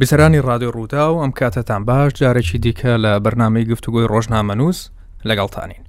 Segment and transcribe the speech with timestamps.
[0.00, 4.78] بیسەرانی ڕادیۆ ڕوودا و ئەم کاتەتان باش جارێکی دیکە لە بەرنمەی گفتوگوی ڕۆژنامەنووس
[5.28, 5.82] لەگەڵتانین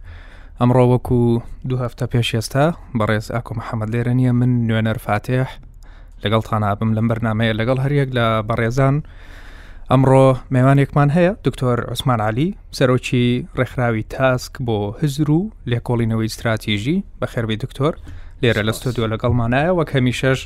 [0.60, 1.22] ئەمڕۆ وەکو
[1.70, 2.66] دو هەفتە پێش ئێستا
[3.00, 5.48] بەڕێز ئاکۆ محەممەد لێرە نیە من نوێنەر فاتح
[6.24, 8.96] لەگەڵ تانابم لەم بەرنمەیە لەگەڵ هەریەک لە بەڕێزان
[9.92, 12.48] ئەمڕۆ میوانێکمان هەیە دکتۆر عوسمان علی
[12.78, 13.26] سەرۆکی
[13.60, 17.94] ڕێکخراوی تاسک بۆ هزر و لێکۆڵینەوەی استراتیژی بە خێربی دکتۆر
[18.42, 20.40] لێرە لە ستۆدیۆ لەگەڵمانایە وەک هەمیشەش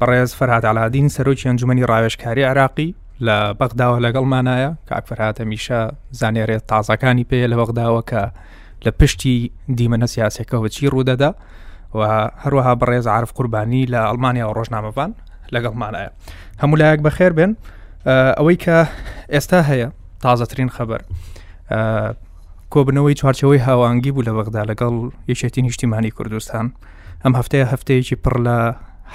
[0.00, 2.90] بەڕێز فەرهاات علادین سەرۆکی ئەنجومی ڕاوێشکاری عراقی
[3.26, 5.80] لە بەغداوە لەگەڵمانایە کاکفرهات ئەمیشە
[6.20, 8.22] زانێرێت تازەکانی پێ لە بەغداوە کە
[8.84, 9.36] لە پشتی
[9.78, 11.30] دیمەنە سیاسەکەەوە چی ڕوودەدا
[11.98, 15.10] و هەروەها بەڕێز عرف قوربانی لە ئەلمانیا و ڕۆژنامەبان
[15.54, 16.10] لەگەڵمانایە
[16.60, 17.52] هەموو لایەک بەخێر بێن
[18.38, 18.76] ئەوەی کە
[19.34, 19.88] ئێستا هەیە
[20.22, 21.00] تازەترین خەبەر
[22.72, 24.94] کۆبنەوەی چوارچەوەی هاوانگی بوو لە بەغدا لەگەڵ
[25.30, 26.66] یەکێتی نیشتیمانی کوردستان
[27.24, 28.58] ئەم هەفتەیە هەفتەیەکی پڕ لە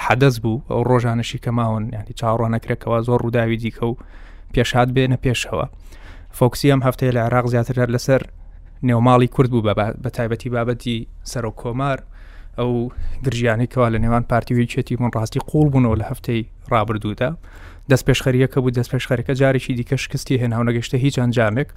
[0.05, 3.95] حەدەست بوو ئەو ڕۆژانەشی کە ماون ینی چاڕۆ نەکرێکەوە زۆر ڕووداوی دیکە و
[4.53, 5.65] پێشاد بێنە پێشەوە
[6.37, 8.21] فۆکسی ئەم هەفتەیە لە عراق زیاتر لەسەر
[8.87, 10.97] نێوماڵی کورد بوو بە تایبەتی بابەتی
[11.31, 11.99] سەر و کۆمار
[12.59, 12.71] ئەو
[13.25, 17.29] گرژیانێکەوە لە نێوان پارتیویچێتی من ڕاستی قوڵ بوونەوە لە هەفتەی ڕابردوودا
[17.89, 21.69] دەست پێشخەریەکە بوو دەست پێشخەرەکە جارێکی دیکە شکستی هێناو نەگەشتە هیچ ئەنجامێک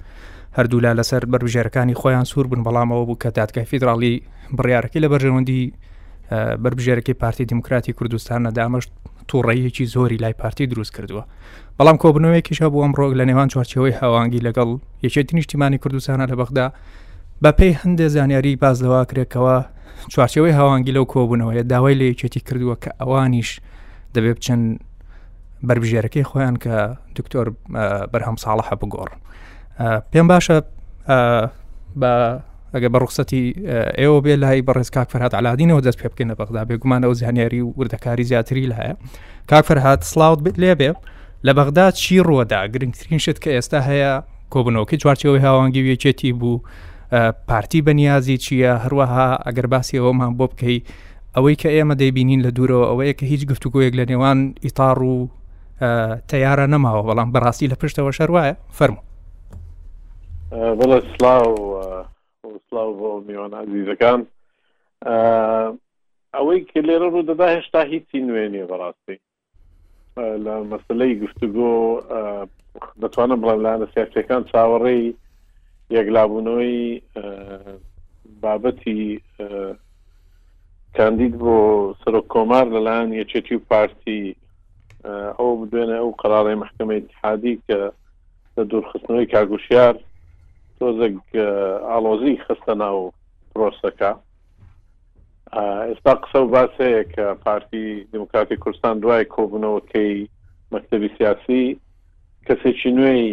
[0.57, 4.13] هەردوولا لەسەر بەرژێرەکانی خۆیان سوور بن بەڵامەوە بوو کە دادگای فیدراڵی
[4.57, 5.61] بڕیارەکەی لە بەرژەوەندی
[6.31, 8.89] بربژێرەکەی پارتی دموکراتی کوردستانە دامەشت
[9.29, 11.23] تووڕێیەکی زۆری لای پارتی دروست کردووە
[11.77, 14.69] بەڵام کۆبنەوەیکیش بوو ئەم ڕۆگ لە نێوان چوارچەوەی هاوانگی لەگەڵ
[15.05, 16.67] یەکێتی نیشتیمانی کوردستانە لە بەغدا
[17.43, 19.55] بە پێی هەندێک زانیاری باز لەوا کرێکەوە
[20.13, 23.51] چوارچەوەی هاوانگی لەو کۆبوونەوەی داوای لە یەکێتی کردووە کە ئەوانیش
[24.15, 24.67] دەبێ بچەند
[25.67, 26.75] بربژێرەکەی خۆیان کە
[27.17, 27.47] دکتۆر
[28.11, 29.09] بەرهەم ساڵە هەبگۆڕ
[30.11, 30.57] پێم باشە
[32.01, 32.11] بە
[32.75, 33.43] ئەگە بە ڕوخسەتی
[33.99, 38.23] ئێوە بێ لای بەڕێز کاک فەرهات علادینەوە دەست پێ بکەنە بەغدا بێگومان ئەو زانیاری وردەکاری
[38.31, 38.95] زیاتری لە هەیە
[39.49, 40.91] کاک فەرهات سلااوت بێت لێ بێ
[41.45, 44.11] لە بەغدا چی ڕۆدا گرنگترین شت کە ئێستا هەیە
[44.53, 46.57] کۆبنەوەکی چوارچەوەی هاوانگی وێچێتی بوو
[47.49, 50.83] پارتی بەنیازی چییە هەروەها ئەگەر باسی ئەومان بۆ بکەیت
[51.35, 55.15] ئەوەی کە ئێمە دەیبینین لە دوورەوە ئەوەیە کە هیچ گفتوگوۆیەک لە نێوان ئیتار و
[56.31, 59.01] تیارە نەماوە بەڵام بەڕاستی لە پشتەوە شەروایە فەرمو
[60.77, 61.55] بڵە سلااو
[62.57, 64.21] سلااو بۆ میوان عزیزەکان
[66.35, 69.17] ئەوەی کە لێرە ڕوو دەدا هێشتا هیچی نوێنی بەڕاستی
[70.45, 71.73] لە مەسلەی گفتوگۆ
[73.01, 75.05] دەتوانم بڵێم لاەنە سیافەکان چاوەڕێی
[75.95, 76.77] یەکلابوونەوەی
[78.41, 79.01] بابەتی
[80.97, 81.55] کاندید بۆ
[82.01, 84.21] سەرۆک کۆمار لەلایەن یەچێتی و پارتی
[85.37, 87.77] ئەو بدوێنە ئەو قرارڕی محکمە اتحادی کە
[88.55, 89.95] لە دوورخستنەوەی کاگوشیار
[90.79, 91.19] تۆزێک
[91.89, 92.99] ئالۆزی خستە ناو
[93.53, 94.11] پرۆسەکە
[95.87, 100.15] ئێستا قسە و باسەیە کە پارتی دموکراتی کوردستان دوای کۆبنەوەکەی
[100.73, 101.63] مەکتتەبی سیاسی
[102.47, 103.27] کەسێکی نوێی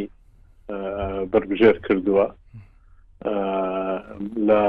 [1.32, 2.26] برگژێر کردووە
[4.48, 4.62] لە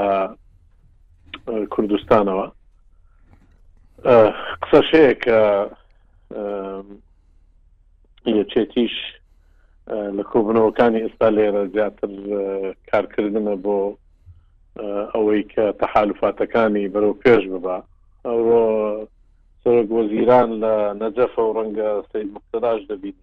[1.74, 2.46] کوردستانەوە
[4.70, 5.40] قسەشەیە کە
[8.38, 8.94] یەچێتیش
[10.16, 12.10] لە کۆبنەوەکانی ئێستا لێرە زیاتر
[12.90, 13.78] کارکردنە بۆ
[15.14, 17.76] ئەوەی کە تەحالفاتەکانی بەرەو پێش ببە
[18.28, 18.62] ئەوە
[19.62, 23.22] سرۆک وەزیران لە نەجەفە و ڕەنگە سید مختداش دەبینی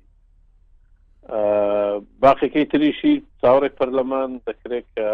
[2.24, 5.08] باقیەکەی تریشی چاوەڕێک پەرلەمان دەکرێت کە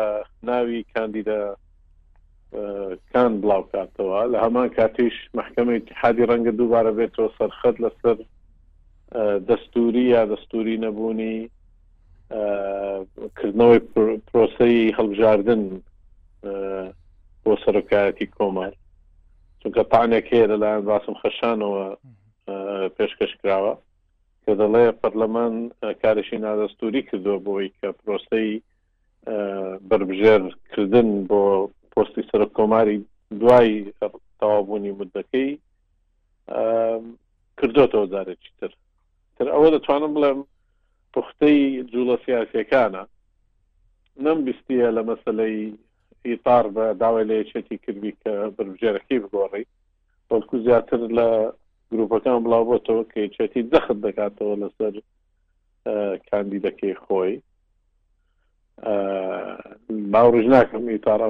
[0.47, 1.41] ناوی کاندیدا
[3.11, 8.17] کان بڵاو کاتەوە لە هەمان کاتیش محکمەی حادی ڕەنگە دووبارە بێتەوە سەرخەت لەسەر
[9.49, 11.49] دەستوری یا دەستوری نەبوونی
[13.37, 13.81] کردنەوەی
[14.27, 15.61] پرۆسی هەڵبژاردن
[17.43, 18.73] بۆ سەرۆکایەتی کۆمار
[19.61, 21.85] چونکە پانێک هەیە لەلایەن باسم خەشانەوە
[22.97, 23.73] پێشکەش کراوە
[24.43, 25.53] کە دەڵێ پەرلەمان
[26.01, 28.61] کارشی نادەستوری کردووە بۆی کە پرۆسی
[29.89, 31.39] بربژێرکردن بۆ
[31.91, 32.97] پۆستی سەر کۆماری
[33.39, 33.71] دوای
[34.39, 35.49] تەوابوونی مدەکەی
[37.57, 38.71] کردوەوە زارێکی تر
[39.39, 40.39] تر ئەوە دەتوانم بڵێم
[41.13, 41.57] پختەی
[41.91, 43.03] جوڵە سیاسەکانە
[44.25, 45.57] نمبیستە لە مەسلەی
[46.29, 49.65] ئیپار بە داوای لە یەچێتی کردی کە برژێرەکی بگۆڕی
[50.29, 51.29] بەڵکو زیاتر لە
[51.91, 54.93] گروپەکان بڵاو بۆتەوە کە یەچێتی دەخت دەکاتەوە لەسەر
[56.29, 57.33] کاندیدەکەی خۆی
[60.13, 61.27] باوڕژ ناکەم ئیتارا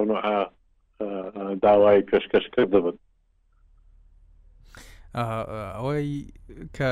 [1.64, 2.96] داوای کەشکەشکرد دەبن
[5.14, 6.26] ئەوەی
[6.76, 6.90] کە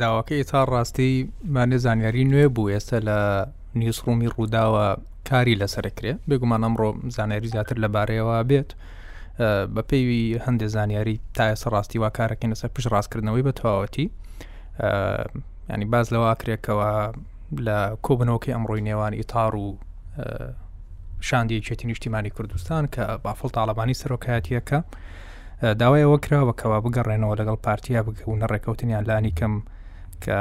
[0.00, 3.18] داواکەی تا ڕاستی مانێ زانیاری نوێ بوو ئێستا لە
[3.80, 4.86] نیوسڕومی ڕووداوە
[5.28, 8.70] کاری لەسەرکرێت بێگومان ئەمڕۆ زانیاری زیاتر لەبارەیەوە بێت
[9.74, 14.06] بە پێیوی هەندێک زانیاری تا ئێستا ڕاستی وا کارەکەین لەسەر پشت ڕاستکردنەوەی بە تەواوەتی
[15.72, 16.90] ینی باز لەوە کرێکەوە
[17.66, 19.66] لە کۆبنەوەکی ئەمڕۆی نێوان ئیتار و
[21.28, 24.78] شاندیەکێتی نیشتیمانی کوردستان کە بافڵ تاالبانی سەرۆکایەتیەکە
[25.78, 29.54] داوای ئەوە کراوە کەوا بگەڕێنەوە لەگەڵ پارتیا بگەونە ڕێکەوتنیان لانی کەم
[30.24, 30.38] کە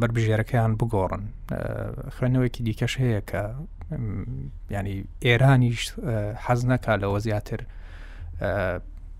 [0.00, 1.24] بربژێرەکەیان بگۆڕن
[2.16, 3.42] خوێنەوەیکی دیکەش هەیە کە
[4.74, 5.82] ینی ئێرانیش
[6.44, 7.60] حەز نەکا لەوە زیاتر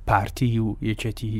[0.06, 1.34] پارتی و یەکێتی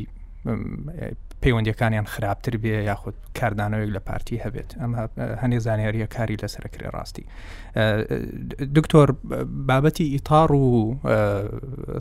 [1.45, 4.97] پەیوەندیەکانیان خراپتر بێ یاخود کاردانەوەیەک لە پارتی هەبێت ئەمە
[5.43, 7.25] هەنێ زانیاریە کاری لەسەرکرێ ڕاستی
[8.77, 9.09] دکتۆر
[9.69, 10.67] بابەتی ئیتار و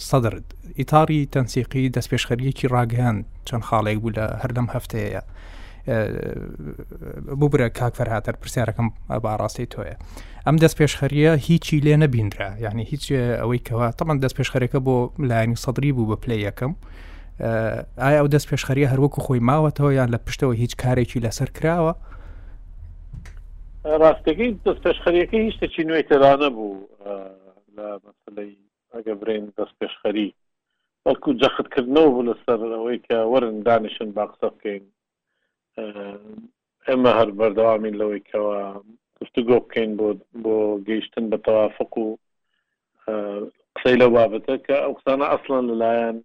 [0.09, 0.45] سەدرت
[0.79, 3.17] ئیتاری تەنسیقی دەستپێشخەریەکی ڕاگەیان
[3.47, 5.21] چەند خاڵێک بوو لە هەر لەم هەفتەیە
[7.41, 8.87] ببرە کاکفەرهاتەر پرسیارەکەم
[9.25, 9.95] باڕاستی تۆیە
[10.45, 13.03] ئەم دەست پێشخەریە هیچی لێ نەبینرا یعنی هیچ
[13.41, 14.95] ئەوەی کەەوە تەمان دەست پێشخەرەکە بۆ
[15.29, 16.79] لایانی سەدری بوو بە پلی یەکەم و
[17.41, 21.94] ئایا ئەو دەست پێشخەریە هەروەکو خۆی ماوەتەوە یان لە پشتەوە هیچ کارێکی لەسەر کراوە
[24.01, 26.75] ڕاستەکەی دەست پێشخەریەکە هیچ شتێکی نوێی تێرانە بوو
[27.77, 28.51] لە مەسلەی
[28.94, 30.30] ئەگە برێن دەست پێشخەری
[31.06, 34.83] وەکو جەختکردنەوە بوو لەسەر ئەوەی کە وەرن دانیشن با قسە بکەین
[36.88, 38.57] ئێمە هەر بەردەوامین لەوەیکەوە
[39.19, 40.09] گفتگۆ بکەین بۆ
[40.44, 40.56] بۆ
[40.88, 42.07] گەیشتن بە تەوافق و
[43.75, 46.18] قسەی لە بابەتە کە ئەو قسانە ئەسڵان لەلایەن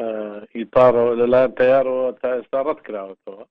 [0.00, 3.44] ئیتارەوە لەلایەن تیارەوە تا ئێستا ڕەت کراوەتەوە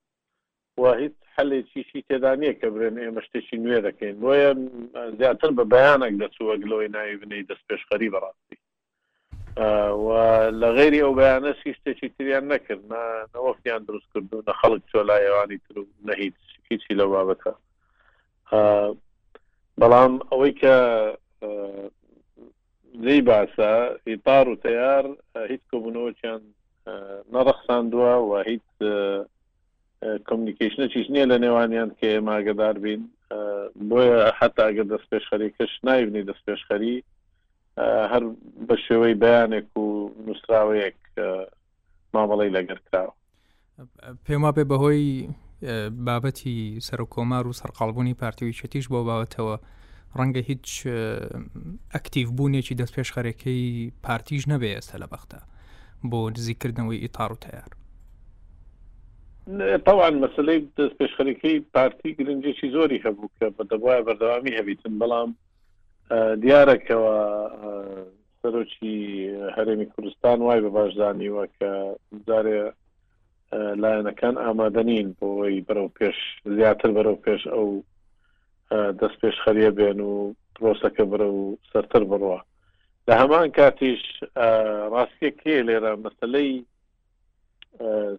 [0.80, 4.50] و هیچ حلێکیشی تێدا نییە کە برێن ئێمە شتێکی نوێ دەکەین بۆیە
[5.18, 8.56] زیاتر بە بەیانێک دەچووە گلۆی ناوی بنەی دەست پێشخەری بەڕاستی
[10.60, 12.82] لە غێری ئەو بەیانەسی شتێکی تریان نەکرد
[13.34, 15.76] نەوەفتیان دروست کردو نە خەڵک چۆ لایەوانی تر
[16.08, 16.38] نەهیت
[16.70, 17.52] هیچی لە بابەکە
[19.80, 20.74] بەڵام ئەوەی کە
[23.06, 23.66] لی باسە
[24.12, 25.08] ئیپار و تیار
[25.50, 26.42] هیچ کۆبوونەوەیان
[27.34, 28.62] نەڕەخساندووە و هیچ
[30.30, 33.04] کمیکیشنە چیش نییە لە نێوانیان کە ماگەدار بین
[33.90, 36.96] بۆیە حتاگە دەست پێشخەری کەش نایبنی دەست پێشخەری
[38.12, 38.22] هەر
[38.68, 39.86] بە شێوەی بەیانێک و
[40.26, 40.98] نووسراوەیەک
[42.14, 43.12] مامەڵی لەگەر کراوە
[44.26, 45.04] پێم وا پێ بەهۆی
[46.06, 49.56] بابەتی سەر و کۆمار و سەرقالبوونی پارتیوی چێتیش بۆ باوەتەوە
[50.16, 50.68] ڕەنگە هیچ
[51.94, 53.64] ئەکتیو بوونێکی دەست پێش خەرەکەی
[54.06, 55.40] پارتیژ نەبێ ئێستا لە بەختە
[56.10, 57.68] بۆ نزیکردنەوەی ئیتار و تیار
[59.86, 65.30] تاوان مەسلەی دەست پێشخەرەکەی پارتی گرنجێکی زۆری هەبوو کە بە دەبواە بەردەوامی هەبیتن بەڵام
[66.42, 67.14] دیارەکەەوە
[68.40, 68.96] سەرۆکی
[69.56, 71.70] هەرێمی کوردستان وای بە باشدانیوە کە
[72.26, 72.60] جارێ
[73.82, 76.18] لایەنەکان ئامادەنین بۆەوەی بەرەو پێش
[76.56, 77.68] زیاتر بەرەو پێش ئەو
[78.70, 82.38] دەست پێش خەریە بێن و پرۆسەکە برە و سەرتر بڕوە
[83.08, 84.02] لە هەمان کاتیش
[84.92, 86.52] ڕاستیە کێ لێرە مەسلەی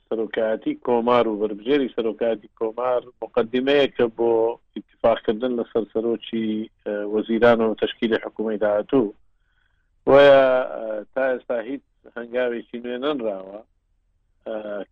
[0.08, 4.32] سەرۆکایەتی کۆمار و بربژێری سەرۆکاتی کۆمار مقدمەیەکە بۆ
[4.78, 6.48] اتفاقکردن لە سەر سەرۆکی
[7.14, 9.14] وەزیران و تشکیلی حکوومی داهاتوو
[10.10, 10.26] وە
[11.14, 11.84] تا ئێستا هیچ
[12.18, 13.60] هەنگاوێکی نوێ نەنراوە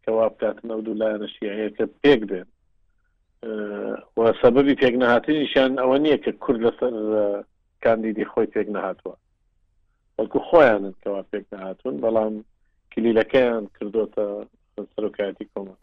[0.03, 2.47] کەوا بکاتنە دوو لایەنە شیعەکە پێک بێن
[4.17, 6.91] و سەبەبی پێکنەهاتنیشیان ئەوە نییە کە کورد لەسەر
[7.83, 9.13] کاندیدی خۆی پێک نەهاتوە
[10.19, 12.33] وەکو خۆیانن کەوا پێک نەهاتون بەڵام
[12.93, 14.25] کلیلەکەیان کردوتە
[14.93, 15.79] سەرۆکایەتی کۆمەت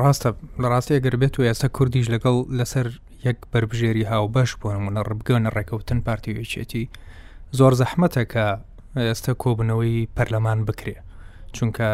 [0.00, 0.30] ڕاستە
[0.62, 2.86] لە ڕاستی گەر بێت و ئێستا کوردیش لەگەڵ لەسەر
[3.26, 6.84] یەک بربژێری هاو بەش بۆنمونە ڕبگەنە ڕێکەوتن پارتیوێچێتی
[7.58, 8.46] زۆر زەحمەتە کە
[9.06, 10.96] ئێستا کۆبنەوەی پەرلەمان بکرێ
[11.56, 11.90] چونکە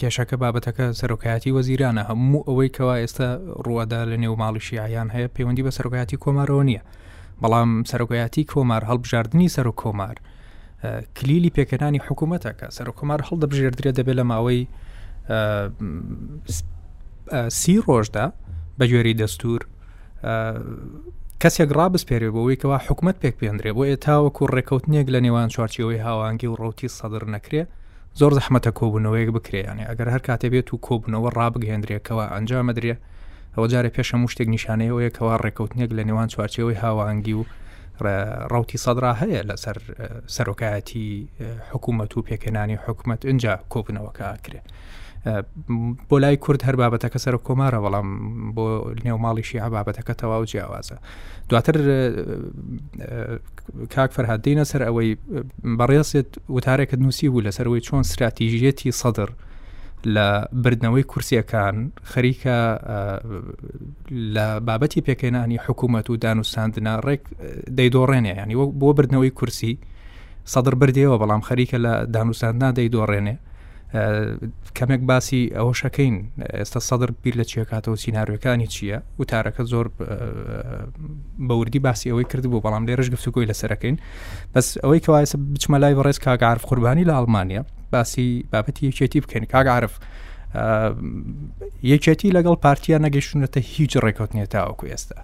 [0.00, 3.28] کێشەکە بابەتەکە سەرۆکایەتی وەزیرانە هەموو ئەوەی کەوا ئێستا
[3.66, 6.82] ڕوەدا لە نێو ماڵی شیعیان هەیە پەیوەندی بە سەرۆکایەتی کۆمارەوە نییە
[7.42, 10.16] بەڵام سەرۆکایەتی کۆمار هەڵبژاردننی سەر و کۆمار
[11.16, 14.60] کلیلی پێکەانی حکوومەتەکە سەر و کۆمار هەڵدەبژێردرێ دەبێت لە ماوەی
[17.58, 18.24] سی ڕۆژدا
[18.78, 19.60] بە گوێری دەستور
[21.42, 26.46] کەسێک ڕابسپێری بۆەوەی کەوا حکوومەت پێک پێندرێ بۆ ئێ تاوەکو ڕێکەوتنێک لە نێوان چوارچەوەی هاوانگی
[26.50, 27.62] و ڕوتی سەدر نەکرێ
[28.20, 32.94] زۆر زەحمەتە کۆبوونەوەیەک بکرێیانێ ئەگەر هەر کاتێ بێت و کۆبوونەوە ڕابگەهێنرێکەوە ئەنجامەدرێ
[33.54, 37.42] ئەوە جارێ پێشە موشتێک نیشانەیەوەیەکەوە ڕێکەوتنێک لە نێوان چوارچەوەی هاوانگی و
[38.52, 39.76] ڕوتی سەدرا هەیە لەسەر
[40.34, 41.06] سەرۆکایەتی
[41.70, 44.60] حکوومەت و پێکەێنانی حکوومەت اینجا کۆبنەوەکە کرێ
[46.10, 48.08] بۆ لای کورد هەر بابەتەکە سەر کۆمارە بەڵام
[48.56, 50.96] بۆ نێوماڵیشی هەبابەتەکە تەواو جیاوازە
[51.48, 51.76] دواتر
[53.94, 55.16] کاک فەرهادینە سەر ئەوەی
[55.78, 59.30] بەڕێست وتارێکت نووسی بوو لەسەرەوەی چۆن استراتیژیەتی سەدر
[60.14, 60.26] لە
[60.64, 61.76] بردنەوەی کورسیەکان
[62.12, 62.56] خەریکە
[64.34, 67.22] لە بابەتی پێکەێنانی حکوومەت و دانوساندنا ڕێک
[67.76, 69.78] دەیدۆڕێنێ ینی بۆ بردنەوەی کورسی
[70.52, 73.36] سەدر بردێەوە بەڵام خەریکە لە دانوساندنا دەیدۆڕێنێ
[74.78, 76.14] کەمێک باسی ئەوە شەکەین
[76.58, 79.86] ئێستا سەدر بیر لە چیەکاتەوە سینناارەکانی چییە وتارەکە زۆر
[81.48, 83.96] بەوردی باسی ئەوەی کرد بوو بەڵام لێرەش گفتوگوۆی لەسەرەکەین
[84.54, 89.94] بەس ئەوەی کەوایسە بچمە لای بەڕێز کاگعاعرف قوربانی لە ئەڵمانیا باسی بابەتی یەکێتی بکەین کاگعاعرف
[91.92, 95.18] یەکێتی لەگەڵ پارتیا نەگەیشتونەتە هیچ ڕێکوتنیێتاوەکو ئێستا.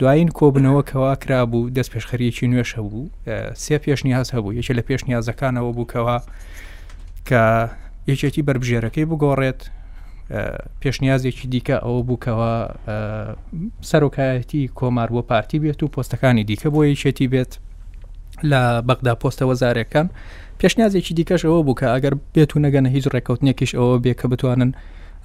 [0.00, 3.04] دوایین کۆبنەوەکەوا کرابوو دەست پێشخەریەکی نوێشە بوو
[3.62, 6.16] سێ پێشنیاز هەبوو یەکە لە پێشنیازەکانەوە بووکەوە
[7.28, 7.42] کە
[8.12, 9.60] یەکێتی بربژێرەکەی بگۆڕێت
[10.82, 12.52] پێشنیازێکی دیکە ئەوە بووکەوە
[13.90, 17.52] سەرۆکایەتی کۆمار بۆ پارتی بێت و پۆستەکانی دیکە بۆ یەکێتی بێت
[18.50, 20.06] لە بەغدا پۆستە وەزارەکان
[20.60, 24.70] پێشنیازێکی دیکەش ئەوە بووکە ئەگەر بێت و نەگەنە هیچ ڕێکوتنێکیش ئەوە بێ کە بتوانن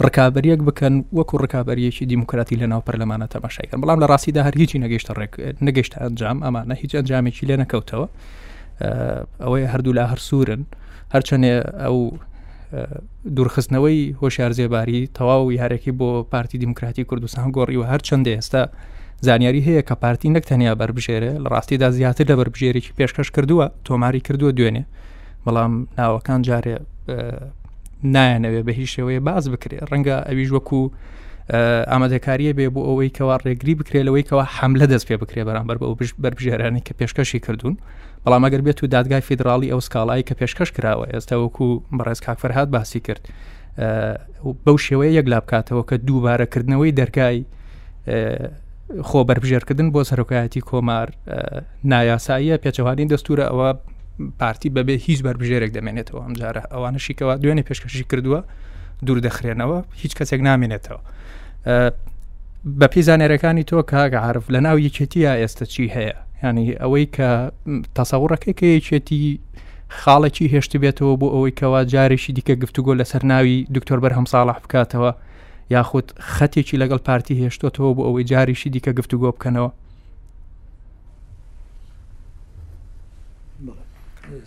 [0.06, 5.34] ڕکابەرەک بکەن وەکو ڕکابەریەکی دیموکراتی لەناو پەرلەمانە تەماشایکەن بەڵام لە ڕاستیدا هەر هیچی نەگەشتە ڕێک
[5.68, 8.06] نەگەشتە ئەنجام ئەمانە هیچ ئەنجامێکی لێ نەکەوتەوە
[9.44, 10.62] ئەوەی هەردوو لا هەر سوورن
[11.14, 11.98] هەرچەنێ ئەو
[13.36, 18.62] دوورخستنەوەی هۆشارزێباری تەواو یارەکی بۆ پارتی دیموکراتی کوردستان گۆڕی و هەر چنددە ئێستا
[19.28, 24.22] زانیاری هەیە کە پارتی نەک تەنیا بەربژێرە لە ڕاستیدا زیاتر لە بەربژێرێکی پێشکەش کردووە تۆماری
[24.28, 24.84] کردووە دوێنێ
[25.46, 26.76] بەڵام ناوەکان جارێ
[28.14, 30.82] نایەنەوێ بە هیچ شێوەیە باز بکرێ ڕەنگە ئەویش وەکو
[31.92, 35.86] ئامادەکاریە بێ بۆ ئەوەی کەوا ڕێگری بکرێلەوەی کەەوە حملە دەست پێ بکرێ بەرامبەر بە
[36.24, 37.76] بەربژێرانی کە پێشکەشی کردوون
[38.26, 42.70] بەڵام ئەگەر بێت و دادگای فیدراالی ئەو سکاڵایی کە پێشکەش کراوە ئێستا وەکو بەڕێز کاکفەرهات
[42.76, 43.24] باسی کرد
[44.66, 47.40] بەو شێوەیە یەکلا بکاتەوە کە دووبارەکردنەوەی دەرگای
[49.08, 51.08] خۆ بربژێرکردن بۆ سەرۆکایەتی کۆمار
[51.92, 53.70] نایاساییە پێچەوانی دەستورە ئەوە
[54.40, 58.40] پارتی بەبێ هیچ بربژێرێک دەمێنێتەوە ئەمجارە ئەوانە شیکەوە دوێنێ پێشکەشی کردووە
[59.06, 61.00] دوور دەخرێنەوە هیچ کەسێک نامێنێتەوە
[62.80, 67.30] بە پیزانێرەکانی تۆ کاگە عرف لە ناو یەکێتیە ئێستا چی هەیە ینی ئەوەی کە
[67.98, 69.22] تەسەوڕەکەی کە یەکێتی
[70.00, 75.12] خاڵێکی هێشت بێتەوە بۆ ئەوەی کەوا جارێکی دیکە گفتوگۆ لەسەر ناوی دکتۆر بەرهەم ساڵح بکاتەوە
[75.76, 79.70] یاخود خەتێکی لەگەڵ پارتی هێشتۆتەوە بۆ ئەوەی جاریشی دیکە گفتوگۆ بکەنەوە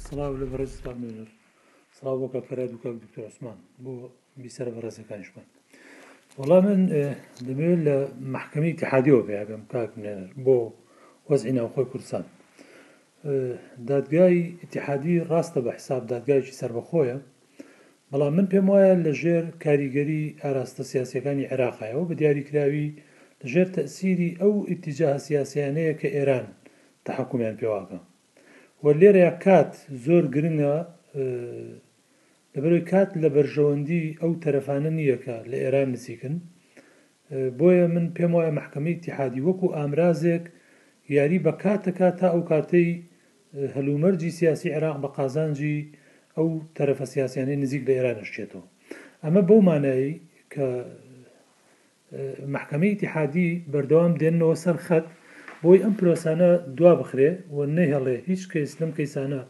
[0.06, 1.28] سلااو لە بەڕێزستان مێنەر
[1.98, 3.92] سلااوەکە پەرای دوکە دکتۆر عسمان بۆ
[4.42, 5.46] بیسەر بەڕێزەکانیشمان
[6.40, 6.80] وەڵام من
[7.46, 7.96] دەمێت لە
[8.34, 10.58] محکەمی تحادیەوە پێیاگەم کاک منێنەر بۆ
[11.30, 12.24] وەزعی ناوخۆی کوردستان
[13.90, 17.16] دادگای ئتحادی ڕاستە بە حساب دادگایکی سربەخۆیە
[18.10, 22.88] بەڵام من پێم وایە لەژێر کاریگەری ئاراستە سیاسەکانی عێراقایەوە بە دیاریکراوی
[23.42, 26.46] لەژێر تەسیری ئەو ئتیجاه سیاسیانەیە کە ئێران
[27.06, 27.98] تحکومیان پێواکە
[28.84, 29.72] وە لێرەیە کات
[30.04, 30.76] زۆر گرنگە
[32.54, 36.34] لەبەروی کات لە بەرژەوەندی ئەو تەرەفانە نییەکە لە ئێران نسیکن
[37.58, 40.44] بۆیە من پێم وایە محکمەی تیحادی وەکو ئامرازێک
[41.14, 42.88] یاری بە کاتەکە تا ئەو کاتەی
[43.76, 45.78] هەلومەرجی سیاسی عێراق بە قازانجی
[46.36, 48.64] ئەو تەرەفە سیاسیانی نزیک لە ئێرانشتێتەوە
[49.24, 50.12] ئەمە بەو مانایی
[50.52, 50.66] کە
[52.54, 55.06] محکەمە ئیتحادی بەردەوام دێنەوە سەر خەت
[55.62, 59.42] بۆی ئەم پرۆسانە دوا بخرێ و نەهێڵێ هیچ کەیسلم کەیسانە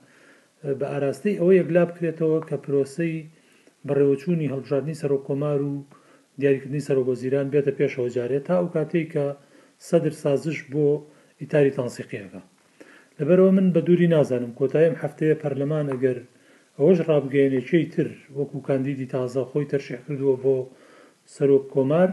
[0.79, 3.15] بە ئاراستی ئەوە یەکلا بکرێتەوە کە پرۆسی
[3.89, 5.75] بەڕێوەچوونی هەڵبژاردننی سەرۆ کۆمار و
[6.41, 9.27] دیاریکردنی سەرۆگۆزیران بێتە پێشەوە جارێت تا ئەو کاتێک کە
[9.89, 10.89] سەدر سازش بۆ
[11.43, 12.43] ئیتاری تەنسیقیەکە
[13.19, 16.19] لەبەرەوە من بە دووری نازانم کۆتایم هەفتەیە پەرلەمان ئەگەر
[16.79, 20.57] ئەوەش ڕابگەێنێکەی تر وەکو کاندیدی تازە خۆی تەرشێ کردووە بۆ
[21.37, 22.09] سەرۆک کۆمار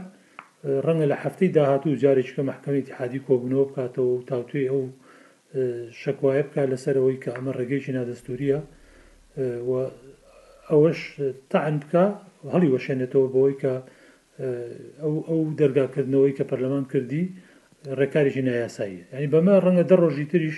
[0.85, 4.81] ڕەنگە لە هەفتەی داهاتوو جارێککە محکمەی تحادی کۆبنەوە بکاتەوە و تاوتوێ ئەو
[6.01, 8.59] شکوایە بکات لەسەرەوەی کە ئەمە ڕێگەیکی نادەستوریە
[10.71, 10.99] ئەوەش
[11.51, 12.05] تاعن بکە
[12.53, 13.73] هەڵی وەشێنێتەوە بەوەی کە
[15.29, 17.23] ئەو دەرگاکردنەوەی کە پەرلەمان کردی
[17.99, 20.57] ڕێکاریی نایاسایی ینی بەمە ڕەنگە دە ڕۆژی تریش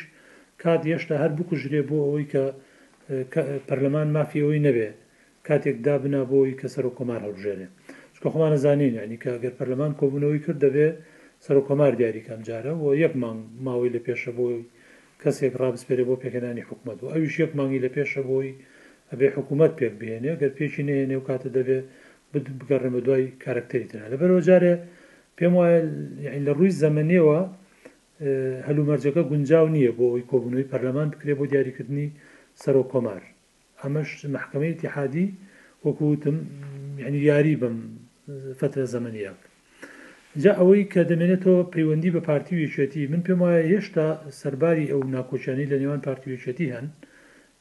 [0.64, 2.28] کات هێشتا هەر بکوژرێ بۆ ئەوەی
[3.34, 4.90] کە پەرلەمان مافیەوەی نەبێ
[5.48, 7.68] کاتێک دابنا بۆی کە سەر و کۆمار هەڵژێنێ
[8.16, 10.88] چکە خۆمانە زانین ینی کە گەر پەرلەمان کۆبوونەوەی کرد دەبێ
[11.46, 14.58] سەر و کۆمار دیاریکەم جارە و یەک مانگ ماوەی لە پێشە بۆی
[15.22, 18.50] کەسێک ڕابسپێرێ بۆ پێکەدانی حکوومەت و ئەویش یەک مانگی لە پێشە بۆی
[19.12, 21.80] ئەبێ حکوومەت پێک بێنێ گەر پێشی نێنێ و کاتە دەبێ
[22.60, 24.74] بگەڕێمە دوای کارکتەری تەنە لەبەرەوە جارێ
[25.38, 25.80] پێم وایە
[26.48, 27.38] لە ڕووی زەمنەوە
[28.68, 32.08] هەلومەرجەکە گونجاو نییە بۆ ئەوی کۆبوونەوەی پەرلەمان بکرێ بۆ دیاریکردنی
[32.62, 33.22] سەر و کۆمار
[33.82, 35.28] ئەمەش مححکمەی تحادی
[35.86, 36.38] وەکوتم
[37.04, 37.76] یعنی یاری بم
[38.60, 39.12] فترە زەمنە
[40.44, 44.08] جا ئەوەی کە دەمێنێتەوە پەیوەندی بە پارتی وێچێتی من پێم وایە هێشتا
[44.40, 46.86] سەرباری ئەو ناکۆچانی لە نێوان پارتی وێچێتی هەن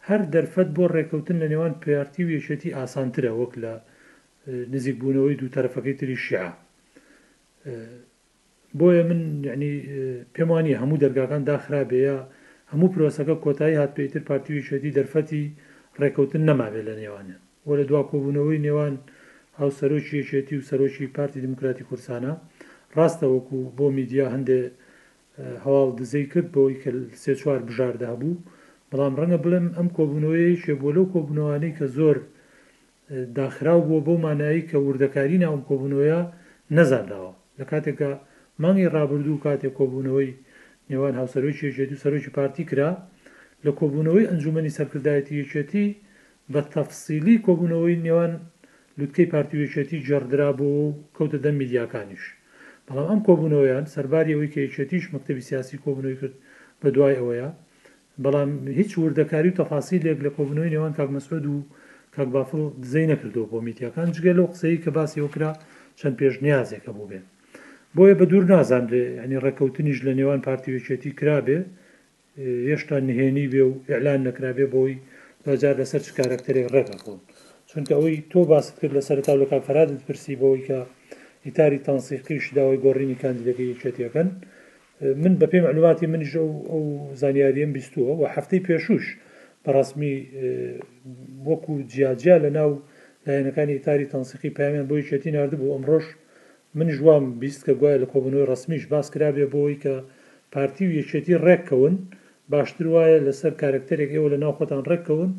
[0.09, 3.73] هەر دەرفەت بۆ ڕێکەوتن لە نێوان پیارتی وێچێتی ئاسانترە وەک لە
[4.75, 6.50] نزیک بوونەوەی دوو تەرەفەکەی تری شیعە
[8.78, 9.71] بۆیە من یعنی
[10.35, 12.16] پێمانی هەموو دەرگاکان داخرابەیە
[12.73, 15.42] هەموو پرۆسەکە کۆتایی هات پێیتر پارتیوی شوێتی دەرفەتی
[16.00, 18.94] ڕێکەوتن نەماوێت لە نێوانە وە لە دوا کۆبوونەوەی نێوان
[19.61, 22.33] هاوسەرۆکی شێتی و سەرۆکی پارتی دموکراتی کورسانە
[22.97, 24.66] ڕاستە وەکو بۆ میدیا هەندێک
[25.64, 26.90] هەواڵ دزەی کرد بۆی کە
[27.23, 28.42] سێ چوار بژاردا بوو
[28.90, 32.16] بەڵام ڕەنگە بڵێم ئەم کۆبوونەوەی شێبۆلەو کۆبوونەوەی کە زۆر
[33.38, 36.21] داخراو بووە بۆ مانایی کە وردەکاری ناوم کۆبوونەوەیە
[36.76, 38.11] نەزانراوە لە کاتێکە
[38.63, 40.33] مانگی ڕابردوو کاتێک کۆبوونەوەی
[40.91, 42.91] نێوان هاوسەرۆکی ژێتی سەرۆکی پارتی کرا
[43.65, 45.87] لە کۆبوونەوەی ئەنجومی سەرکردایەتی یەکێتی
[46.53, 48.33] بە تەفسیلی کۆبوونەوەی نێوان
[48.99, 50.69] لوتکەی پارتیوێچێتی جەردرا بۆ
[51.17, 52.25] کەوتە دەم میدیاکانیش
[52.87, 56.35] بەڵام ئەم کۆبوونەوەیان سەرباری ئەوەی کەیچێتیش مەکتتەبی سیاسی کۆبنەوەی کرد
[56.81, 57.49] بە دوای ئەوەیە
[58.25, 61.57] بەڵام هیچ وردەکاری و تەفاسیلێک لە کۆبنەوەی نێوان کاکمەسود و
[62.15, 65.51] کاک بافڵ دزەی نەکردەوە بۆ میتیەکان جگەل لەو قسەی کە باسی وەکرا
[65.99, 67.25] چەند پێشنیازێکە بوو بێن
[67.97, 68.85] بۆیە بە دوور نازان
[69.23, 71.59] ینی ڕێککەوتنیش لە نێوان پارتیوێکێتی کرابێ
[72.69, 74.95] هێشتا نهێنی بێ و ئەعلان نەکرابێ بۆی
[75.45, 77.21] دوجار لەسەر چ کارکتەرێک ڕێکەخۆن
[77.71, 80.79] چونکە ئەوەی تۆ باست کرد لە سەرتا لە کافرادت پرسی بەوەی کە
[81.47, 84.29] ئیتاری تانسیقیش داوای گۆڕینی کاندیدەکەی یەکێتیەکەن
[85.23, 86.33] من بە پێی معلوماتی منیش
[86.71, 86.83] ئەو
[87.21, 89.05] زانیاریم بیستووە و هەفتەی پێشوش
[89.65, 90.15] بەڕسمی
[91.49, 92.71] وەکو جیاجیا لە ناو
[93.27, 96.07] لایەنەکانی ئیتاری تانسیقی پامیان بۆی چێتی نردبوو ئەمڕۆژ
[96.78, 99.95] منیش وام بیست کە گوایە لە کۆبنەوەی ڕسمیش باس کرابێ بۆەوەی کە
[100.54, 101.95] پارتی و یەکێتی ڕێککەون
[102.52, 105.31] باشتر وایە لەسەر کارکتەرێک ئێوە لە ناوخۆتان ڕێککەون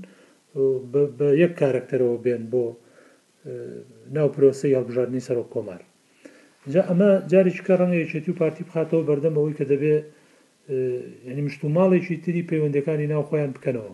[1.20, 2.63] بە یەک کارکتەرەوە بێن بۆ
[4.15, 5.82] ناو پرۆسی هەڵبژاردننی سەر و کۆمار
[6.74, 10.00] جا ئەمە جارێک کە ڕەنگە یەکێتی و پارتی بخاتەوە بەردەمەوەی کە دەبێت
[11.30, 13.94] ینی مشتوماڵێکی تری پەیوەندەکانی ناوخۆیان بکەنەوە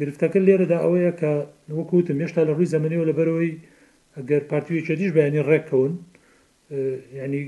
[0.00, 1.30] گرفتەکە لێرەدا ئەوەیە کە
[1.78, 3.52] وەکوتم هێشتا لە ڕووی زەمەنیەوە لەبەرەوەی
[4.16, 5.92] ئەگەر پارتیوی چدیش بەیانی ڕێککەون
[7.20, 7.42] ینی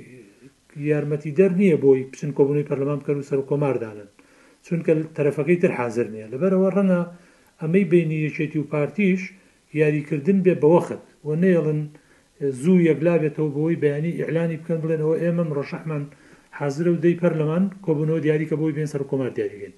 [0.91, 4.09] یارمەتی دەر نییە بۆی بچن کۆبوونی پەرلەمان بکەن و سەر و کۆماردانن
[4.67, 7.01] چونکە تەرەفەکەی تر حاضر نییە لەبەرەوە ڕەنە
[7.61, 9.23] ئەمەی بینی یەکێتی و پارتیش
[9.81, 11.81] یاریکردن بێ بەوەخت و نێڵن
[12.63, 16.05] زوو یەکلا بێتەوە بۆی بەینی ئیعلانی بکەن بڵێنەوە ئێمەم ڕەشەحمان
[16.59, 19.75] حاضرە و دەی پەرلەمان کۆبنەوە دیاریکە بۆی بێن سەر کۆمار دیاریگەن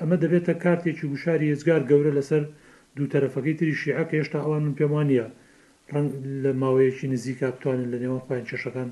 [0.00, 2.42] ئەمە دەبێتە کارتێکی گوشاری هێزگار گەورە لەسەر
[2.96, 5.26] دوو تەرەفەکەی تری شیعەکە هێشتا ئەوان من پێوانە
[5.94, 6.10] ڕنگ
[6.42, 8.88] لە ماوەیەکی نزیکا بتوانن لە نێوان خۆیان کێشەکان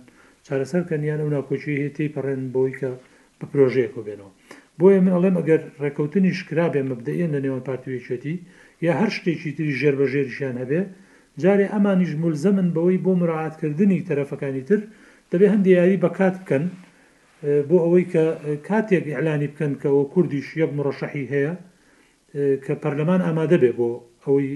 [0.47, 2.91] چارەسەرکەنیان و ناکۆچی هێتی پەڕێن بۆی کە
[3.39, 4.31] بە پرۆژەیەک بێنەوە
[4.79, 8.35] بۆیە من ئەڵێم ئەگەر ڕێکەوتنی شکرابێ مەبدەێن لە نێوان پارتوێچێتی
[8.87, 10.81] یا هەر شتێکی تری ژێربەژێریشیان هەبێ
[11.43, 14.81] جارێ ئەمانیش مولزەمن بەوەی بۆ مراعاتکردنی تەرەفەکانی تر
[15.31, 16.65] دەبێ هەندی یاری بەکات بکەن
[17.69, 18.25] بۆ ئەوەی کە
[18.69, 21.53] کاتێک ئەلانی بکەن کەەوە کوردیش یەک مڕەشەحی هەیە
[22.65, 23.89] کە پەرلەمان ئامادە بێ بۆ
[24.25, 24.49] ئەوەی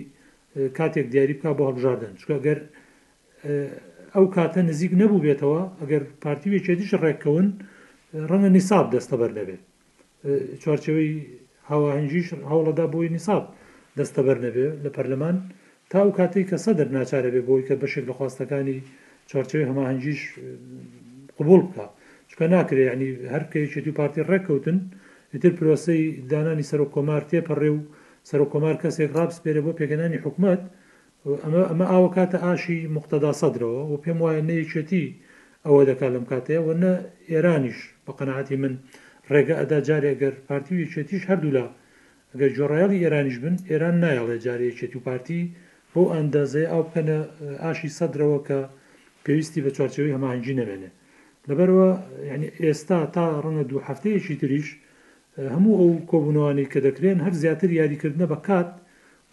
[0.79, 2.59] کاتێک دیاری بک بە هەڵژادن چکە گەر
[4.15, 7.47] ئەو کاتە نزیک نەبوو بێتەوە ئەگەر پارتیوێکێ دیش ڕێککەون
[8.31, 9.63] ڕەنگە نیساب دەستە بەر نەبێت
[10.63, 11.11] چوارچەوەی
[11.71, 13.45] هاواهنجیش هەوڵەدا بۆی نیساب
[13.99, 15.37] دەستە بەر نەبێ لە پەرلەمان
[15.91, 18.79] تا و کاتێک کە سەدەر ناچارە بێ بۆی کە بەشێک لە خواستەکانی
[19.31, 20.23] چارچەوەی هەماهنجیش
[21.39, 21.87] قبول بکە
[22.31, 24.79] چکە ناکرێ ینی هەرکەیشێتی و پارتی ڕێککەوتن
[25.35, 26.01] ئتر پرۆسی
[26.33, 27.79] دانانی سەر و کۆمار تێپەڕێ و
[28.29, 30.63] سەر و کۆمار کەسێک ڕابسپێرە بۆ پێگەنانی حکوومەت
[31.45, 35.05] ئەمە ئەمە ئاوە کاتە ئاشی مختدا سەدرەوە و پێم وایە نەیەکێتی
[35.67, 36.93] ئەوە دەکات لەم کاتەیە و نە
[37.31, 38.75] ئێرانیش بە قەنەعاتی من
[39.33, 41.67] ڕێگە ئەدا جارێگەر پارتی و یەکێتیش هەردوولا
[42.33, 45.41] ئەگەر جۆڕایالی ئێرانیش بن ئێران نایڵێ جارەیەکێتی و پارتی
[45.93, 47.19] بۆ ئەندازێ ئەو بکەنە
[47.65, 48.59] ئاشی سەدرەوە کە
[49.25, 50.91] پێویستی بە چارچەوەی هەماهنجی نەبێنێ
[51.49, 51.91] لەبەرەوە
[52.33, 54.69] ینی ئێستا تا ڕەنە دوو هەفتەیەکی تریش
[55.55, 58.69] هەموو ئەو کۆبوونەوانی کە دەکرێن هەر زیاتر یاریکردنە بەکات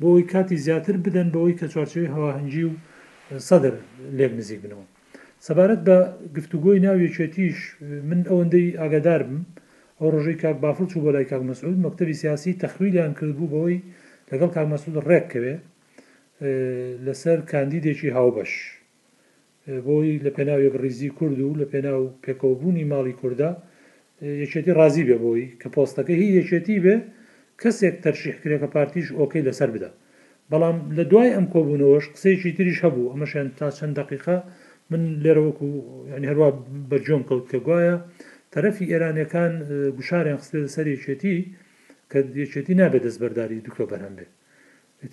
[0.01, 2.73] بۆەوەی کاتی زیاتر بدەن بەوەی کە چوارچەوەی هەواهنگجی و
[3.47, 3.73] سەدر
[4.17, 4.85] لێک نزیک بنەوە
[5.45, 5.97] سەبارەت بە
[6.37, 7.57] گفتوگۆی ناویچێتیش
[8.09, 9.39] من ئەوەندەی ئاگادار بم
[9.99, 13.77] ئەو ڕۆژەی کاک بافر چوو بۆ لای کاک مەسعود مەکتتەبی سیاسی تەخویلیان کردبوو بەوەی
[14.31, 15.55] لەگەڵ کاک مەسعود ڕێککەوێ
[17.05, 18.51] لەسەر کاندیدێکی هاوبەش
[19.87, 23.51] بۆی لە پێناوێک ڕیزی کورد و لە پێناو پێکەوبوونی ماڵی کووردا
[24.43, 26.95] یەکێتی رازی بێ بۆی کە پۆستەکە هی یەکێتی بێ
[27.61, 29.89] کەسێک تەرشیحکرێ کە پارتیش ئۆکەی لەسەر بدە
[30.51, 34.37] بەڵام لە دوای ئەم کۆبوونەوەش قسەیەکی تریش هەبوو ئەمەشیان تا چەند دقیقا
[34.91, 35.67] من لێرەوەکو
[36.15, 36.47] ینی هەروە
[36.89, 37.95] بەرجۆم کەوت کە گوایە
[38.53, 39.53] تەرەفی ئێرانەکان
[39.97, 41.35] گوشاریان خستێ لەسەر یەکێتی
[42.11, 44.31] کە یەکێتی نابێت دەستبەرداری دوکە بەرهەم بێت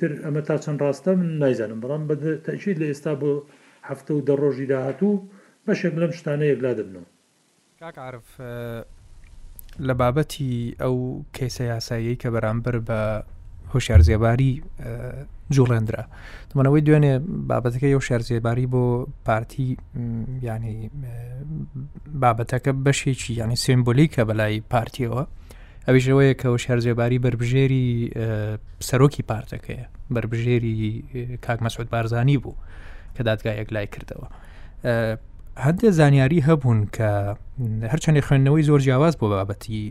[0.00, 3.32] تر ئەمە تا چەند ڕاستە من نایزانم بەڵام بەتەشید لە ئێستا بۆ
[3.88, 5.22] هەفتە و دە ڕۆژی داهاتوو
[5.66, 7.08] بەشێک لەم شتانە یەکلا دەبنەوە
[7.82, 8.34] کاکعاعرف
[9.80, 10.96] لە بابەتی ئەو
[11.36, 13.00] کێسە یاسایی کە بەرامبەر بە
[13.74, 14.62] هۆشار زیێباری
[15.54, 16.04] جوڵێنرا
[16.50, 17.14] تمەنەوەی دوێنێ
[17.50, 18.84] بابەتەکە ئەو شار زیێباری بۆ
[19.26, 19.68] پارتی
[20.48, 20.78] ینی
[22.22, 25.22] بابەتەکە بەشێکی ینی سمبولیکە بەلای پارتیەوە
[25.86, 27.86] ئەویشەوەیە کە شار زیێباری بربژێری
[28.88, 30.84] سەرۆکی پارتەکەیە بربژێری
[31.44, 32.54] کاک مەسود بارزانانی بوو
[33.16, 34.26] کە دادگایەک لای کردەوە
[35.56, 37.10] هەندێ زانیاری هەبوون کە
[37.92, 39.82] هەرچەندی خوێندنەوەی زۆر جیاواز بۆ بابەتی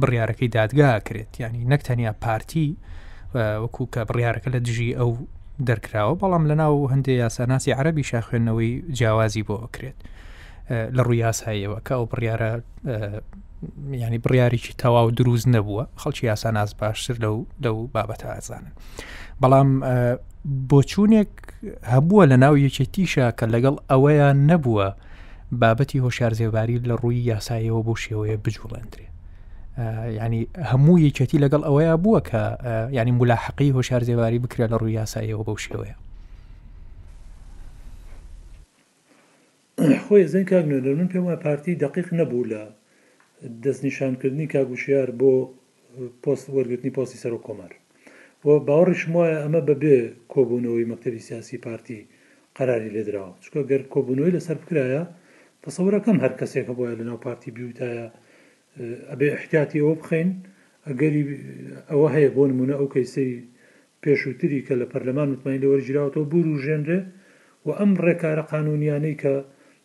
[0.00, 2.68] بڕیارەکەی دادگا کرێت ینی نەکتەنیا پارتی
[3.34, 5.10] وەکو کە بڕیارەکە لە دژی ئەو
[5.68, 9.98] دەرکراوە بەڵام لەناو هەندێک یاساناسی عربی شاخێنەوەی جیاوازی بۆ کرێت
[10.96, 12.50] لە ڕووی یاساییەوە کە ئەو بڕیارە
[14.04, 18.72] ینی بڕیارێکی تەواو دروست نەبووە خەڵکی یاساناس باشتر لەو لەو بابەتە ئازانن
[19.42, 19.68] بەڵام
[20.70, 21.32] بۆچوونێک
[21.94, 24.88] هەبووە لە ناو یەکێتیشە کە لەگەڵ ئەوەیان نەبووە
[25.62, 29.06] بابەتی هۆشارزێواری لە ڕووی یاسایەوە بۆ شێوەیە بجوڵێنرێ
[30.24, 32.42] ینی هەموو یەکەتی لەگەڵ ئەوەیە بووە کە
[32.98, 35.94] ینی ملاحقی هۆشارزێواری بکرێت لە ڕووی یاسایەوە بەو شێوەیە
[40.04, 42.62] خۆی زەن کاگنۆدەون پێم وای پارتی دقیق نەبوو لە
[43.62, 45.30] دەستنیشانکردنی کاگوشیار بۆ
[46.22, 47.72] پۆست وەرگرتنی پۆستی سەر و کۆمار
[48.42, 49.98] بۆ باوەڕش وایە ئەمە بەبێ
[50.34, 52.00] کۆبوونەوەی مەکتتەبی سیاسی پارتی
[52.58, 55.02] قەراری لێدراوە چکە گەر کۆبوونەوەی لەسەر بکرایە
[55.66, 58.04] تەسەورەکەم هەر کەسێکە بۆیە لە ناو پارتی بیوتایە
[59.10, 60.30] ئەبێ احتیاتی ئەوە بخەین
[60.86, 61.24] ئەگەری
[61.90, 63.32] ئەوە هەیە بۆ نمونە ئەو کەیسەی
[64.02, 67.00] پێشووتری کە لە پەرلەمان متمانی لەوە گیرراوەوە بور و ژێنرە
[67.66, 69.34] و ئەم ڕێکارە قانونیانەی کە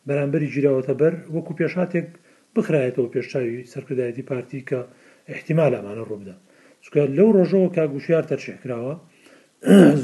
[0.07, 2.07] بەرامبەری گیرراوەتە بەر وەکو پێشاتێک
[2.55, 4.79] بخرایەتەوە پێشچوی سەرکردایەتی پارتی کە
[5.33, 6.35] احتیمال ئەمانە ڕووبدا
[6.83, 8.93] چکە لەو ڕۆژەوە کا گوشیار تەرشێکراوە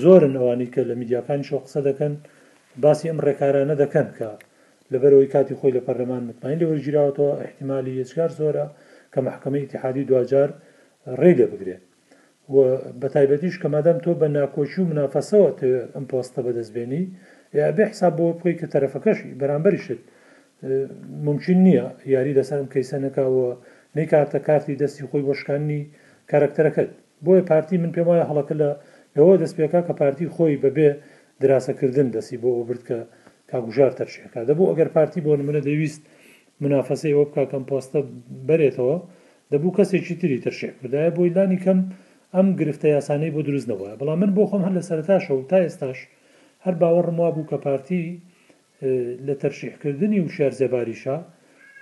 [0.02, 2.14] زۆرن ئەوانی کە لە میدیاکانی شۆ قسە دەکەن
[2.84, 4.30] باسی ئەم ڕێکارانە دەکەن کە
[4.94, 8.66] لەبەرەوەی کاتی خۆی لە پەرلەمان متماین لەوەژیراوەوە احتیممالی هێچکار زۆرە
[9.14, 10.50] کە مححکمە تحادی دوجار
[11.22, 11.82] ڕێگە بگرێت
[12.54, 12.56] و
[13.00, 15.50] بە تایبەتیش کە مادەم تۆ بە ناکۆچی و منافەسەوە
[15.96, 17.02] ئەم پۆستە بەدەستبێنی
[17.60, 20.02] یا بێ حساب بۆ بخۆی کە تەرەفەکەشی بەرامبەری شت
[21.28, 23.48] ممکن نییە یاری دەسەرم کەیسە نکاوە
[23.96, 25.82] نەی کارتە کارتی دەستی خۆی بۆشکانی
[26.32, 26.90] کارکتەرەکەت
[27.26, 28.70] بۆیە پارتی من پێم وایە هەڵەکە لە
[29.18, 30.90] ئەوە دەستپێکا کە پارتی خۆی بەبێ
[31.42, 32.98] دراسەکردن دەسی بۆ ئۆبرد کە
[33.52, 36.02] کاگوژار تەرشەکە دەبوو ئەگەر پارتی بۆ منە دەویست
[36.64, 38.00] منافەسی ئەوە بک کەم پۆستە
[38.48, 38.98] بەرێتەوە
[39.52, 41.80] دەبوو کەسێکی تری تەرشێکداە بۆی دانی کەم
[42.36, 46.00] ئەم گرفتە یاسانەی بۆ دروستنەوە بەڵام من بۆ خۆم هەر لە سەرتاشە و تا ئێستاش
[46.66, 48.02] هەر باوەڕم وا بوو کە پارتی
[49.28, 51.18] لە تەرشیحکردنی و شێر زێباریشە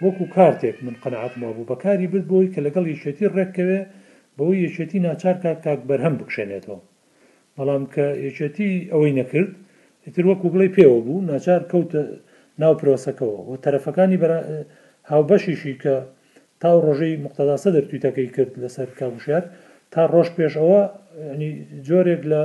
[0.03, 3.79] وەکو کارتێک من قەنعاتمەوە بوو بەکاری برد بۆی کە لەگەڵ یشێتی ڕێککەوێ
[4.37, 6.77] بەوەی یەشێتی ناچار کاک بەرهەم بکشێنێتەوە
[7.57, 9.51] بەڵام کە یەچێتی ئەوەی نەکرد
[10.07, 12.01] ئیتر وەکو بڵی پێوە بوو ناچار کەوتە
[12.61, 14.17] ناو پرۆسەکەەوە و تەرەفەکانی
[15.11, 15.95] هاوبەشیشی کە
[16.61, 19.43] تاو ڕۆژەی مختەداسە دەرتویتەکەی کرد لەسەر کابوشار
[19.93, 20.81] تا ڕۆژ پێش ئەوە
[21.87, 22.41] جۆرێک لە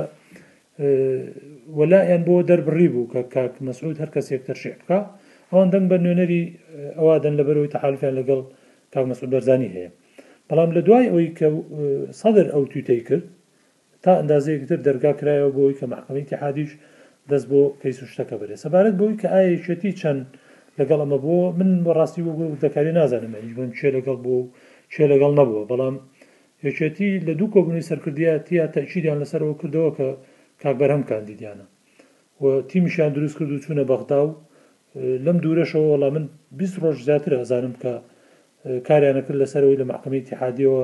[1.79, 4.99] وەلایەن بۆ دەربڕی بوو کە کاک مەسعود هەر کەسێک تەرشێککە
[5.49, 6.43] ئەوان دەنگ بە نوێنەری
[6.97, 8.41] ئەوادەن لە بەرەوەی تەحالفیان لەگەڵ
[8.93, 9.89] کاک مەسعود بەرزانی هەیە
[10.49, 11.47] بەڵام لە دوای ئەوی کە
[12.21, 13.25] سەدر ئەو تویتەی کرد
[14.03, 16.71] تا ئەندازەیەکتر دەرگا کرایەوە بۆی کە مححکەمی تحادیش
[17.33, 20.21] دەست بۆ کەیس و شتەکە بێت سەبارەت بۆی کە ئاەتی چەند
[20.79, 24.35] لەگەڵ ئەمە بۆ من بە ڕاستی وەگو دەکاری نازانم هیچ بن چێ لەگەڵ بۆ
[24.93, 25.95] چێ لەگەڵ نەبووە بەڵام
[26.67, 30.07] یەکێتی لە دوو کۆبوونی سەرکردیاتیا تەچیدیان لەسەرەوە کردەوە کە
[30.61, 31.65] کاکبەرهەم کاندیدیانە
[32.41, 34.31] و تیمیشیان دروست کرد و چوونە بەغدا و
[35.25, 36.25] لەم دوورەشەوە وڵا من
[36.59, 37.91] 20 ڕۆژ زیاتر ئازانم کە
[38.87, 40.83] کاریانەکرد لەسەرەوەی لە محکمەی تحادیەوە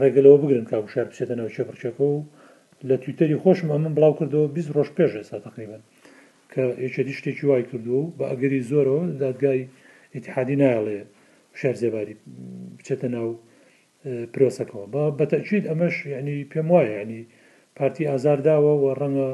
[0.00, 2.22] ڕێگەلەوە بگرن کاکوشار بچێتەنەوە چێ پرچەکە و
[2.88, 5.82] لە تویتەری خۆشم ئەمە بڵاو کردەوە بیست ڕۆژ پێش ئێستا تقریبن
[6.52, 9.60] کە یەکێتی شتێکی وای کردو و بە ئەگەری زۆرەوە دادگای
[10.16, 10.98] ئتحادی نایڵێ
[11.60, 12.14] شار زێباری
[12.78, 13.28] بچێتە ناو
[14.32, 17.20] پرۆسەکەەوە بە بەتەچیت ئەمەش یعنی پێم وایە ینی
[17.76, 19.28] پارتی ئازارداوە و ڕەنگە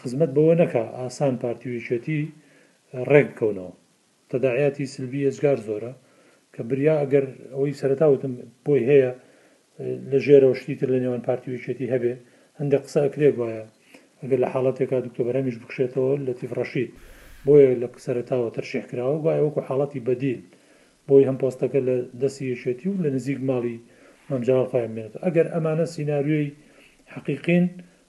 [0.00, 2.20] خزمەت بەوە نەکە ئاسان پارتیویچێتی
[3.10, 3.70] ڕێککەونەوە
[4.30, 5.92] تەداعاتی سلبی ئەزگار زۆرە
[6.54, 8.32] کە بریا ئەگەر ئەوەی سەرتاوتم
[8.66, 9.10] بۆی هەیە
[10.10, 12.20] لە ژێرەوە شتیتر لە نێوان پارتیویچێتی هەبێت
[12.60, 13.62] هەندێک قسەکرێک وایە
[14.20, 16.90] ئەگەر لە حاڵاتێکا دکتۆبەرەمیش بکشێتەوە لە تیفڕەشید
[17.46, 20.40] بۆیە لە سەرتاوە تەرشێکراوە وایە وەکو حاڵاتی بەدیل
[21.08, 23.76] بۆی هەم پۆستەکە لە دەستیشێتی و لە نزیک ماڵی
[24.30, 26.48] مەمجار خۆیانێت ئەگەر ئەمانە سینناریۆی
[27.14, 27.64] حقیقین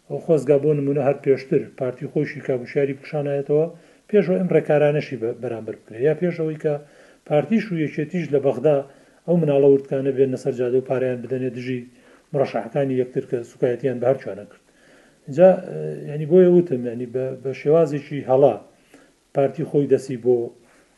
[0.09, 3.65] ئەو خۆزگا بۆ نمونە هەر پێشتر پارتی خۆشی کابوشاری پیششانایەتەوە
[4.09, 6.73] پێشەوە ئەم ڕێکارانەشی بەرامبەر بکرێت یا پێشەوەی کە
[7.27, 8.77] پارتیش و یەکێتیش لە بەغدا
[9.25, 11.81] ئەو مناڵە وردکانە بێن لەسەر جادە و پاریان بدەنێ دژی
[12.33, 14.63] مڕەشەحەکانی یەکتر کە سوکایەتیان بەهر چوانە کرد
[15.27, 15.49] اینجا
[16.13, 17.07] ینی بۆیە وتم ینی
[17.43, 18.55] بە شێوازێکی هەڵا
[19.35, 20.37] پارتی خۆی دەسی بۆ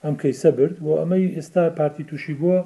[0.04, 2.58] ئەم کەیسە برد بۆ ئەمەی ئێستا پارتی تووشی بووە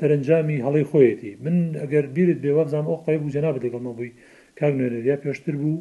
[0.00, 4.12] دەرەنجامی هەڵی خۆیەتی من ئەگەر بیرت بێوەبزان ئەو قای بوو جەنا بدەگەڵمە بووی
[4.58, 5.74] کار نوێنەریا پێشتر بوو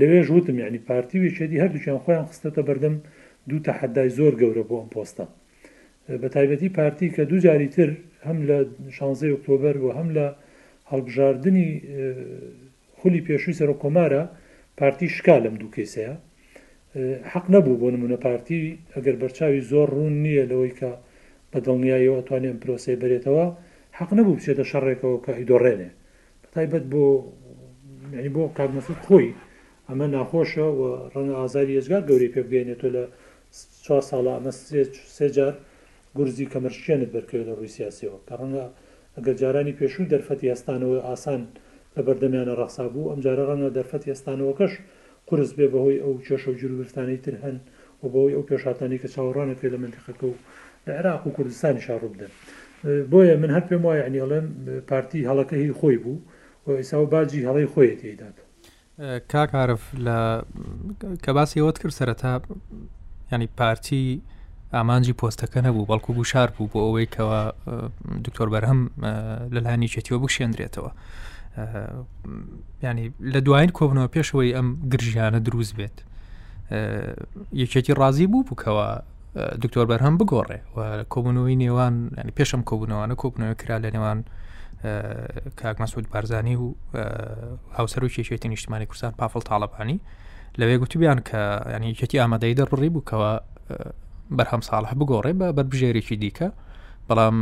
[0.00, 2.96] لەوێ ژوتم ینی پارتی وێچێتی هەردووچیان خۆیان خستەتە بەردەم
[3.48, 5.26] دوو تەحەدای زۆر گەورە بۆ ئەم پۆستە
[6.22, 7.90] بە تایبەتی پارتی کە دوو جاری تر
[8.26, 8.56] هەم لە
[8.90, 10.26] 16 ئۆکتۆبر و هەم لە
[10.92, 11.68] هەڵبژاردننی
[12.98, 14.22] خولی پێشووی سەر و کۆمارە
[14.80, 16.14] پارتی شکا لەم دوو کێسەیە
[17.32, 18.58] حەق نەبوو بۆ نمونە پارتی
[18.96, 20.90] ئەگەر بەرچاوی زۆر ڕوون نییە لەوەی کە
[21.50, 23.46] بە دڵنیایەوە ئەتوانێن پرۆسی بێتەوە
[23.98, 25.90] حەق نەبوو بچێتە شەڕێکەوە کە هیدۆڕێنێ
[26.42, 27.04] بەتایبەت بۆ
[28.18, 29.28] ینی بۆ کارمەسود خۆی
[29.88, 30.80] ئەمە ناخۆشە و
[31.14, 33.02] ڕەنە ئازاری ێزگار گەوری پێ بگەێنێت تۆ لە
[33.84, 34.52] چوار ساڵە ئەمە
[35.16, 35.54] سێجار
[36.16, 38.66] گورزی کەمەرشێنت بەرکەوێت لە ڕووی سیاسەوە کە ڕەنگە
[39.20, 41.42] ئەگەر جارانی پێشووی دەرفەتی ئەستانەوە ئاسان
[41.96, 44.72] لە بەردەمیانە ڕەخسا بوو ئەم جارە ڕەنە دەرفەتی ئەستانەوە کەش
[45.28, 47.56] قرس بێ بەهۆی ئەو کێشە و جروبستانی تر هەن
[48.02, 50.34] و بەوەی ئەو پێشاتانی کە چاوەڕانە پێ لە منتیخەکە و
[50.86, 52.32] لە عێراق و کوردستانی شارڕوو بدەن
[53.10, 54.46] بۆیە من هەر پێم وایە نیڵێن
[54.90, 56.16] پارتی هەڵەکە هی خۆی بوو
[56.66, 58.36] و ئیسا و باجی هەڵی خۆی تێداد
[59.32, 60.18] کاکارف لە
[61.24, 62.30] کە باسی ئەوەت کرد سەرەتا
[63.32, 64.06] ینی پارتی
[64.72, 67.40] ئامانجی پۆستەکە نەبوو بەڵکو بوو شار بوو بۆ ئەوەی کەەوە
[68.26, 68.80] دکتۆر بەرهەم
[69.54, 70.90] لەلایانی چێتیوە بکشێندرێتەوە
[72.82, 75.96] ینی لە دوایین کۆبنەوە پێشەوەی ئەم گرژیانە دروست بێت
[77.62, 78.86] یەکێتی ڕازی بوو بووکەوە
[79.62, 80.78] دکتۆر بەرهەم بگۆڕێ و
[81.12, 84.18] کۆبنەوەی نێوان ینی پێشم کۆبنەوەوانە کۆبنەوە کرا لە نێوان
[85.60, 86.66] کاکمەسود بارزانانی و
[87.76, 89.98] هاوسەر و کێشێتی نیشتمانی کوردستان پافڵ تاڵەپانی
[90.60, 91.38] لەوێ گوتوبیان کە
[91.74, 93.32] ینی یەکێتی ئامادەی دەڕڕی بووکەوە
[94.38, 96.48] بەرهەم ساڵح بگۆڕێ بە بەربژێرێکی دیکە
[97.08, 97.36] بەڵام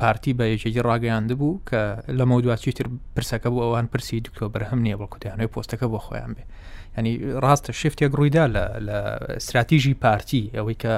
[0.00, 1.80] پارتی بە یەکێکی ڕاگەیاند بوو کە
[2.18, 6.32] لە مەودواچی تر پرسەکە بوو ئەوان پرسی دکتۆ بەرهەم نییە بە کوتیانەوەی پۆستەکە بۆ خۆیان
[6.36, 6.44] بێ
[6.98, 7.12] ینی
[7.44, 8.44] ڕاستە شفتێک ڕوویدا
[8.86, 8.96] لە
[9.40, 10.94] استراتیژی پارتی ئەوەی کە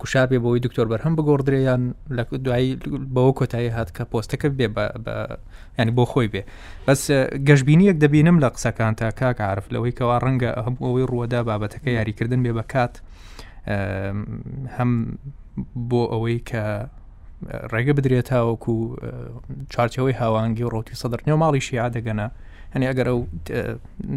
[0.00, 1.82] گوشار بێ بەوەی دکتۆر بەرهەم بگۆڕدرێیان
[2.16, 2.70] لە دوایی
[3.14, 4.66] بەوە کۆتایی هات کە پۆستەکە بێ
[5.78, 6.42] ینی بۆ خۆی بێ
[6.86, 7.00] بەس
[7.48, 12.52] گەشببینیەک دەبینم لە قسەکان تا کاکعاعرف لەوەی کەوا ڕەنگە هەموو ئەوەی ڕووەدا بابەتەکە یاریکردن بێ
[12.58, 12.94] بە کات
[14.76, 14.90] هەم
[15.90, 16.64] بۆ ئەوەی کە
[17.72, 18.74] ڕێگە بدرێت تاوەکو
[19.72, 22.26] چارچەوەی هاوانگی و ڕۆتی سەدر نێوماڵی شیع دەگەنە
[22.74, 23.20] هەنی ئەگەر ئەو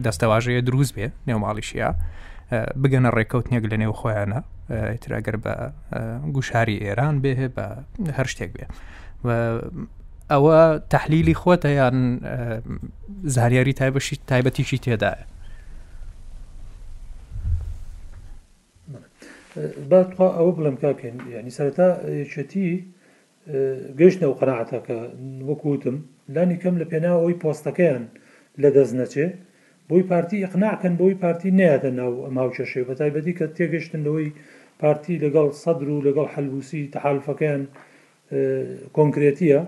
[0.06, 1.90] دەستەواژەیە دروست بێ نێوماڵی شیع
[2.82, 4.40] بگەنە ڕێکەوتنیەک لە نێو خۆیانە
[5.02, 5.54] تراگەر بە
[6.36, 7.66] گوشاری ئێران بێ بە
[8.18, 8.66] هەر شتێک بێ
[10.34, 10.60] ئەوە
[10.94, 11.98] تحلیلی خۆتە یان
[13.36, 15.24] زاریاری تایبەشی تایبەتیشی تێدایە
[19.92, 21.88] باتخوا ئەوە بڵم کاکەین ینی سەرتا
[22.34, 22.70] چەتی
[24.00, 25.00] گەشتە و قەنەعاتەکە
[25.50, 25.98] وەکوتم
[26.36, 28.04] لانی کەم لە پێنا ئەوی پۆستەکەیان
[28.62, 29.28] لە دەست نەچێ
[29.90, 34.30] بۆی پارتی یقناکەن بۆی پارتی نیادە ناو ماوچەشێ بە تایبەتی کە تێگەشتنەوەی
[34.82, 37.64] پارتی لەگەڵ سەدر و لەگەڵ حلووسی تحالفەکەیان
[38.98, 39.62] کۆنکرێتیە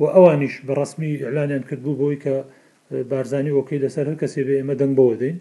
[0.00, 2.34] و ئەوانیش بەڕسمی ئەلانیان کرد بوو بۆی کە
[3.12, 5.38] بارزانانی وەکەی لەسەر هەر کەسێ بێ ئمە دەنگ بەوە دەین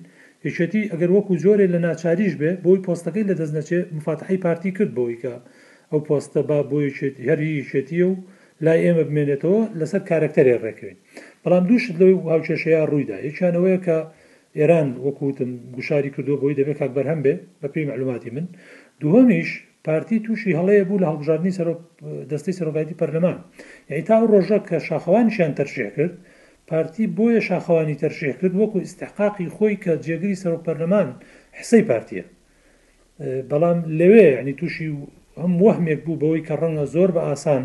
[0.47, 4.91] یەکێتی ئەگەر وەکو زۆرێ لە ناچاریش بێ بۆی پۆستەکەی لە دەست نەچێت مفاتحی پارتی کرد
[4.97, 5.33] بۆی کە
[5.91, 6.77] ئەو پۆستە با بۆ
[7.27, 8.13] هەریشێتیە و
[8.65, 10.97] لای ئێمە بمێنێتەوە لەسەر کارکتەرێ ڕێکوین
[11.43, 13.97] بەڵام دووشت لەوەی هاوچێشەیە ڕوویدا یەکیانەوەیە کە
[14.59, 18.45] ئێران وەکوتن گوشاری کردو بۆی دەبێت کاک بەرهەم بێ بە پێی معلوماتی من
[19.01, 19.49] دووەمیش
[19.87, 21.67] پارتی تووشی هەڵەیە بوو لە هەڵبژاردننی سەر
[22.31, 23.37] دەستی سەرۆگایتی پەرلەمان
[23.89, 26.13] یعنی تا ڕۆژە کە شاخەوانشیان تەرشێ کرد
[26.71, 31.07] پارتی بۆیە شاخەوانی تەرشێ کرد وەکو استحقاقی خۆی کە جێگری سەر و پەرلەمان
[31.59, 32.25] حسەی پارتیە
[33.51, 34.89] بەڵام لەوێ ینی تووشی
[35.41, 37.63] هەم وەهمێک بوو بەوەی کە ڕەنگە زۆر بە ئاسان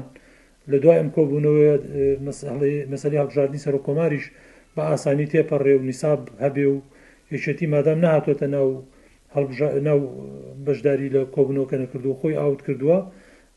[0.71, 1.63] لە دوای ئەم کۆبوونەوە
[2.93, 4.25] مەسەری هەڵبژاردننی سەر و کۆماریش
[4.75, 6.77] بە ئاسانی تێپەڕێ و نیساب هەبێ و
[7.33, 8.69] هێچەتی مادام نهاتۆتە ناو
[9.89, 10.01] ناو
[10.67, 12.99] بەشداری لە کۆبنەوەکە نەکردو خۆی ئاوت کردووە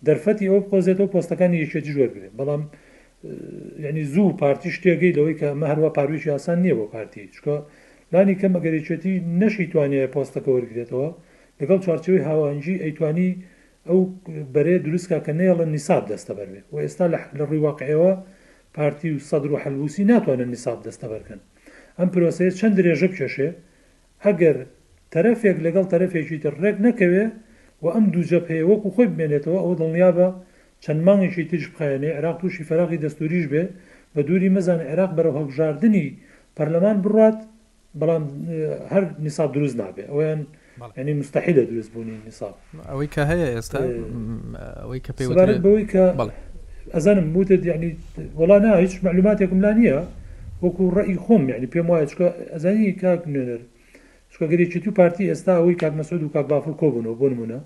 [0.08, 2.64] دەرفەتی ئەو قۆزێتەوە پۆستەکانی یەکێتی ژۆر بێ بەڵام
[3.86, 7.56] ینی زوو پارتی شتێگەی لەوەی کە ئەمە هەروە پارویی یاسان نییە بۆ پارتی چکۆ
[8.14, 11.08] لانی کە مەگەریچێتی نەشی توانێت پۆستەکە وەرگێتەوە
[11.60, 13.30] لەگەڵ چارچەوەی هاوانجی ئەیتوانی
[13.90, 14.00] ئەو
[14.56, 17.20] بەرێ دروستکە کە نێڵە نیساب دەستە بەروێ و ئێستا لە
[17.52, 18.12] ڕیواقعەوە
[18.78, 21.40] پارتی و سەدر و هەلووسی ناتوانن نیساب دەستە بەرکەن
[21.98, 23.50] ئەم پرۆسەیە چەند درێژە بچێشێ
[24.26, 24.58] ئەگەر
[25.14, 27.26] تەرەفێک لەگەڵ تەرەفێکی تر ڕێک نەکەوێ
[27.84, 30.30] و ئەم دوو جەپەیەوەک و خۆی بمێنێتەوە ئەو دڵنیابە
[30.86, 33.64] چەند مانگێکی تش بخێنێ عێراق تووشی فەرقی دەستوریش بێ
[34.14, 36.08] بە دووری مەزان عێراق بەرە هەڵبژاردننی
[36.58, 37.38] پەرلەمان بڕات
[38.00, 40.42] بەڵام اه، هەر نیساب دروست نابێ ئەویان
[41.02, 42.54] ینی مستحیلە دروست بوونی نیساب
[42.92, 43.88] ئەوەی کە هەیە ئێستا اه،
[44.82, 45.24] ئەوەی کە پێ
[45.66, 46.04] بەوەی کە
[46.96, 47.90] ئەزانم بوتت یعنی
[48.42, 50.00] وڵا نا هیچ معلوماتێکم لا نییە
[50.64, 53.62] وەکو ڕی خۆم یعنی پێم وایە چکە ئەزانی کاک نوێنەر
[54.32, 57.60] چکە گەری چ تو پارتی ئێستا ئەوەی کاک مەسود و کاک بافر کۆبوونەوە بۆ نمونە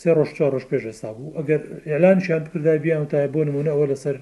[0.00, 1.60] سێ ڕۆژ چا ڕۆژ پێش ئێستا بوو ئەگەر
[1.92, 4.16] ئەلانشیان بکردای بیان تای بۆ نمونە ئەوە لەسەر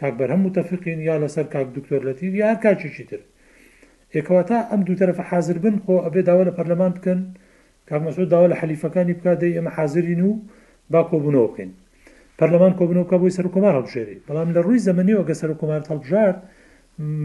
[0.00, 3.20] کاکبەر هەموو تەفقین یا لەسەر کاک دکتۆر لەتی یا هەر کاچێکی تر
[4.18, 7.20] ێکەوە تا ئەم دوو تەرەفە حاضر بن خۆ ئەبێ داوا لە پەرلەمان بکەن
[7.88, 10.32] کامەسۆ داوا لە حەلیفەکانی بکدەی ئەمە حاضرین و
[10.92, 11.70] با کۆبوونەوە بکەین
[12.38, 16.34] پەرلەمان کۆبنەوەکە بۆی سەر کۆمار هەڵبژێری بەڵام لە ڕووی زەمەنیەوە گە سەر کۆمار هەڵبژار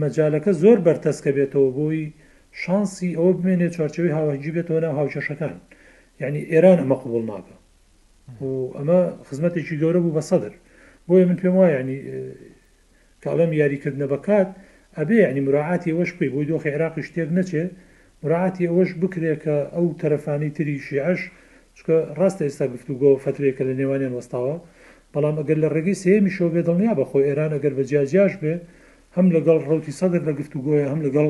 [0.00, 2.00] مەجالەکە زۆر بەرتەسکە بێتەوە بۆی
[2.62, 5.54] شانسی ئەوە بمێنێت چارچەوەی هاواجی بێتەوە ناو هاوچەشەکان
[6.22, 7.54] یعنی ئێران ئەمە قوبڵ ناکە
[8.76, 10.52] ئەمە خزمەتێکی گەورە بوو بە سەدر
[11.06, 11.98] بۆیە من پێم وایە ینی
[13.24, 14.48] کاڵم یاریکردنە بکات
[14.98, 17.64] ئەبێ ینی مراعاتی ئەوەش بکەی بۆی دۆخی عراقی شتێک نەچێ
[18.22, 21.20] مراعاتی ئەوەش بکرێت کە ئەو تەرەفانی تری شیعش
[21.76, 24.54] چکە ڕاستە ئێستا گفتوگۆ فترێکە لە نێوانیان وەستاوە
[25.12, 28.54] بەڵام ئەگەر لە ڕێگەی سێمی شۆ بێدڵنیا بە خۆی ئێران ئەگەر بە جیاجیاش بێ
[29.16, 31.28] هەم لەگەڵ ڕوتی سەدر لە گفتوگۆیە هەم لەگەڵ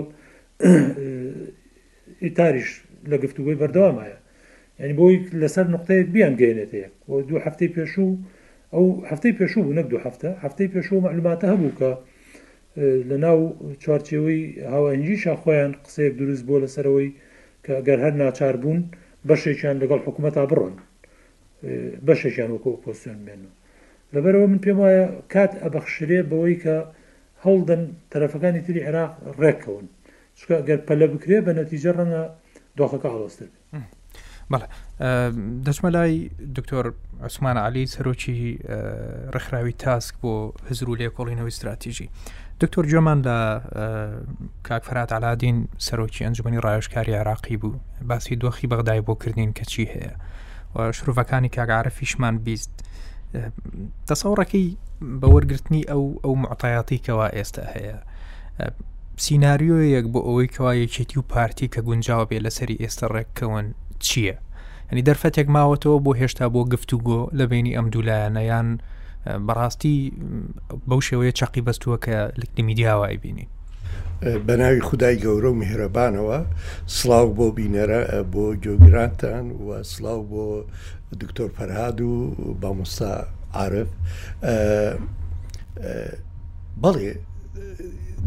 [2.24, 2.68] ئیتاریش
[3.10, 4.18] لە گفتوگوی بەردەوامایە
[4.80, 8.10] ینی بۆی لەسەر نقطەیەک بیانگەێنێت یەک بۆ دوو هەفتەی پێشوو
[8.74, 11.90] ئەو هەفتەی پێشوو بوو نەک دوو هەفتە هەفتەی پێشوو معلوماتە هەبوو کە
[13.10, 13.38] لە ناو
[13.82, 14.40] چوارچێەوەی
[14.74, 17.08] هاوەنجیشا خۆیان قسەیەک دروست بۆ لەسەرەوەی
[17.64, 18.78] کە گەر هەر ناچار بوون
[19.28, 20.74] بەشێکیان لەگەڵ حکوومەتا بڕۆن
[22.08, 23.52] بەشێکیان وەکو پۆسیۆن بێنەوە
[24.14, 26.76] لەبەرەوە من پێم وایە کات ئەبەخشرێ بەوەی کە
[27.44, 29.86] هەڵدەن تەرەفەکانی تری عێراق ڕێکەون
[30.38, 32.22] چکە گەر پەلە بکرێ بە نەتیجە ڕەنە
[32.78, 33.48] دۆخەکە هەڵۆستر.
[34.52, 34.66] بەڵێ
[35.66, 36.14] دەچمە لای
[36.56, 36.84] دکتۆر
[37.26, 38.38] عوسمان علی سەرۆکی
[39.34, 40.32] ڕخراوی تاسک بۆ
[40.70, 42.08] هزر و لێکۆڵینەوەی استراتیژی
[42.62, 43.38] دکتۆر جۆمان لە
[44.68, 47.78] کاکفرات علادین سەرۆکی ئەنجومی ڕایشکاری عراقی بوو
[48.10, 50.12] باسی دۆخی بەغدای بۆکردین کەچی هەیە
[50.98, 52.72] شرڤەکانی کاگعاعرفیشمان بیست
[54.08, 54.66] تەسەڕەکەی
[55.20, 57.96] بەوەرگرتنی ئەو ئەو معتایاتی کەوا ئێستا هەیە
[59.24, 63.66] سینناریۆیەک بۆ ئەوەی کەوا یەکێتی و پارتی کە گونجاو بێ لەسەری ئێستا ڕێککەون
[64.04, 64.34] چییە
[64.90, 68.68] هەنی دەرفەتێک ماوەتەوە بۆ هێشتا بۆ گفتوگۆ لە بینی ئەم دوولایەنەیان
[69.46, 69.96] بەڕاستی
[70.88, 73.46] بەو شێوەیە چاقی بەستووە کە لەکنیمیدیاوای بینی
[74.46, 76.38] بە ناوی خدای گەورە و میهرەبانەوە
[76.96, 78.00] سلااو بۆ بینەرە
[78.32, 80.44] بۆ گۆگرانتان و سلااو بۆ
[81.22, 82.12] دکتۆر پەرهاد و
[82.62, 83.10] بامۆستا
[83.60, 83.88] عرب
[86.82, 87.12] بەڵێ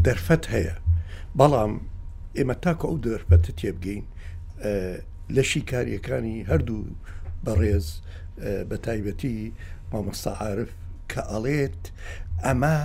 [0.04, 0.74] دەرفەت هەیە
[1.38, 1.72] بەڵام
[2.36, 4.04] ئێمە تاکە ئەو دەرفەتە تێبگەین
[5.36, 6.82] لەشی کاریەکانی هەردوو
[7.46, 7.86] بەڕێز
[8.70, 9.38] بە تایبەتی
[9.92, 10.70] مامەستا عاعرف
[11.10, 11.82] کە ئەڵێت
[12.44, 12.78] ئەمە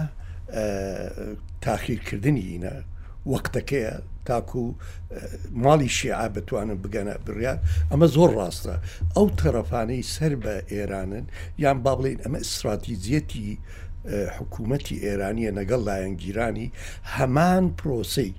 [1.65, 2.73] تاخیرکردنی نە
[3.31, 3.93] وەختەکەیە
[4.29, 4.65] تاکو
[5.63, 7.59] ماڵی شیعە بتوانن بگەنە بڕیار
[7.91, 8.75] ئەمە زۆر ڕاستە
[9.15, 11.25] ئەو تەرەفانەی سەر بە ئێرانن
[11.63, 13.47] یان با بڵین ئەمە استراتیزیەتی
[14.37, 16.67] حکوومەتی ئێرانیە لەگەڵ لایەنگیرانی
[17.15, 18.31] هەمان پرۆسی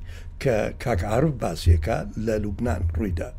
[0.43, 3.31] کە کاکعاعرف باسیەکە لە لوبناان ڕوویدا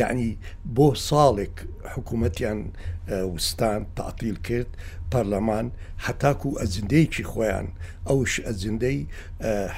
[0.00, 0.28] یعنی
[0.76, 1.54] بۆ ساڵێک
[1.94, 2.58] حکوومەتیان
[3.34, 4.70] وستان تعتیل کرد
[5.12, 5.66] پەرلەمان
[6.06, 7.66] هەتاکو ئەزیندەیەکی خۆیان
[8.08, 8.98] ئەوش ئەزیندەی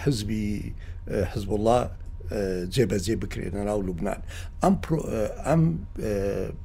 [0.03, 0.47] حزبی
[1.33, 1.81] حزبله
[2.75, 4.21] جێبەجێ بکرێنە ناو لوبناان
[4.65, 4.75] ئەم
[5.47, 5.63] ئەم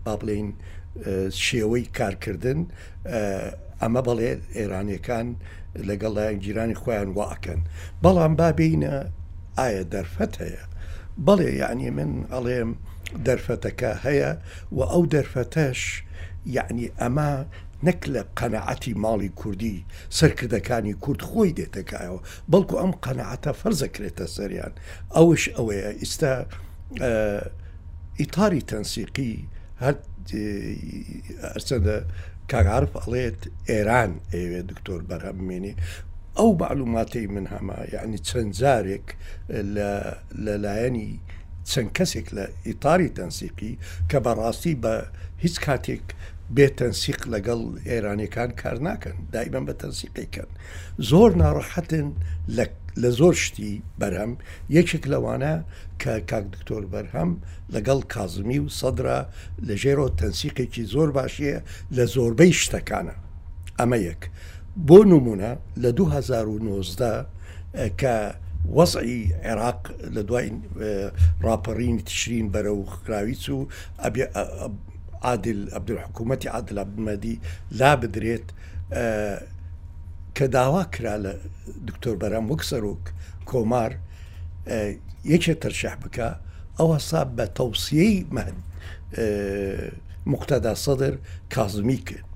[0.03, 0.49] با بڵین
[1.45, 2.59] شێوەی کارکردن
[3.81, 5.27] ئەمە بەڵێ ئێرانیەکان
[5.89, 7.61] لەگەڵ لایەنگیرانی خۆیان واکەن
[8.03, 8.95] بەڵام بابینە
[9.59, 10.63] ئایا دەرفەت هەیە
[11.25, 12.71] بەڵێ یعنی من ئەڵێم
[13.25, 14.31] دەرفەتەکە هەیە
[14.77, 15.81] و ئەو دەرفەتەش
[16.57, 17.31] یعنی ئەمە
[17.87, 19.77] نەک لە قەنەعەتی ماڵی کوردی
[20.19, 22.19] سەرکردەکانی کورد خۆی دێتەکایەوە
[22.51, 24.73] بەڵکو ئەم قەنەعەتە فەرزەکرێتە سەریان
[25.15, 26.33] ئەوش ئەوەیە ئیستا
[28.19, 29.33] ئیتاری تەنسیقی
[29.83, 29.95] هەر
[31.51, 31.97] ئەرچەندە
[32.51, 33.39] کاگعاعرف ئەڵێت
[33.69, 35.73] ئێران ئێوێ دکتۆر بەرهەممێنی
[36.37, 39.05] ئەو معلوماتی من هەما یعنی چەند جارێک
[40.45, 41.09] لەلایەنی
[41.71, 43.73] چەند کەسێک لە ئیتاری تەنسیقی
[44.09, 44.95] کە بەڕاستی بە
[45.43, 46.05] هیچ کاتێک
[46.55, 50.49] بێتەنسیق لەگەڵ ئێرانەکان کار ناکەن دایبەن بە تەنسیقیکەن
[51.09, 52.07] زۆر ناڕەحەتن
[53.01, 54.31] لە زۆر شتی بەرهەم
[54.77, 55.55] یەکێک لەوانە
[56.01, 57.31] کە کاک دکتۆر بەرهەم
[57.73, 59.19] لەگەڵ کازمی و سەدرا
[59.67, 61.57] لە ژێرۆ تەنسیقێکی زۆر باشیە
[61.95, 63.15] لە زۆربەی شتەکانە
[63.79, 64.21] ئەمە یەک
[64.87, 65.51] بۆ نمونە
[65.83, 67.25] لە 2009
[68.01, 68.15] کە
[68.77, 69.81] وەزعی عێراق
[70.15, 70.47] لە دوای
[71.45, 73.59] راپەڕین تشرین بەرە و خراویچ و
[75.27, 77.35] عادل عبدل حکوومەتی عادل عبدمەدی
[77.79, 78.47] لا بدرێت
[80.37, 81.33] کە داوا کرا لە
[81.87, 83.03] دکتۆر بەرام وەک سەرۆک
[83.49, 83.91] کۆمار
[85.33, 86.27] یەکێ تەرشەح بکە
[86.77, 88.59] ئەوە ساب بە تەوسیەی مەهن
[90.31, 91.13] مقتەدا سەدر
[91.53, 92.27] کازمی کرد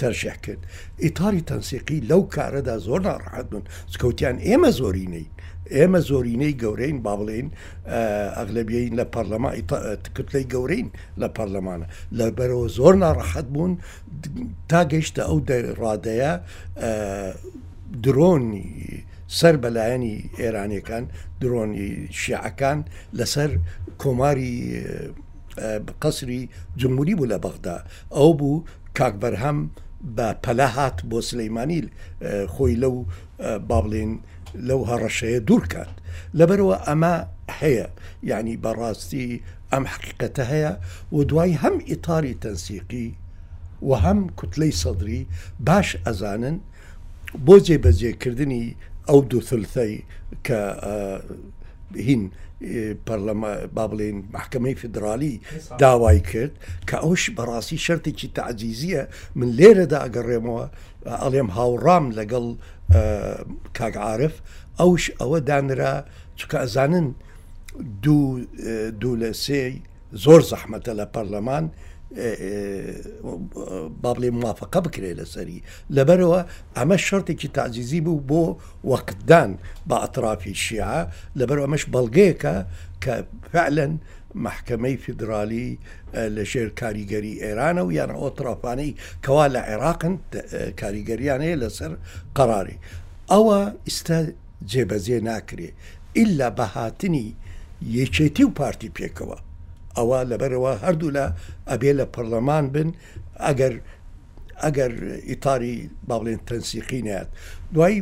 [0.00, 0.62] تەرشەح کرد
[1.04, 5.28] ئیتاری تەنسیقی لەو کارەدا زۆر ناڕحەت بوون سکەوتیان ئێمە زۆرینەی
[5.76, 7.48] ئێمە زۆرینەی گەورەین با بڵێن
[8.38, 9.50] ئەغلبیین لە پەرلەما
[10.16, 10.88] کتلەی گەورەین
[11.20, 11.86] لە پەرلەمانە
[12.18, 13.72] لە بەرەوە زۆر ناڕەحەت بوون
[14.70, 15.38] تا گەیشتە ئەو
[15.82, 16.32] ڕادەیە
[18.04, 18.66] درۆنی
[19.38, 21.04] سەر بەلایەنی ئێرانەکان
[21.40, 21.82] درۆنی
[22.20, 22.78] شیعەکان
[23.18, 23.50] لەسەر
[24.02, 24.54] کۆماری
[26.02, 26.40] قەسری
[26.80, 27.76] جمهوری بوو لە بەغدا
[28.16, 28.64] ئەو بوو
[28.98, 29.58] کاکبەرهەم
[30.16, 31.86] بە پەلا هات بۆ سلەیمانیل
[32.54, 32.94] خۆی لەو
[33.68, 34.12] با بڵێن
[34.68, 35.90] لەو هەڕەشەیە دوورکات
[36.38, 37.14] لەبەرەوە ئەمە
[37.60, 37.86] هەیە
[38.30, 39.28] یعنی بەڕاستی
[39.72, 40.72] ئەم حقیقەتە هەیە
[41.14, 43.08] و دوای هەم ئیتاری تەنسیقی
[43.88, 45.20] و هەم کوتلەی سەدری
[45.66, 46.56] باش ئەزانن
[47.46, 48.64] بۆ جێبەجێکردنی
[49.08, 49.94] ئەو دووثلثەی
[50.46, 50.60] کە
[52.08, 52.22] هین
[53.74, 55.40] با بڵێن محکمەی فدرالی
[55.82, 56.52] داوای کرد
[56.88, 59.02] کە ئەوش بەڕاستی شەرتێکی تعجیزیە
[59.38, 60.64] من لێرەدا ئەگەڕێمەوە
[61.22, 62.46] ئەڵێم هاوڕام لەگەڵ
[63.78, 64.34] کاگعاعرف
[64.80, 65.94] ئەوش ئەوە دانرا
[66.38, 67.06] چکە ئەزانن
[68.02, 68.22] دوو
[69.00, 69.60] دوو لە سێ
[70.24, 71.64] زۆر زەحمەتە لە پەرلەمان
[74.02, 75.60] با بڵێ موافقە بکرێت لەسەری
[75.96, 76.40] لەبەرەوە
[76.76, 78.44] ئەمە شرتێکی تازیزی بوو بۆ
[78.90, 79.50] وەقتدان
[79.88, 80.90] بە ئەترافی شیع
[81.38, 82.54] لەبەر ئەمەش بەڵگەیەکە
[83.02, 83.14] کە
[83.52, 83.92] فعلەن
[84.34, 85.78] محکمەی فیدراالی
[86.14, 88.92] لە ژێر کاریگەری ئێرانە و یانە ئۆتراپانەی
[89.24, 90.14] کەوا لە عێراقن
[90.80, 91.92] کاریگەریان هەیە لەسەر
[92.36, 92.78] قەراری
[93.32, 94.18] ئەوە ئستا
[94.70, 95.68] جێبەزیێ ناکرێ
[96.20, 97.26] ئللا بە هاتنی
[97.98, 99.38] یەکێتی و پارتی پێکەوە
[99.96, 101.26] ئەوە لەبەرەوە هەردوو لە
[101.70, 102.88] ئەبێ لە پەرلەمان بن
[103.46, 103.74] ئەگەر
[104.64, 104.92] ئەگەر
[105.30, 105.76] ئیتاری
[106.08, 107.28] باڵێن تەنسیقینات
[107.74, 107.96] دوای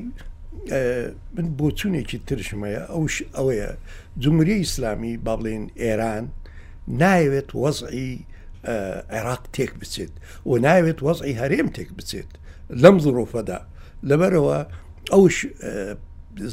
[1.37, 3.70] من بۆ چونێکی ترشمەیە ئەوش ئەوەیە
[4.25, 6.25] جمهوری ئیسلامی با بڵێن ئێران
[7.03, 10.12] ناوێت وەزعی اه، عێراق تێک بچێت
[10.49, 12.31] و ناوێت وەزعی هەرێم تێک بچێت
[12.83, 13.59] لەم زڕۆفەدا
[14.09, 14.59] لەبەرەوە
[15.12, 15.95] ئەوش اه،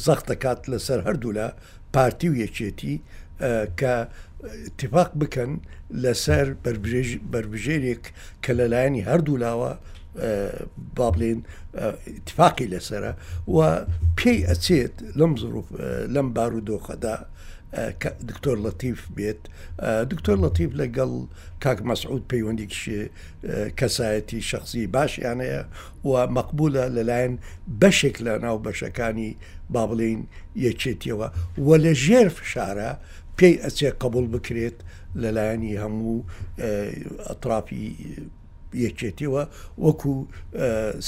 [0.05, 1.47] زەخت دەکات لەسەر هەردوو لە
[1.95, 3.93] پارتی و یەکێتی اه، کە
[4.82, 5.51] تفاق بکەن
[6.03, 6.47] لەسەر
[7.32, 8.03] بربژێرێک
[8.43, 9.72] کە لەلایەنی هەردوو لاوە
[10.97, 11.39] با بڵێن
[12.20, 13.11] اتفاقی لەسرە
[13.55, 13.57] و
[14.20, 15.34] پێی ئەچێت لەم
[16.16, 17.16] لەم بارودۆخەدا
[18.30, 19.41] دکتۆر لەتیف بێت
[20.11, 21.11] دکتۆر لەتیف لەگەڵ
[21.63, 22.99] کاک مەسعود پەیوەندیکیشی
[23.80, 25.61] کەسایەتی شخصی باشیانەیە
[26.07, 27.34] و مەقبولە لەلایەن
[27.82, 29.32] بەشێک لە ناو بەشەکانی
[29.74, 30.20] بابلین
[30.68, 31.28] یەکێتیەوە
[31.68, 32.91] وە لە ژێر شارە
[33.38, 34.78] پێی ئەچێ قبول بکرێت
[35.22, 36.26] لەلایەنی هەموو
[37.28, 37.86] ئەطرافی
[38.84, 39.43] یەکێتیەوە
[39.86, 40.13] وەکو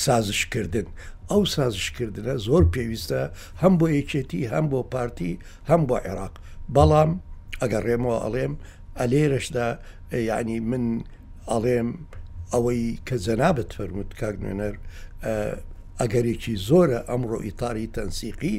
[0.06, 0.88] سازشکردن
[1.32, 3.22] ئەو سازشکردنە زۆر پێویستە
[3.62, 5.34] هەم بۆ یەکێتی هەم بۆ پارتی
[5.70, 6.36] هەم بۆ عێراق
[6.76, 7.12] بەڵام
[7.62, 8.54] ئەگەڕێمەوە ئەڵێم
[9.00, 9.68] ئەلێرەشدا
[10.30, 10.86] یعنی من
[11.52, 11.90] ئەڵێم
[12.54, 14.74] ئەوەی کە زەنابەت فەرمووت کاک نوێنەر
[16.00, 18.56] ئەگەرێکی زۆرە ئەمڕۆ ئیتاری تەنسیقی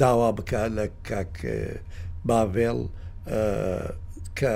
[0.00, 1.34] داوا بکە لە کاک
[2.28, 2.78] باڤێڵ
[4.38, 4.52] کە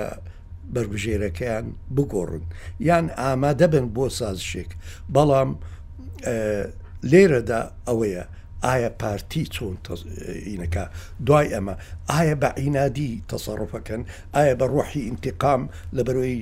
[0.73, 1.65] بربژێرەکەیان
[1.95, 2.43] بگۆڕن
[2.87, 4.69] یان ئامادە بن بۆ سازشێک
[5.15, 5.49] بەڵام
[7.11, 8.23] لێرەدا ئەوەیە
[8.65, 9.75] ئایا پارتی چۆن
[10.49, 10.83] اینەکە
[11.27, 11.73] دوای ئەمە
[12.15, 14.01] ئایا بە عینادی تەسەڕفەکەن
[14.35, 15.61] ئایا بە ڕۆحی ئینتقام
[15.95, 16.39] لە بەرەوەی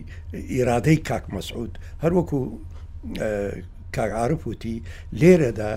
[0.53, 1.71] ئیرادەی کاک مەسعود
[2.03, 2.39] هەروەکو
[3.95, 4.75] کاگعاعرف وتی
[5.19, 5.71] لێرەدا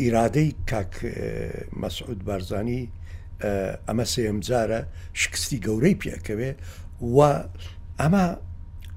[0.00, 0.92] ئیرادەی کاک
[1.82, 2.82] مەسعود بارزانانی
[3.88, 4.80] ئەمە سێمجارە
[5.20, 6.50] شکستی گەورەی پێکەوێ
[7.16, 7.18] و
[8.00, 8.26] ئەمە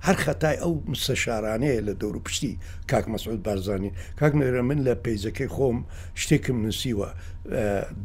[0.07, 2.53] هەر خەتای ئەو مسە شارانەیە لە دەور و پشتی
[2.91, 5.77] کاک مەسعود بارزانانی کاک نێرە من لە پەیزەکەی خۆم
[6.21, 7.09] شتێکم نووسیوە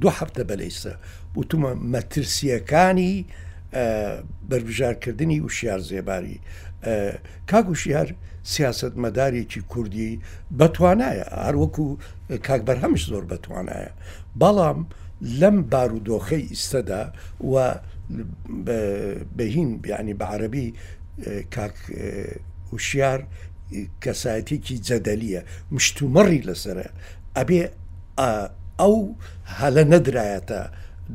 [0.03, 0.93] دو هەفتە بەلەیسە
[1.39, 3.15] وتمە مەترسیەکانی
[4.51, 6.39] بربژارکردنی وشیار زێباری
[7.51, 8.09] کاک وشیار
[8.55, 10.11] سیاست مەدارێکی کوردی
[10.59, 11.87] بەتوانایە هەروەکو
[12.49, 13.91] کاک بەرهەمش زۆر بەتوانایە
[14.41, 14.81] بەڵام
[15.41, 17.03] لەم بارودۆخەی ئیسەدا
[17.53, 17.55] و
[19.37, 20.69] بهین بیانی بە عربی
[21.55, 21.75] کاک
[22.73, 23.21] هوشیار
[24.05, 25.41] کەسایەتێکی جەدەلیە
[25.75, 26.89] مشتومەڕی لەسرە
[27.37, 27.61] ئەبێ
[28.81, 28.95] ئەو
[29.61, 30.61] هەلە نەدرایەتە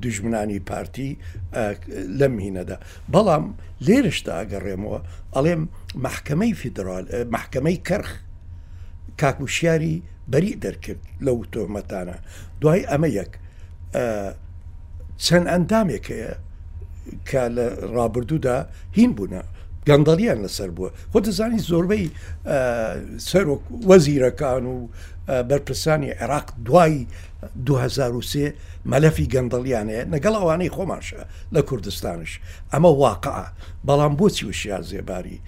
[0.04, 1.10] دژمنانی پارتی
[2.20, 2.78] لەم هینەدا
[3.14, 3.46] بەڵام
[3.86, 5.00] لێرشتا ئەگەڕێمەوە
[5.36, 5.62] ئەڵێم
[6.06, 8.10] محکمەی فیدرال محکمەی کەرخ
[9.22, 9.96] کاکوشیاری
[10.32, 12.18] بەری دەرکرد لەو تۆمەتانە
[12.62, 13.32] دوای ئەمە یەک
[15.26, 16.34] چەند ئەندامێک هەیە
[17.30, 18.58] کە لە ڕابردوودا
[18.98, 19.44] هین بوونە
[19.88, 22.06] گەندەڵیان لەسەر بووە خۆ دەزانی زۆربەی
[23.30, 24.78] سەرۆک وەزیرەکان و
[25.50, 26.96] بەرپرسانی عێراق دوای
[27.66, 28.54] 2023
[28.92, 31.22] مەلەفی گەندەڵیانەیە لەگەڵ ئەوانەی خۆماشە
[31.56, 32.32] لە کوردستانش
[32.74, 33.42] ئەمە واقع
[33.88, 35.42] بەڵام بۆچی وشیا زێباری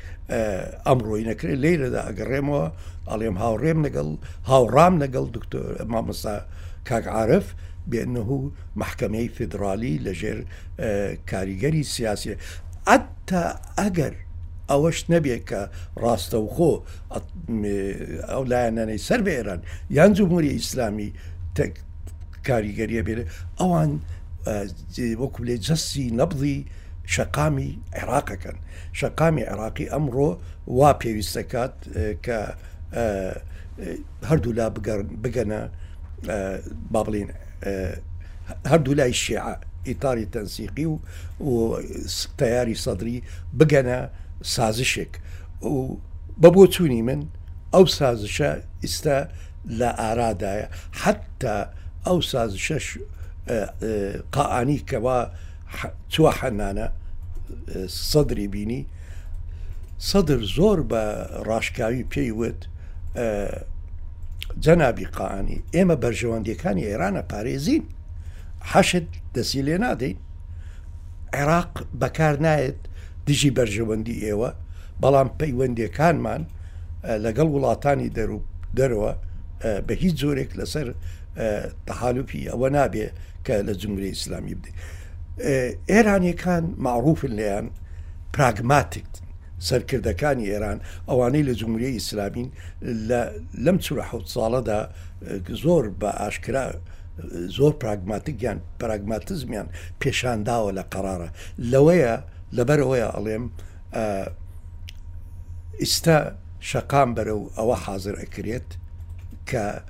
[0.88, 2.66] ئەمڕۆی نەکرێت لێرەدا ئەگەڕێمەوە
[3.10, 4.10] ئەڵێم هاوڕێم لەگەڵ
[4.52, 5.64] هاوڕام لەگەڵ دکتۆر
[5.94, 6.36] مامەسا
[6.88, 7.48] کاکعاعرف
[7.92, 8.26] بێنه
[8.82, 10.38] محکمەی فدرالی لەژێر
[11.32, 12.36] کاریگەری سیاسی
[12.90, 13.44] ئەتتا
[13.80, 14.14] ئەگەر
[14.76, 15.62] اوش نەبێت کە
[16.04, 16.74] ڕاستەوخۆ
[18.38, 19.62] اولا لایەنانەی سەر بە ئێران
[19.98, 21.10] یان جمهوری ئیسلامی
[21.58, 21.74] تەک
[22.48, 23.20] کاریگەریە بێت
[23.60, 23.92] ئەوان
[25.22, 26.58] وەکو آه، لێ جەستی نەبڵی
[27.14, 28.58] شەقامی عێراقەکەن
[29.00, 30.30] شەقامی عێراقی امرو
[30.78, 31.76] وا پێویستەکات
[32.26, 32.54] کە آه،
[33.02, 33.36] آه،
[34.30, 34.68] هەردوو لا
[35.24, 35.62] بگەنە
[36.94, 37.30] با بڵین
[38.72, 39.52] هەردوو لای شیعە
[39.90, 40.26] ئیتاری
[41.48, 41.54] و
[42.40, 43.16] تەیاری سەدری
[43.60, 44.00] بگەنە
[44.44, 45.14] سازشێک
[46.42, 47.22] بە بۆ چوونی من
[47.74, 48.52] ئەو سازشە
[48.84, 49.18] ئیستا
[49.80, 50.68] لە ئارادایە
[51.02, 51.56] حتا
[52.08, 52.86] ئەو سازشەش
[54.36, 55.20] قاعانی کەوا
[56.14, 56.88] چوە حەنانە
[58.10, 58.82] سەدری بینی
[60.10, 61.04] سەدر زۆر بە
[61.48, 62.60] ڕاشکاوی پێیوت
[64.64, 67.84] جەنابی قاعانی ئێمە بەرژەوەندیەکانی ئێرانە پارێزین
[68.72, 70.18] حەشت دەسی لێ نادەین
[71.34, 71.72] عێراق
[72.02, 72.80] بەکار نایێت
[73.30, 74.50] دژی بەرژەوەندی ئێوە
[75.04, 76.42] بەڵام پەیوەندەکانمان
[77.26, 78.10] لەگەڵ وڵاتانی
[78.78, 79.14] دەرەوە
[79.88, 80.88] بە هیچ زۆرێک لەسەر
[81.88, 83.06] تەحالوپی ئەوە نابێ
[83.46, 84.76] کە لە جمهوری ئیسلامی بدەین
[85.92, 87.68] ئێرانیەکان معروفن لەیان
[88.36, 89.08] پراگماتیک
[89.70, 90.78] سەرکردەکانی ئێران
[91.10, 92.50] ئەوانەی لە جمهوری ئیسلامین
[93.66, 94.80] لەم چورە حوت ساڵەدا
[95.64, 96.66] زۆر بە ئاشکرا
[97.58, 99.68] زۆر پراگماتیکیان پراگماتزمیان
[100.02, 101.30] پێشانداوە لە قەرارە
[101.72, 102.18] لەوەیە
[102.54, 103.52] لبر هو عليهم
[105.82, 108.64] استا شقام برو أو حاضر أكريت
[109.50, 109.84] ك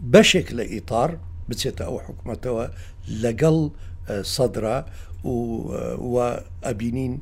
[0.00, 2.68] بشكل إطار بتسيت أو حكمته
[3.20, 3.70] لقل
[4.22, 4.86] صدرة
[5.24, 7.20] وأبينين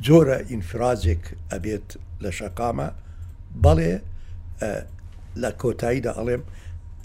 [0.00, 2.92] جورا انفرازك أبيت لشقامة
[3.54, 4.00] بل
[5.36, 6.44] لكوتايدا عليهم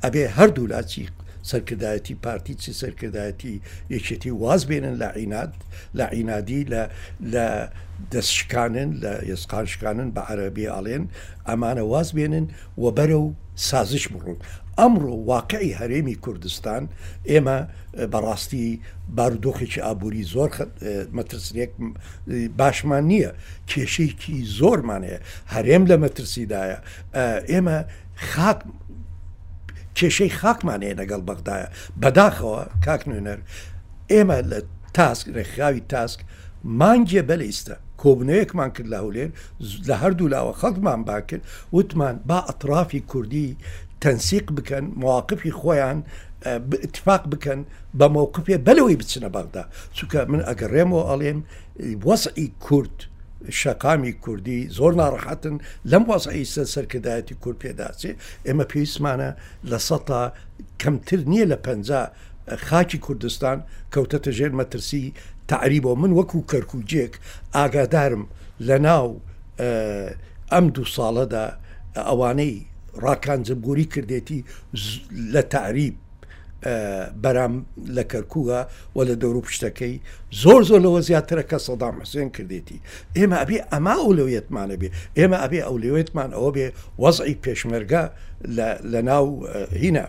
[0.03, 1.13] أبي هردو لاتيق
[1.51, 3.55] سەرکردایەتی پارتی چی سەرکردایەتی
[3.95, 5.53] یەکێتی واز بێنن لە عینات
[5.97, 6.61] لە عینادی
[7.33, 7.45] لە
[8.13, 11.03] دەستشکانن لە یسقاشکانن بە عەربی ئاڵێن
[11.49, 12.45] ئەمانە واز بێنن
[12.81, 14.39] و بەرە و سازش بڕون
[14.79, 16.83] ئەمڕۆ واقعی هەرێمی کوردستان
[17.31, 17.57] ئێمە
[18.13, 18.65] بەڕاستی
[19.17, 20.49] بارودۆخێکی ئابووری زۆر
[21.17, 21.71] مەترسێک
[22.59, 23.31] باشمان نییە
[23.69, 25.19] کێشەیەکی زۆرمانەیە
[25.53, 26.77] هەرێم لە مەترسیدایە
[27.51, 27.77] ئێمە
[28.31, 28.59] خاک
[29.99, 31.67] کێشەی خاکمانەیە لەگەڵ بەغدایە
[32.01, 33.39] بەداخەوە کاک نوێنەر
[34.11, 34.59] ئێمە لە
[34.97, 36.19] تاسک ڕێکخاوی تاسک
[36.79, 39.29] مانگیە بەلیستە کۆبنەیەکمان کرد لە هەولێر
[39.89, 41.43] لە هەردوو لاوە خەڵکمان با کرد
[41.77, 43.49] وتمان با ئەطرافی کوردی
[44.03, 45.97] تەنسیق بکەن مواقفی خۆیان
[46.87, 47.59] اتفاق بکەن
[47.99, 49.63] بە مووقفێ بەلەوەی بچنە بەغدا
[49.95, 51.39] چونکە من ئەگەڕێمەوە ئەڵێم
[52.07, 52.97] وەسعی کورد
[53.49, 55.55] شەقامی کوردی زۆر ناڕەحەتن
[55.91, 58.11] لەم وازعیسە سەرکردایەتی کورد پێداچێ
[58.45, 59.29] ئێمە پێویستمانە
[59.69, 60.23] لە سەتا
[60.81, 61.89] کەمتر نییە لە پەنج
[62.67, 63.57] خاکی کوردستان
[63.93, 65.03] کەوتەتە ژێر مەترسی
[65.49, 67.13] تعری بۆ من وەکو کەرکوجێک
[67.55, 68.23] ئاگادارم
[68.67, 69.07] لە ناو
[70.51, 71.45] ئەم دوو ساڵەدا
[72.09, 72.55] ئەوانەی
[73.03, 74.39] ڕاکانجببووری کردێتی
[75.33, 75.95] لە تعریب
[77.23, 78.59] بەرام لە کەرکووە
[78.95, 79.95] و لە دەور و پشتەکەی
[80.43, 82.79] زۆر زۆر لەوە زیاترە کە سەدام حسێن کردێتی
[83.17, 86.67] ئێمە ئەبێ ئەما ئەولوێتمانە بێ ئێمە ئەبێ ئەولوێتمان ئەوە بێ
[87.03, 88.03] وەزعی پێشمەرگە
[88.93, 89.25] لە ناو
[89.81, 90.05] هینە.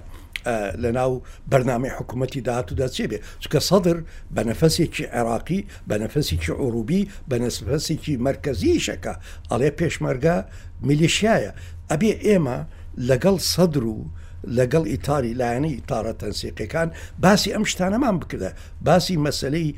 [0.83, 1.13] لە ناو
[1.53, 3.97] بەرنامی حکوومەتتی داهاتوودا چێ بێ چکە سەدر
[4.35, 9.15] بە نەفەسێکی عێراقی بە نەفەسێکی عروبی بە نەسفەسێکی مرکزی شەکە
[9.51, 10.37] ئەڵێ پێشمەرگە
[10.87, 11.53] میلیشایە
[11.91, 12.59] ئەبێ ئێمە
[13.09, 14.01] لەگەڵ سەدر و
[14.55, 16.89] لەگەڵ ئیتاری لایەنە ئیتارە تەنسیقەکان
[17.23, 18.51] باسی ئەم شتانەمان بکردە
[18.87, 19.69] باسی مەسلەی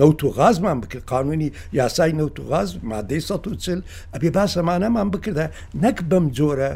[0.00, 3.82] نەوت و غازمان بکرد قانونی یاسای نەوت و غاز مادەی ١
[4.14, 5.46] ئەبێ باسەمانەمان بکردە
[5.84, 6.72] نەک بەم جۆرە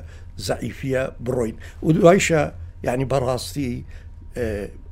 [0.49, 2.43] زعیفە بڕۆین و دوایشە
[2.87, 3.71] ینی بەڕاستی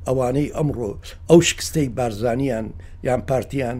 [0.08, 0.90] ئەوانەی ئەمڕۆ
[1.30, 2.66] ئەو شکستەی بارزانیان
[3.08, 3.78] یان پارتیان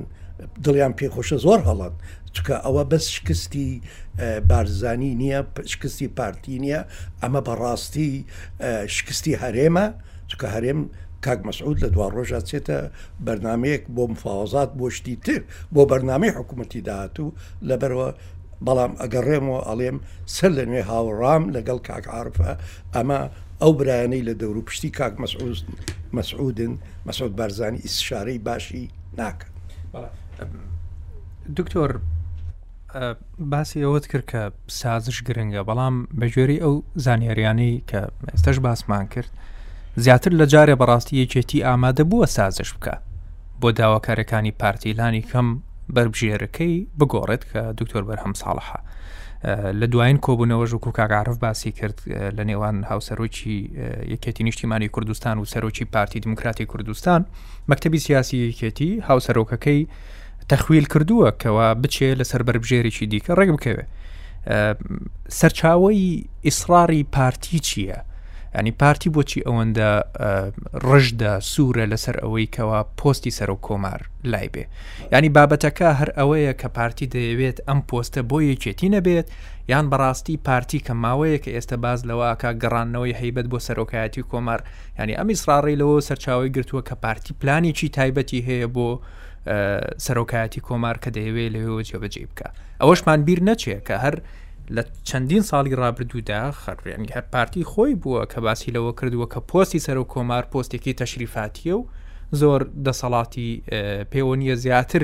[0.64, 1.94] دڵیان پێخۆشە زۆر هەڵان
[2.34, 3.70] چکە ئەوە بەس شکستی
[4.18, 5.40] بارزانی نییە
[5.72, 6.80] شکستی پارتی نییە
[7.22, 8.10] ئەمە بەڕاستی
[8.96, 9.86] شکستی هەرێمە
[10.30, 10.80] چکە هەرێم
[11.24, 12.76] کاک مەسعود لە دوا ڕۆژ چێتە
[13.26, 15.42] بەرنمەیەک بۆ مفاوازات بۆ شتی تر
[15.74, 17.34] بۆ بەرنمەی حکوومەتی داهاتوو
[17.68, 18.08] لەبەرەوە
[18.66, 19.96] بەڵام ئەگەڕێمەوە ئەڵێم
[20.34, 22.50] سەر لە نوێ هاوڕام لەگەڵ کاک عرفە
[22.94, 23.20] ئەمە
[23.62, 25.14] ئەو برایانەی لە دەور و پشتی کاک
[26.16, 26.72] مەسعودن
[27.06, 28.84] مەسعود بارزانانی ئیسشارەی باشی
[29.18, 29.46] ناکە
[31.58, 31.90] دکتۆر
[33.38, 34.42] باسی ئەوەت کرد کە
[34.80, 36.74] سازش گرنگە بەڵام بەژێری ئەو
[37.04, 38.00] زانیاریانی کە
[38.32, 39.30] ئێستش باسمان کرد
[40.04, 42.94] زیاتر لە جارێ بەڕاستی یەکێتی ئامادە بووە سازش بکە
[43.60, 45.46] بۆ داواکارەکانی پارتیلانی کەم
[45.94, 48.80] بربژێرەکەی بگۆڕێت کە دکتۆر بەرهەم ساڵحە
[49.80, 51.98] لە دوایین کۆبوونەوەژ و کوکاگعاعرف باسی کرد
[52.38, 53.58] لە نێوان هاوسەرۆکی
[54.12, 57.20] یەکێتی نیشتیمانی کوردستان و سەرۆکی پارتی دموکراتی کوردستان
[57.70, 59.80] مەکتتەبی سیاسی یەکێتی هاوسەرۆکەکەی
[60.50, 63.84] تەخویل کردووە کەوا بچێ لەسەر بربژێرێکی دیکە ڕێک بکەوێ
[65.38, 67.98] سەرچاوی ئیسراری پارتی چییە؟
[68.56, 69.90] ئەنی پارتی بۆچی ئەوەندە
[70.88, 74.64] ڕژدە سوورە لەسەر ئەوەی کەوا پۆستی سەر و کۆمار لای بێ
[75.12, 79.28] ینی بابەتەکە هەر ئەوەیە کە پارتی دەیەوێت ئەم پۆستە بۆ یەکێتی نەبێت
[79.72, 84.60] یان بەڕاستی پارتی کە ماوەیە کە ئێستا باز لەواکە گەڕانەوەی هەیبەت بۆ سەرۆکایەتی کۆمار
[84.98, 88.88] ینی ئەم ئیسراڕی لەوە سەرچاوی گرتووە کە پارتی پلانێکی تایبەتی هەیە بۆ
[90.06, 92.48] سەرۆکایەتی کۆمار کە دەیەوێت لەوێ جێبەجێ بکە
[92.80, 94.16] ئەوەشمان بیر نەچێت کە هەر
[94.76, 99.80] لە چەندین ساڵی ڕابردوودا خەرڕێنی هەر پارتی خۆی بووە کە باسی لەوە کردووە کە پۆستی
[99.86, 101.82] سەر و کۆمار پۆستێکی تەشریفاتیە و
[102.40, 103.50] زۆر دەسەڵاتی
[104.12, 105.02] پەیوەنیە زیاتر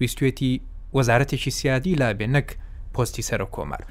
[0.00, 0.52] ویستێتی
[0.96, 2.48] وەزارەتێکی سیادی لابێ نەک
[2.94, 3.82] پۆستی سەر و کۆمار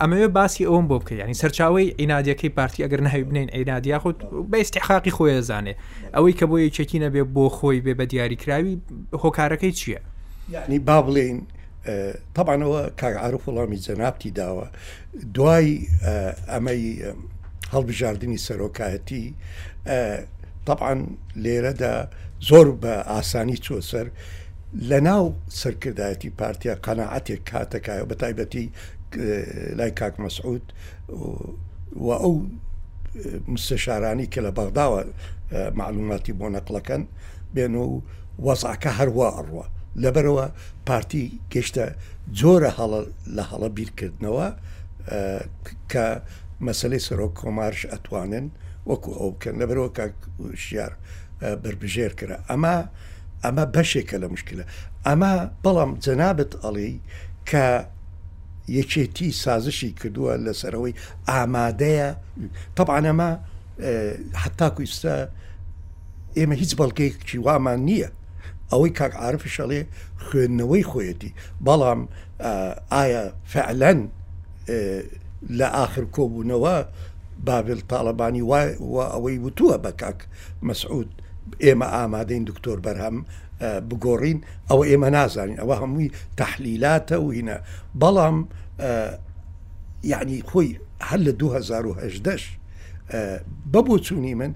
[0.00, 4.16] ئەمەوێ باسی ئەوم بۆ بکە ینی سەرچاوی عینادیەکەی پارتی ئەگەر نهوی بنین عینادیا خۆت
[4.52, 5.74] بەستی حاقی خۆی زانێ
[6.14, 8.74] ئەوەی کە بۆ یەکێکی نەبێ بۆ خۆی بێ بە دیاریکراوی
[9.22, 10.00] هۆکارەکەی چییە
[10.54, 11.38] یعنی با بڵێن
[12.36, 14.66] تەبانەوە کاگعاعرف وڵامی جەنابتی داوە
[15.34, 15.68] دوای
[16.52, 16.84] ئەمەی
[17.74, 19.24] هەڵبژاردننی سەرۆکایەتی
[20.66, 21.00] طبعاان
[21.42, 21.96] لێرەدا
[22.48, 24.06] زۆر بە ئاسانی چۆسەر
[24.74, 28.66] لە ناو سەرکردایەتی پارتیا قەنەعاتێک کاتەکایە بە تایبەتی
[29.78, 30.64] لای کاک مەسعود
[31.96, 32.34] و ئەو
[33.48, 35.00] مستشارانی کە لە بەغداوە
[35.78, 37.02] معلوماتی بۆ نەقلەکەن
[37.54, 38.02] بێن و
[38.46, 39.66] وەزعکە هەروە ئەڕوە
[40.02, 40.46] لەبەرەوە
[40.88, 41.84] پارتی گەشتە
[42.38, 42.72] جۆرە
[43.36, 44.48] لە هەڵە بیرکردنەوە
[45.92, 46.06] کە
[46.66, 48.46] مەسلەی سەرۆک کۆمارش ئەتوانن
[48.88, 50.14] وەکو ئەو بکەن لەبەرەوە کاک
[50.64, 50.92] شیار
[51.62, 52.76] بربژێر کرا ئەمە
[53.44, 54.64] ئەمە بەشێکە لە مشکلە
[55.06, 55.32] ئەمە
[55.64, 56.90] بەڵام جەنابەت ئەڵێ
[57.50, 57.66] کە
[58.78, 60.94] یەکێتی سازشی کردووە لەسەرەوەی
[61.30, 62.08] ئامادەیە
[62.76, 63.30] تەبانەمە
[64.42, 65.14] حتاکو ئستا
[66.38, 68.10] ئێمە هیچ بەڵکەیەکی وامان نییە
[68.72, 69.80] ئەوەی کاک عرفشەڵێ
[70.26, 71.32] خوێندنەوەی خۆیەتی
[71.66, 72.00] بەڵام
[72.94, 74.00] ئایا فعلەن
[75.58, 76.76] لە آخر کۆبوونەوە
[77.46, 78.68] بابل تاالبانی وای
[79.14, 80.18] ئەوەی وتووە بە کاک
[80.68, 81.10] مەسعود
[81.64, 83.16] ئێمە ئامادەین دکتۆر بەرهەم
[83.88, 84.38] بگۆڕین
[84.68, 86.08] ئەوە ئێمە نازانین ئەوە هەمووی
[86.40, 87.56] تحلیلاتە و هینە
[88.02, 88.36] بەڵام
[90.12, 90.70] یعنی خۆی
[91.08, 92.40] هەر لە 2010
[93.72, 94.52] بەبوو چوونی من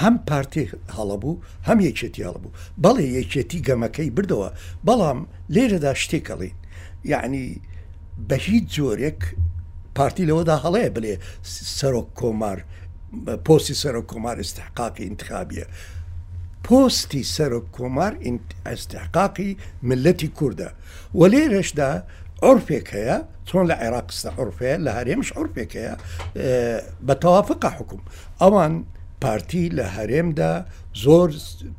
[0.00, 0.64] هەم پارتی
[0.96, 1.34] هەڵەبوو
[1.68, 4.48] هەم یەکێتی هەڵبوو بەڵێ یەکێتی گەمەکەی بردەوە
[4.86, 5.18] بەڵام
[5.54, 6.54] لێرەدا شتێکەڵین
[7.12, 7.46] یعنی
[8.28, 9.20] بە هیچ جۆرێک
[9.96, 11.14] پارتی لەوەدا هەڵەیە بڵێ
[11.78, 12.58] سەرۆک کۆمار
[13.46, 15.66] پۆسی سەرۆک کۆمار استحقاقی انتخابیە
[16.68, 18.12] پۆستی سەرۆک کۆمار
[18.68, 19.50] ئەستحقاقی
[19.88, 20.68] ملەتی کووردە
[21.18, 21.90] وە لێرەشدا
[22.48, 25.94] عرفێک هەیە چۆن لە عێراقستە عرفەیە لە هەرێمش عرفێکەیە
[27.06, 28.02] بە تەوافقا حکوم
[28.42, 28.74] ئەوان
[29.22, 30.52] پارتی لە هەرێمدا
[31.04, 31.28] زۆر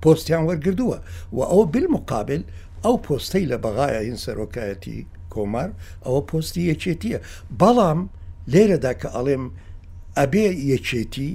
[0.04, 0.98] پۆستیان وەرگردووە
[1.38, 2.42] و ئەو بالمقابل
[2.86, 4.98] ئەو پۆستەی لە بەغایە این سەرۆکایەتی
[5.34, 5.70] کۆمار
[6.06, 7.20] ئەوە پۆستی یەکێتیە
[7.62, 8.00] بەڵام
[8.52, 9.46] لێرەدا کە ئەڵێم
[10.18, 11.32] ئەبێ یەکێتی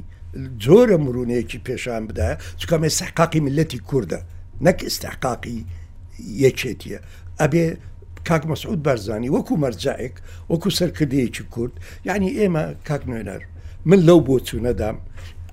[0.64, 4.20] زۆرە مرونەیەکی پێشان بدایە چکەمە سەحقاقی ملەتی کووردە
[4.66, 5.60] نەک استحقاقی
[6.44, 6.98] یەکێتیە
[7.40, 7.66] ئەبێ
[8.28, 10.14] کاک مەسعود بارزانانی وەکو مەرجایك
[10.52, 11.74] وەکو سەرکردەیەکی کورد
[12.08, 13.42] یعنی ئێمە کاک نوێنەر
[13.88, 14.96] من لەو بۆ چوونەدام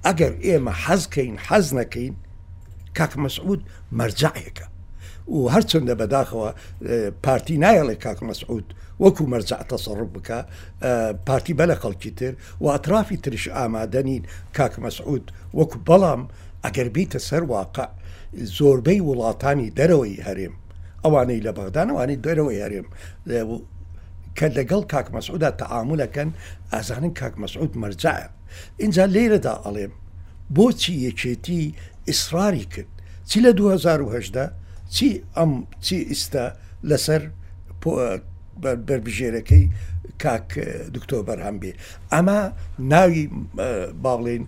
[0.06, 2.14] ئەگەر ئێمە حەزکەین حەز نەکەین
[2.98, 3.62] کاک مەسعود
[4.00, 4.68] مەرجایەکە
[5.34, 6.50] و هەرچنددە بەداخەوە
[7.24, 8.68] پارتی نایەڵێ کاک مەسعود
[9.06, 10.40] وەکو مەرجع تەسەڕ بکە
[11.28, 14.24] پارتی آه، بە لە خەڵکی تر و ئەطرافی ترش ئامادەنین
[14.58, 15.26] کاک مەسعود
[15.60, 16.22] وەکو بەڵام
[16.66, 17.88] ئەگەر بیتە سەر واقع
[18.58, 20.56] زۆربەی وڵاتانی دەرەوەی هەرێم
[21.04, 22.88] ئەوانەی لە بەغدانەوانی دەرەوەی هەرێم
[24.38, 26.30] کە لەگەڵ كاك مسعود تەعاعملەکەن
[26.74, 28.14] ئازانن کاک مەسعود مەرجە
[28.82, 29.94] اینجا لێرەدا ئەڵێم
[30.56, 31.62] بۆچی یەکێتی
[32.10, 32.90] ئیسراری کرد
[33.30, 34.52] چی لە 2010
[34.96, 36.46] چی ئەم چی ئیستا
[36.90, 37.24] لەسەر
[38.88, 39.66] بربژێرەکەی
[40.24, 40.48] کاک
[40.96, 41.72] دکتۆ بەرهەم بێ
[42.14, 42.40] ئەمە
[42.94, 43.22] ناوی
[44.04, 44.44] باڵێن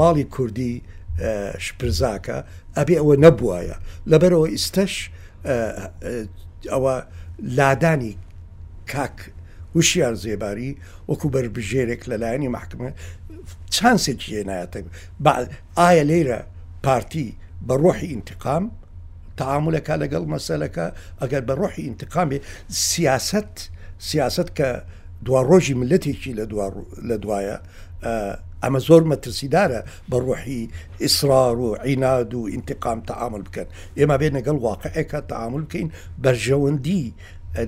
[0.00, 0.74] ماڵی کوردی
[1.66, 2.38] شپرزاکە
[2.78, 3.76] ئەبێ ئەوە نەبووایە
[4.10, 4.94] لەبەرەوە ئیستش
[6.72, 6.94] ئەوە
[7.58, 8.12] لادانی
[8.92, 9.16] کاک
[9.76, 10.70] وشیان زێباری
[11.10, 12.88] وەکو بربژێرێک لەلایەنی محکمە
[13.74, 14.78] چانسێکی هێنایەتە
[15.80, 16.38] ئایا لێرە
[16.84, 17.26] پارتی
[17.68, 18.64] بە ڕۆحی ئینتقام
[19.42, 20.86] تعاملك لەگەڵ مەسەلەکە
[21.22, 22.38] ئەگەر بە ڕۆحی انتقامی
[22.90, 23.52] سیاست
[24.10, 24.68] سیاست کە
[25.26, 26.44] دواڕۆژی ملەتێکی لە
[27.08, 27.56] لدوايا
[28.62, 29.80] ئەمە آه، زۆر مەترسیدارە
[30.10, 30.62] بە ڕۆحی
[31.08, 33.68] إصرار و عیناد و انتقام تعامل بکەن
[33.98, 35.88] ئێمە بێ لەگەڵ واقعەکە تعامل بکەین
[36.24, 37.04] بەرژەوەندی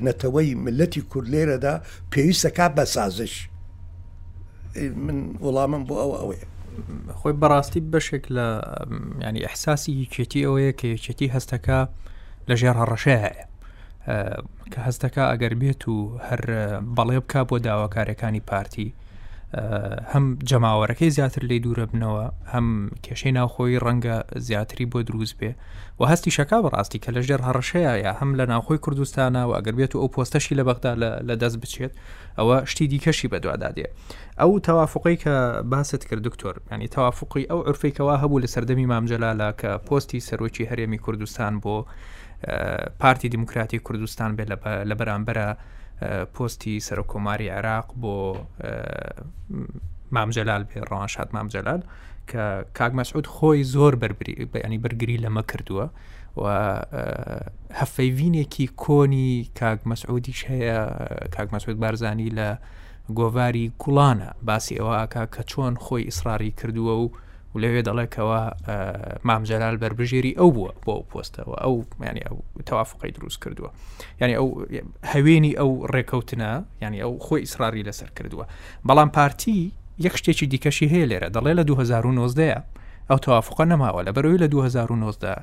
[0.06, 1.74] نەتەوەی ملەتی کورلێرەدا
[2.12, 3.34] پێویستەکە بە بسازش
[5.04, 5.16] من
[5.88, 6.46] بو أو او ئەوەیە
[7.18, 8.46] خۆی بەڕاستی بەشێک لە
[9.26, 11.78] ینی ئەحساسی هیچێتی ئەوەیە کە یەکێتی هەستەکە
[12.48, 13.20] لە ژێر هەڕەشەیە
[14.72, 15.96] کە هەستەکە ئەگەر بێت و
[16.26, 16.42] هەر
[16.96, 18.88] بەڵێ بک بۆ داواکارەکانی پارتی
[20.12, 22.68] هەم جەماوەەکەی زیاتر لی دوورە بنەوە هەم
[23.04, 25.50] کێشەی ناوخۆی ڕەنگە زیاتری بۆ دروست بێ
[26.00, 29.92] و هەستی شەکا بەڕاستی کە لەژێر هەڕەشەیە یا هەم لە ناوخۆی کوردستانە و ئەگەر بێت
[29.94, 30.92] و ئەو پۆستەشی لە بەغدا
[31.28, 31.92] لە دەست بچێت
[32.38, 33.86] ئەوە شتی دیکەشی بەدووادادێ
[34.40, 35.34] ئەو تەوافقی کە
[35.72, 40.98] باست کرد دکتۆر ینی تەوافقی ئەو عرفێکەوە هەبوو لە سەردەمی مامجللا کە پۆستی سەرۆکی هەرێمی
[41.04, 41.76] کوردستان بۆ
[43.00, 44.44] پارتی دیموکراتی کوردستان بێ
[44.90, 45.48] لە بەرامبەرە
[46.34, 48.14] پۆستی سەرۆکۆماری عێراق بۆ
[50.16, 51.80] مامجلال بێ ڕۆژات مامجلال
[52.30, 52.44] کە
[52.78, 55.86] کاک مەسعود خۆی زۆر بربری بەینی بەرگری لەمە کردووە
[56.42, 56.44] و
[57.78, 60.78] هەفەیڤینێکی کۆنی کاک مەسعودیش هەیە
[61.34, 62.48] کاک مەسعود بارزانی لە
[63.18, 67.06] گۆواری کوڵانە باسی ئەوە ئاکا کە چۆن خۆی ئیسراری کردووە و
[67.54, 68.40] و لەوێ دەڵێکەوە
[69.28, 71.74] مامجەرال بربژێری ئەو بووە بۆ ئەو پۆستەوە ئەو
[72.08, 72.36] ینی ئەو
[72.66, 73.70] تەوافقی دروست کردووە
[74.20, 74.48] ینی ئەو
[75.12, 76.52] هەوێنی ئەو ڕێکەوتنە
[76.84, 78.44] ینی ئەو خۆی ئیسراری لەسەر کردووە
[78.88, 79.60] بەڵام پارتی
[80.06, 82.62] یەک شتێکی دیکەشی هەیە لێرە دەڵێ لە 2009
[83.10, 85.34] ئەو تەوافقە نەماوە لە بەرەوەی لە 2009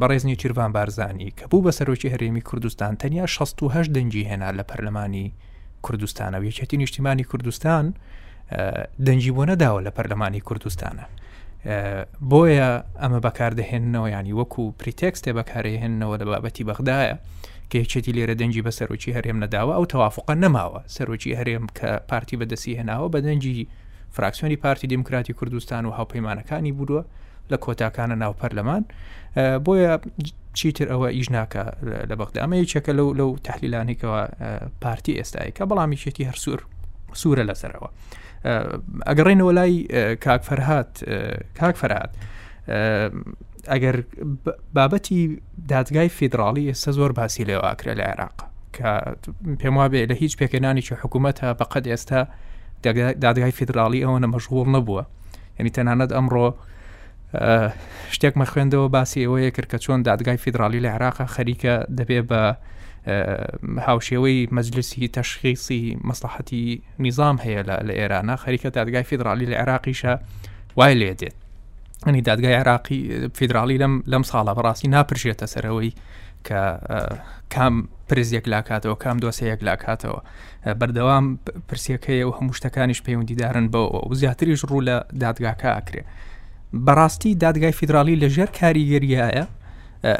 [0.00, 5.30] بەڕێزنی چیروان بارزانانی کە بوو بە سەرۆکی هەرێمی کوردستان تەنیا 16 دەنجی هێنا لە پەرلەمانی
[5.86, 7.94] کوردستانە و یەکەتی نیشتیمانی کوردستان
[9.06, 11.04] دەنجی بۆ نەداوە لە پەرلەمانی کوردستانە
[12.30, 12.68] بۆیە
[13.02, 17.16] ئەمە بەکاردەهێننەوە ینی وەکو پریتەکسێ بەکارهێننەوە لە بابەتی بەغدایە
[17.70, 22.72] کێچێتی لێرە دەنجی بە سەرۆکی هەرێم نەداوە ئەو تەوافقە نەماوە سەرۆکی هەرێم کە پارتی بەدەسی
[22.78, 23.66] هێناوە بە دەنجی
[24.14, 27.02] فراکسیۆنی پارتی دموکراتی کوردستان و هاوپەیمانەکانی بووە
[27.52, 28.82] لە کۆتاکانە ناو پەرلەمان
[29.64, 29.92] بۆیە
[30.58, 31.64] چیتر ئەوە ئیژناکە
[32.10, 34.18] لە بەغدا ئەمە یچەکە لەو لەو تحلیلانێکەوە
[34.82, 36.60] پارتی ئێستایی کە بەڵامیشێتی هەرسوور
[37.20, 37.88] سوورە لەسەرەوە.
[39.10, 39.72] ئەگەڕێنەوە لای
[40.24, 40.92] کاک فەرهات
[41.58, 42.12] کاک فەرهات
[43.72, 43.96] ئەگەر
[44.76, 45.20] بابەتی
[45.70, 48.38] دادگای فیدراالی ئێستا زۆر باسی لێەوە ئاکرە لە عێراق
[48.76, 48.90] کە
[49.60, 52.20] پێم وابێ لە هیچ پێکەێنانیی حکوومەت تا بەقەت ئێستا
[53.24, 55.02] دادگای فیدراالی ئەوەنە مەشغول نەبووە
[55.58, 56.46] یعنی تەنانەت ئەمڕۆ
[58.14, 62.42] شتێک مە خوێندەوە باسی ئەوەیە کرد کە چۆن دادگای فیدراالی لە عێراقا خەریکە دەبێ بە
[63.88, 66.62] هاوشێوەی مەجلسی تەشخیصی مەسلحەتی
[67.04, 70.12] نیظام هەیە لە ئێرانە خەریکە دادگای فیدراالی لە عێراقیشە
[70.76, 71.34] وای لێ دێت
[72.06, 73.00] ئەنی دادگای عراقی
[73.38, 75.92] فیدراالی لەم لەم ساڵە بەڕاستی ناپرژێتە سەرەوەی
[76.46, 76.60] کە
[77.54, 77.74] کام
[78.08, 80.20] پرزیەک لاکاتەوە کام دۆسەیەک لاکاتەوە
[80.80, 81.24] بەردەوام
[81.68, 86.02] پرسیەکەی و هەموو شتەکانیش پەیوەندیدارن بەوە و زیاتریش ڕوو لە دادگاکە ئاکرێ
[86.86, 89.46] بەڕاستی دادگای فیدراالی لەژێر کاریگەریایە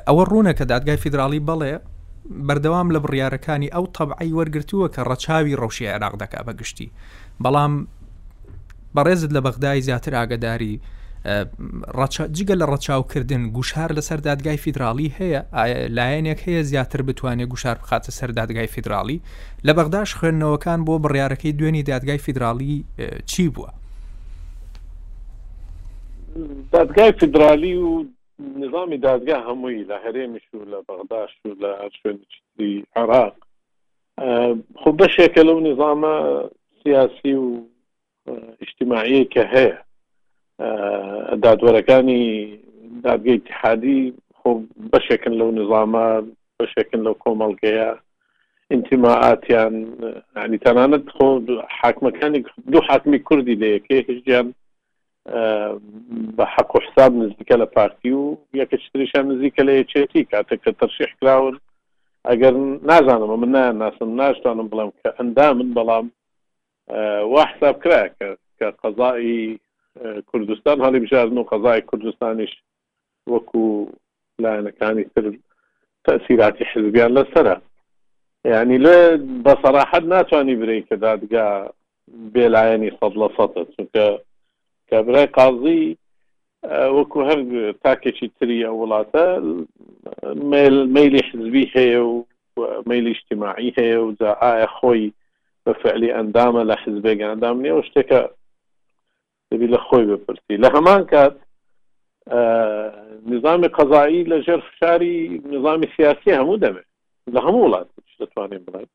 [0.09, 1.77] ئەوە ڕوونە کە دادگای فیدراالی بڵێ
[2.49, 6.89] بەردەوام لە بڕیارەکانی ئەو تەبعی وەرگتووە کە ڕەچاوی ڕەوشی عێراق دەکا بەگشتی
[7.45, 7.73] بەڵام
[8.97, 10.81] بەڕێزت لە بەغدای زیاتر ئاگداری
[12.39, 15.41] جگە لە ڕەچاوکردن گوشار لە سەر دادگای فیدراالی هەیە
[15.99, 19.23] لایەنێک هەیە زیاتر بتوانێت گوشار بخاتە سەر دادگای فیدراالی
[19.67, 22.85] لە بەغداش خوێندنەوەکان بۆ بڕیارەکەی دوێنی دادگای فیدراالی
[23.27, 23.71] چی بووە؟
[26.73, 28.05] دادگای فدرالی و
[28.39, 33.37] نظامی دادگا هەمووی لە هەرێمیش و لە بەغداش و لە هەر شوێنی عراق
[34.81, 36.15] خب بەشێکە لەو نظامە
[36.83, 37.47] سیاسی و
[38.63, 39.77] اجتماعی کە هەیە
[41.43, 42.25] دادوەرەکانی
[43.05, 44.01] دادگەی اتحادی
[44.39, 44.59] خب
[44.93, 46.07] بەشێکن لەو نظامە
[46.61, 47.91] بەشێکن لەو کۆمەڵگەیە
[48.75, 49.75] انتیماعاتیان
[50.45, 51.27] ینی تەنانەت خۆ
[51.81, 52.41] حاکمەکانی
[52.73, 54.47] دوو حاکمی کوردی لە یەکێ هیچیان
[56.37, 60.71] بە حق و حساب نزیکە لە پارتی و یەکە چتریشان نزیکە لە یەکێتی کاتە کە
[60.81, 61.55] تەرشیح کراون
[62.29, 62.55] ئەگەر
[62.91, 66.07] نازانم من ناسم ناشتانم بڵم کە ئەندا من بەڵام
[67.33, 68.03] وا حساب کرا
[68.59, 69.59] کە قەزایی
[70.31, 72.53] کوردستان هەڵی بژارن و قەزای کوردستانیش
[73.33, 73.65] وەکو
[74.43, 75.25] لایەنەکانی تر
[76.07, 77.57] تەسیراتی حزبیان لەسرە
[78.45, 78.99] یعنی لێ
[79.45, 81.47] بەسەراحەت ناتوانانی برین کە دادگا
[82.35, 84.07] بێلایەنی سەد لە سەدە چونکە
[84.91, 85.97] کە برای قازی
[86.65, 87.41] وەکو هەر
[87.85, 89.27] تاکێکی تری ئە وڵاتە
[90.97, 92.25] میلی حزبی هەیە و
[92.87, 95.13] میلی اجتماعی هەیە و جاعاە خۆی
[95.67, 98.21] بە فعلی ئەندامە لە حزبێک ئەندام نیە و شتێکە
[99.51, 101.35] دەبی لە خۆی بپرسی لە هەمان کات
[103.33, 106.89] نظامی قەزایی لە ژێر فشاری نظامی سیاسی هەموو دەبێت
[107.35, 107.87] لە هەموو وڵات
[108.21, 108.91] دەتوانین بڵێت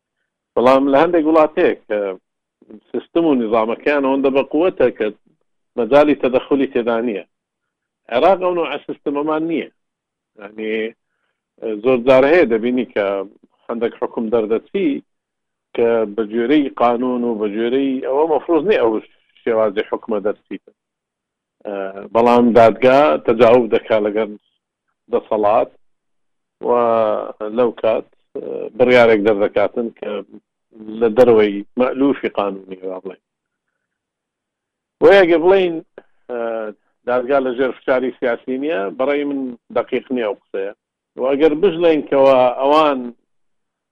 [0.56, 1.80] بەڵام لە هەندێک وڵاتێک
[2.92, 5.08] سیستم و نظامەکان ئەوەندە بە قوتە کە
[5.78, 7.24] مەجای تەدەخلی تێدا نییە
[8.14, 9.70] عێراق ئەو نوع سیستمەمان نییە
[10.46, 10.72] ینی
[11.84, 13.06] زۆر جار هەیە دەبینی کە
[13.68, 14.90] هەندێک حکم دەردەچی
[15.76, 18.94] کە بەگوێرەی قانون و بەگوێرەی ئەوە مەفروز نیە ئەو
[19.44, 20.72] شێوازی حکمە دەرسیتە
[22.16, 24.30] بەڵام دادگا تەجاوب دەکا لەگەر
[25.12, 25.70] دەسەڵات
[26.68, 26.70] و
[27.58, 28.08] لەو کات
[28.78, 30.10] بڕیارێک دەردەکاتن کە
[31.00, 33.18] لە دەروەوەی مەلوفی قانونی بڵێ
[35.02, 35.76] بۆ یەگە بڵین
[37.10, 39.42] دادگا لە ژێر فشاری سیاسی نییە بەڕێ من
[39.78, 40.72] دقیق نییە و قسەیە
[41.24, 43.00] واگەر بژڵێن کەەوە ئەوان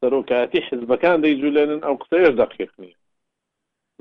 [0.02, 2.98] سەرۆکاتی حزبەکان دەیجوولێنن ئەو قسەیەش دقیق نییە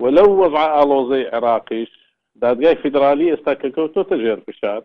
[0.03, 1.93] وەلو وەضع ئالۆزەی عێراقیش
[2.45, 4.81] دادگای فیدرالی ئێستا کە کەوتۆتە ژێر فشار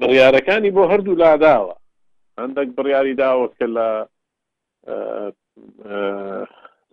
[0.00, 1.74] بڕیارەکانی بۆ هەردوو لاداوە
[2.40, 3.88] هەندێک بڕیاری داوە کە لە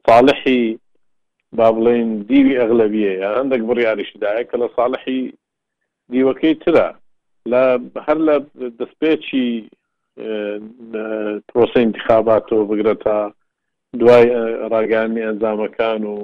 [0.08, 0.66] صالحی
[1.56, 5.24] با بڵێن دیوی ئەغلبیەیە هەندێک بڕیاریشداە کە لە ساڵحی
[6.12, 6.90] دیوەکەی ترە
[7.52, 7.64] لە
[8.06, 8.36] هەر لە
[8.80, 9.48] دەستپێکی
[11.50, 13.18] پرۆسی انتخاباتەوە بگرێتە
[14.00, 14.26] دوای
[14.74, 16.16] ڕاگەامی ئەنجامەکان و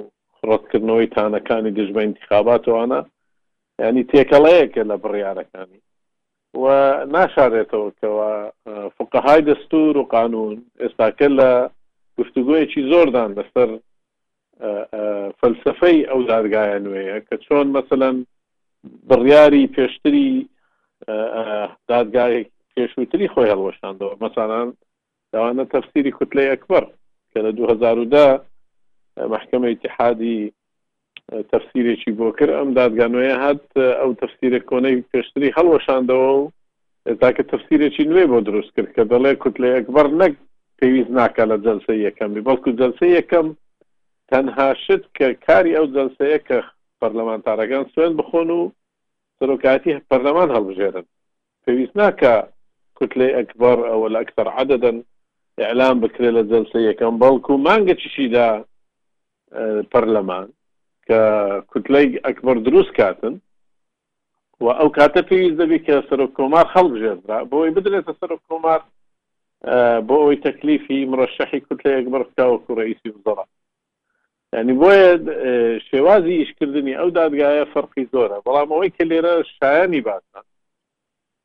[0.48, 3.00] ڕەتکردنەوەی تانەکانی دژبە انتخاباتوانە
[3.82, 5.80] ینی تێکەڵەیەکە لە بڕیارەکانی
[6.62, 6.66] و
[7.14, 8.30] ناشارێتەوە کەەوە
[8.96, 11.50] فقەهای دەستور و قانون ئێستاکە لە
[12.18, 13.70] گفتوگویەکی زۆردان لەسەر
[15.40, 18.16] فەلسفەی ئەو دادگایە نوێیە کە چۆن مثلەن
[19.08, 20.30] بڕیاری پێشتری
[21.92, 24.68] دادگایەک پێشووتری خۆی هەڵوەشاندەوە مەسانان
[25.32, 26.84] داوانە تەفسیری کوتلەی ئەکبەر
[27.32, 28.40] کە لە 2010
[29.32, 30.52] محکمە اتحادی
[31.52, 33.64] تەفسیرێکی بۆ کرد ئەم دادگانوەیە هات
[34.00, 36.42] ئەو تەفسیرە کۆنەی پێشتری هەڵوەشاندەوە و
[37.22, 40.34] تاکە تەفسیرێکی نوێ بۆ دروست کرد کە دەڵێ کوتلەی ئەکبەر نەک
[40.78, 43.48] پێویست ناکە لە جلسە یەکەمی بەڵکو جلسە یەکەم
[44.34, 46.56] تەنها شت کە کاری ئەو جەلسەیە کە
[47.00, 48.62] پەرلەمانتارەکان سوێن بخۆن و
[49.38, 51.06] سەرۆکاتی پەرلەمان هەڵبژێرن
[51.64, 52.34] پێویست ناکە
[52.98, 54.96] کوتلێ ئەکبەر ئەوە لە ئەکثەر عدەدەن
[55.60, 58.48] ئەعلام بکرێ لە جەلسە یەکەم بەڵکو و مانگە چشیدا
[59.92, 60.46] پەرلەمان
[61.06, 61.18] کە
[61.70, 63.34] کوتلەی ئەکبەر دروست کاتن
[64.64, 68.80] و ئەو کاتە پێویست دەبی کە سەرۆک کۆمار هەڵبژێرا بۆی بدرێتە سەرۆک کۆمار
[70.08, 73.44] بۆ ئەوی تەکلیفی مرەشەحی کوتلەیەک بڕکاوە کوڕئیسی بزەڕە
[74.58, 75.08] ینی بۆیە
[75.88, 80.44] شێوازی ئیشکردنی ئەو دادگایە فەرقی زۆرە بەڵام ئەوەی کە لێرە شایانی باسان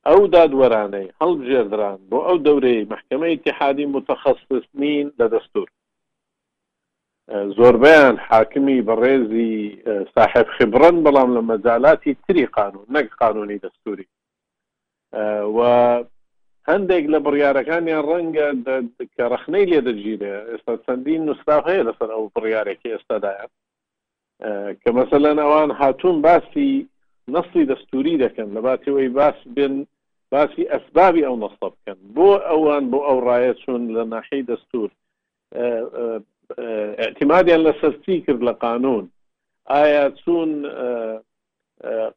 [0.07, 5.67] ئەو دادوەرانەی هەڵبژێردران بۆ ئەو دەورەی محکمەی اتحادی متەخصص نین لە دەستور
[7.57, 9.51] زۆربیان حاکمی بەڕێزی
[10.15, 14.05] ساحب خبرن بەڵام لە مەجاالاتی تری قانون نەک قانونی دەستوری
[15.55, 15.57] و
[16.67, 18.47] هەندێک لە بڕیارەکانیان ڕەنگە
[19.33, 23.45] ڕخنەی لێ دەجیرێ ئێستا چەندین نووسراف هەیە لەسەر ئەو بڕیارێکی ئێستادایە
[24.81, 26.69] کە آه، مەسەلەن ئەوان هاتوون باسی
[27.33, 29.73] نستی دەستوری دەکەن لە باتیەوەی باس بن
[30.31, 34.89] باسی ئەسبابی ئەو نستە بکەن بۆ ئەوان بۆ ئەو ڕایە چون لە ناحی دەستور
[35.63, 36.19] آه، آه،
[37.05, 37.73] اعتمادیان لە
[38.25, 39.05] کرد لە قانون
[39.73, 40.05] ئایا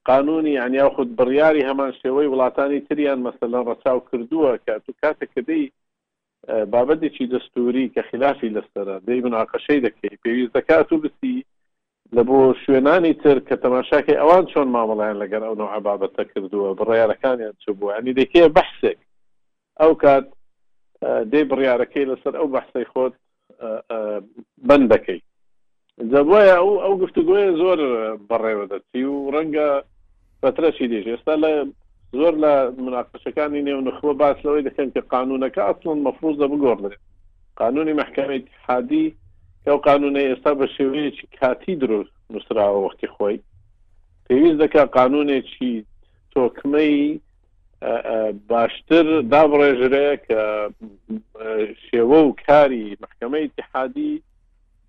[0.04, 5.64] قانونی یانیا خود بڕیاری هەمان شێوەی وڵاتانی تریان مەسەلا ڕەچاو کردووە کە تو کاتەکەدەی
[6.72, 11.44] بابەتێکی دەستوری کە خلافی لەسرە دەی مناقەشەی دەکەی پێویست دەکات و بسی
[12.16, 17.54] لە بۆ شوێنانی تر کە تەماشاکەی ئەوان چۆن مامەڵیان لەگەر ئەو نوع بابەتە کردووە بڕیارەکانیان
[17.62, 18.98] چ بووە ئەنی دەکەیە بەحسێک
[19.80, 20.26] ئەو کات
[21.32, 23.14] دەی بڕیارەکەی لەسەر ئەو بەحسەی خۆت
[24.68, 25.32] بند دەکەیت
[26.12, 27.78] جەبە ئەو ئەو گفتوگوۆە زۆر
[28.28, 29.68] بەڕێوە دەچی و ڕەنگە
[30.43, 31.53] بەترەشی دێژ ئێستا لە
[32.18, 32.53] زۆر لە
[32.84, 36.95] مناقشەکانی نێو نخوە باس لەوەی دەکەن کە قانونەکە ئەاصلن مەفروز دە بگۆڕێت
[37.61, 39.09] قانونی محکمەی حادی
[39.68, 43.36] ئەو قانونەی ئێستا بە شێوەیەکی کاتی دروست نووسراوە وەختی خۆی
[44.26, 45.74] پێویست دەکا قانونێکی
[46.32, 46.97] تۆکمەی
[48.51, 50.40] باشتر دابڕێژرێ کە
[51.86, 54.14] شێوە و کاری محکمەی اتحادی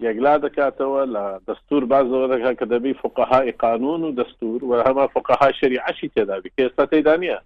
[0.06, 5.52] یەکلا دەکاتەوە لە دەستور بازەوە دەکا کە دەبی فقهای قانون و دەستور و هەما فقها
[5.60, 7.38] شری عشی تێدابی کێستا تێدا نیە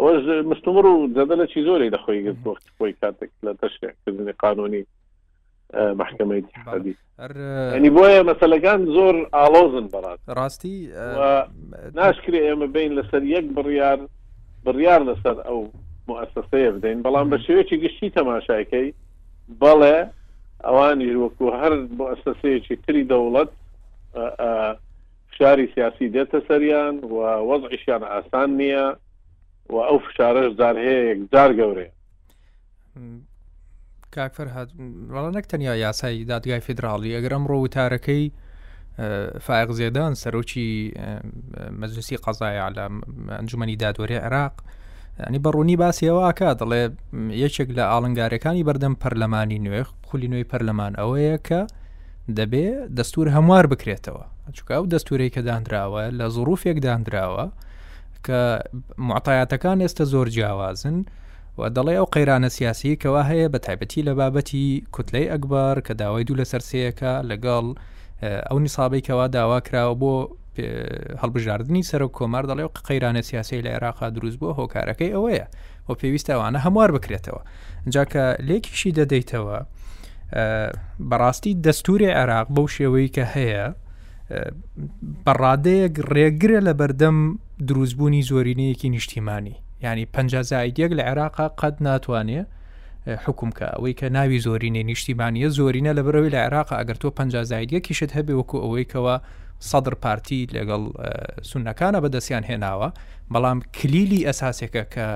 [0.00, 0.16] ئەوش
[0.50, 4.82] مستمر و جەدە لە چی زۆری دەخۆی گرت خۆی کاتێک لە تەشکردنی قانونی
[6.00, 6.42] محکمەی
[7.76, 10.76] ینی بۆیە مەسەلەکان زۆر ئالۆزن بەڵات ڕاستی
[11.98, 13.98] ناشکری ئێمە بین لەسەر یەک بڕیار
[14.66, 15.60] بڕیار لەسەر ئەو
[16.08, 18.88] مؤسسەیە بدەین بەڵام بە شوێکی گشتی تەماشایەکەی
[19.62, 19.98] بەڵێ
[20.64, 23.50] ئەوانی وەکو هەر بۆ ئەسەسەیەکی تری دەوڵەت
[25.30, 27.14] فشاری سیاسی دێتە سەریان و
[27.50, 28.86] وەزعیشیان ئاسان نییە
[29.72, 31.92] و ئەو فشارش زار هەیە یەکجار گەورەیە
[34.14, 34.70] کاکفەر هات
[35.14, 38.32] وڵە نەک تەنیا یاسای دادگای فدراڵی ئەگەر ئەمڕۆ وتارەکەی
[39.46, 40.68] فائق زێدان سەرۆکی
[41.80, 42.80] مەجلسی قەزای على
[43.38, 44.56] ئەنجومی دادوەری عێراق
[45.26, 46.82] ئەنی بەڕوونی باسیەوەکە دەڵێ
[47.44, 51.60] یەکێک لە ئاڵنگارەکانی بەردەم پەرلەمانی نوێ خولی نوێی پەرلەمان ئەوەیە کە
[52.38, 52.66] دەبێ
[52.98, 54.24] دەستور هەموار بکرێتەوە
[54.56, 57.46] چک ئەو دەستورەی کە دانراوە لە زڕوفێک دانراوە
[58.26, 58.40] کە
[59.08, 60.96] معتایاتەکان ئێستا زۆر جیاوازن
[61.58, 66.24] و دەڵێ ئەو قەیرانە سیاسی کەوا هەیە بە تایبەتی لە بابەتی کوتلەی ئەکبار کە داوای
[66.28, 67.64] دوو لە سەرسەیەەکە لەگەڵ
[68.48, 70.14] ئەو نیسابەی کەوا داوا کراوە بۆ
[71.22, 75.46] هەڵبژاردننی سەرۆک کۆمار دەڵێ و قەیرانە سیاسی لە عێراقا دروست بووە هۆکارەکەی ئەوەیە
[75.86, 77.40] بۆ پێویستەوانە هەموار بکرێتەوە
[77.94, 79.56] جا کە لێکیشی دەدەیتەوە
[81.10, 83.64] بەڕاستی دەستوری عێراق بەو شێوەی کە هەیە
[85.26, 87.18] بەڕادەیەک ڕێگرە لە بەردەم
[87.68, 92.46] دروستبوونی زۆرینەیەکی نیشتیمانی ینی پنجزایدیەک لە عێراقا قەت ناتوانێت
[93.24, 98.34] حکومکە ئەوەی کە ناوی زۆرینەی نیشتیمانیە زۆرینە لە بەرەوەی لە عێراق ئەگەر تۆ پنجزایدیەکیشت هەبێ
[98.40, 99.14] وەکو ئەوەیکەوە
[99.66, 100.82] سەدر پارتی لەگەڵ
[101.50, 102.88] سونەکانە بەدەستیان هێناوە
[103.32, 105.06] بەڵام کلیلی ئەساسێکە کە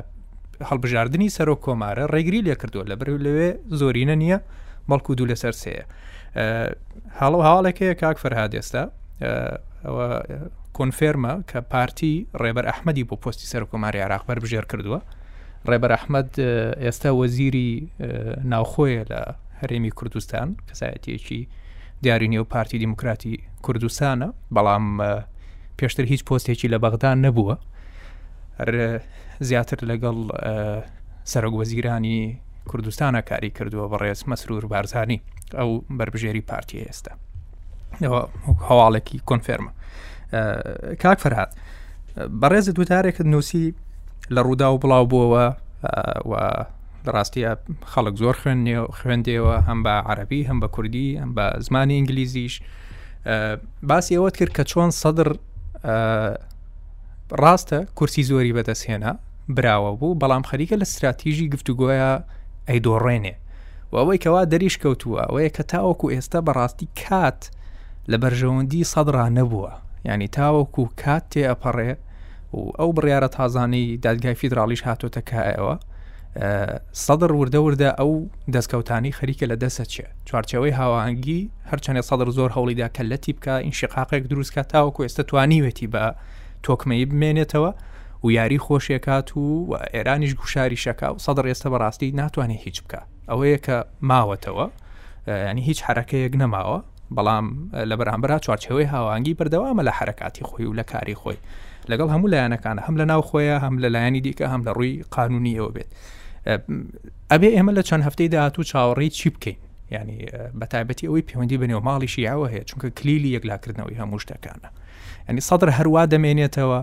[0.71, 4.39] هەڵبژاردننی سەرۆ کۆمارە ڕێگری لێ کردووە لە بەرو لەوێ زۆرینە نییە
[4.91, 5.85] بەڵکو دوو لەسەر سەیە
[7.21, 8.83] هەڵو هاڵێکەیە کاک فەرهادێستا
[10.77, 15.01] کۆنفێرمە کە پارتی ڕێبەر ئەحمەدی بۆ پۆستی سەر کۆماری عراقبەر بژێر کردووە
[15.71, 16.31] ڕێبەر ئەحمەد
[16.85, 17.71] ئێستا وەزیری
[18.53, 19.21] ناوخۆیە لە
[19.61, 21.43] هەرێمی کوردستان کەسایەتێکی
[22.03, 23.35] دیارینی و پارتی دیموکراتی
[23.67, 24.85] کوردستانە بەڵام
[25.79, 27.57] پێشتر هیچ پۆستێکی لە بەغدان نەبووە
[29.49, 30.17] زیاتر لەگەڵ
[31.33, 32.39] سەرۆک وەزیرانی
[32.71, 35.21] کوردستانە کاری کردووە بە ڕێز مەسرور بارزانانی
[35.55, 37.13] ئەو بربژێری پارتی ئێستا
[38.69, 39.73] هەواڵێکی کۆنفێرمە
[41.03, 41.53] کاک فەرهاات
[42.43, 43.75] بەڕێز دووتارێکت نووسی
[44.35, 45.45] لە ڕوودا و بڵاو بووەوە
[47.07, 47.51] بەڕاستیە
[47.93, 52.55] خەڵک زۆر خوێنێ خوێندەوە هەم بە عەربی هەم بە کوردی ئەم بە زمانی ئینگلیزیش
[53.91, 55.29] باسی ئەوەت کرد کە چۆن سەدر
[57.43, 59.13] ڕاستە کورسی زۆری بەدەستهێنا
[59.57, 62.11] براوە بوو بەڵام خەریکە لە استراتیژی گفتوگوۆیە
[62.69, 63.35] ئەیدۆڕێنێ
[63.93, 67.41] و ئەوەی کەوا دەریش کەوتووە ئەوەیە کە تاوەکو ئێستا بەڕاستی کات
[68.11, 69.73] لە بەرژەوەندی سەدرا نەبووە
[70.09, 71.93] ینی تاوەکو کات تێ ئەپەڕێ
[72.57, 75.75] و ئەو بڕیارە تازانەی دادگای فیدراالیش هاتۆتە کایەوە
[76.93, 78.13] سەدر وردە وردە ئەو
[78.53, 84.63] دەستکەوتانی خەریکە لە دەسە چێ چوارچەوەی هاواهنگگی هەرچەندێ سەدر زۆر هەوڵیدا کەلەتی بکە ئینشقاقێک دروستکە
[84.73, 86.05] تاوەکو ئێستا توانیوێتی بە
[86.67, 87.71] تۆکمەی بمێنێتەوە
[88.25, 93.59] و یاری خۆشێکات و ئێرانیش گوشاری شەکە و سەدر ئێستا بەڕاستی ناتوانێت هیچ بکە ئەوەیە
[93.67, 93.77] کە
[94.11, 94.67] ماوەتەوە
[95.51, 96.79] ینی هیچ حرەکەیەک نەماوە
[97.17, 97.47] بەڵام
[97.91, 101.39] لە بەرامبرا چوارچەوەی هاوانگی بەردەوامە لە حرکاتی خۆی و لە کاری خۆی
[101.91, 105.57] لەگەڵ هەموو لایەنەکان هەم لە ناو خۆیە هەم لە لایەنی دیکە هەم لە ڕووی قانونی
[105.61, 105.91] ئەوە بێت.
[107.33, 109.59] ئەبێ ئێمە لە چەند هەفتەی داهاتوو چاوەڕی چی بکەین
[109.97, 110.19] ینی
[110.61, 114.69] بەتایبەتی ئەوەی پەیوەندی بنێەوە ماڵیشی ئەوە هەیە چونکە کلیلی یەکلاکردنەوەی هەموو شتەکانە
[115.27, 116.81] ئەنی سەدر هەروە دەمێنێتەوە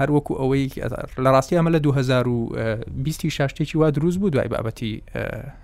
[0.00, 0.64] هەروەکو ئەوەی
[1.24, 4.90] لە ڕاستی ئەمە لە 2020 شاشتێکی وا دروست بوو دوای بابەتی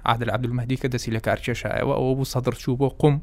[0.06, 3.14] عادل عبدمەدی کە دەسی لە کارکێشایەوە ئەوە بوو سەدر چوو بۆ قم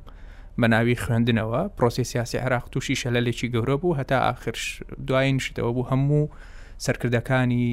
[0.61, 4.63] بە ناوی خوێندنەوە پرۆسیسیاسی عراق تووشی شەلەلێکی گەورە بوو هەتا آخرش
[5.07, 6.23] دوایین شتەوە بوو هەموو
[6.85, 7.65] سەرکردەکانی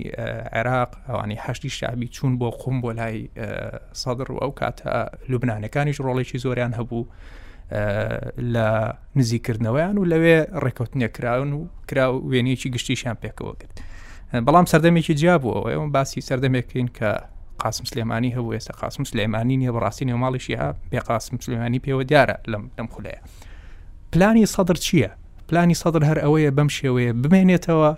[0.57, 3.17] عێراق ئەوانی هەشتی شعبی چوون بۆ قوم بۆ لای
[4.03, 4.91] سەدر و ئەو کاتە
[5.31, 7.03] لوبنانەکانیش ڕۆڵێکی زۆریان هەبوو
[8.55, 8.69] لە
[9.19, 13.75] نزیکردنەوەیان و لەوێ ڕێکوتنیەکراون و کرا وێنەیەکی گشتیشیان پێکەوە کرد
[14.47, 17.11] بەڵام سەردەمێکی جیاببوو ئەوم باسی سەردەمێکین کە
[17.63, 22.37] قاسم سلێمانی هەبوو ێستا قاسم سلێمانی نیە بەڕاستی نێوماڵیشی ها بێ قاسم سلێمانی پێوە دیارە
[22.53, 23.21] لەم لەم خولەیە
[24.13, 25.11] پلانی سەدر چییە؟
[25.49, 27.93] پلانی سەدر هەر ئەوەیە بەم شێوەیە بمێنێتەوە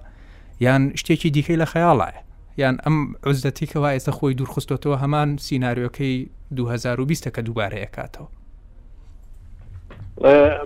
[0.64, 2.20] یان شتێکی دیکەی لە خەیاڵایە
[2.62, 2.96] یان ئەم
[3.28, 6.16] عزدەتێکەوە ئێستا خۆی دوورخستۆتەوە هەمان سینناریۆکەی
[6.54, 8.28] 2020 کە دووبارە ەکاتەوە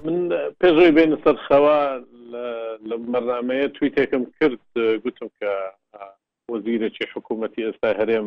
[0.05, 0.19] من
[0.61, 1.81] پێزۆی بین سەر خەوا
[2.89, 4.65] لە مەرنامەیە تویتێکم کرد
[5.03, 5.51] گوتم کە
[6.51, 8.27] وەزیرەی حکوومەتی ئێستا هەرێم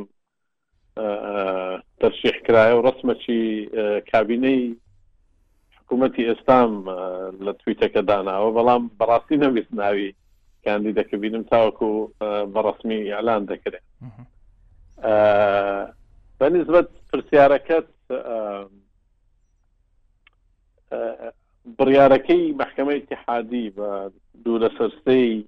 [2.00, 3.42] تەرشیح کرایە و ڕسممەکی
[4.12, 4.62] کابینەی
[5.78, 6.72] حکوومەتی ئێستام
[7.46, 10.12] لە تویتەکە داناوە بەڵام بەڕاستی نەویست ناوی
[10.66, 11.90] کاندی دەکەبینم تاوەکو
[12.54, 13.86] بەڕسمی ئەلان دەکرێت
[16.40, 17.88] بەنسبت پرسیارەکەت
[21.78, 23.90] بڕیارەکەی محکمەی تحادی بە
[24.44, 25.46] دوو لە سەرسەی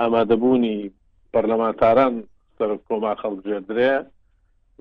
[0.00, 0.90] ئامادەبوونی
[1.32, 2.14] پەرلەمانتاران
[2.58, 3.94] سەر کۆما خەڵجێدرێ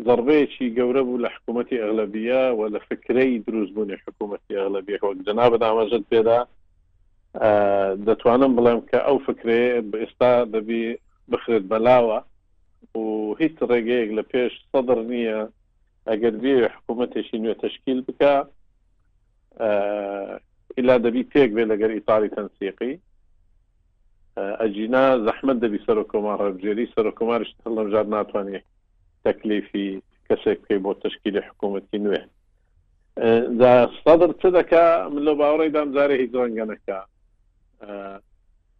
[0.05, 6.03] ضربەیەکی گەورە بوو لە حکوومەتی ئەغلبیە و لە فکرەی دروستبوونی حکوومەتی ئەغلبیە وەک جنا بەدامەژت
[6.11, 6.39] پێدا
[7.39, 9.61] دەتوانم بڵێم کە ئەو فکرێ
[10.01, 10.83] ئێستا دەبی
[11.31, 12.19] بخرێت بەلاوە
[12.97, 13.01] و
[13.41, 15.39] هیچ ڕێگەیەک لە پێش سەدر نییە
[16.09, 18.33] ئەگەر بێ حکوومەتێکی نوێ تشکیل بکە
[20.77, 22.93] ئلا دەبی پێک بێ لەگەر ئیتالی تەنسیقی
[24.61, 28.65] ئەجینا زەحمد دەبی سەر و کۆمار ڕبژێری سەر و کۆمارش هەڵمژار ناتوانێت
[29.25, 29.87] تەکلیفی
[30.27, 32.21] کەسێک بکەی بۆ تشکیلی حکوومەتی نوێ
[34.05, 36.99] سەدر چ دەکە من لە باوەڕی دام جارێ هیچ ڕەنگەنەکە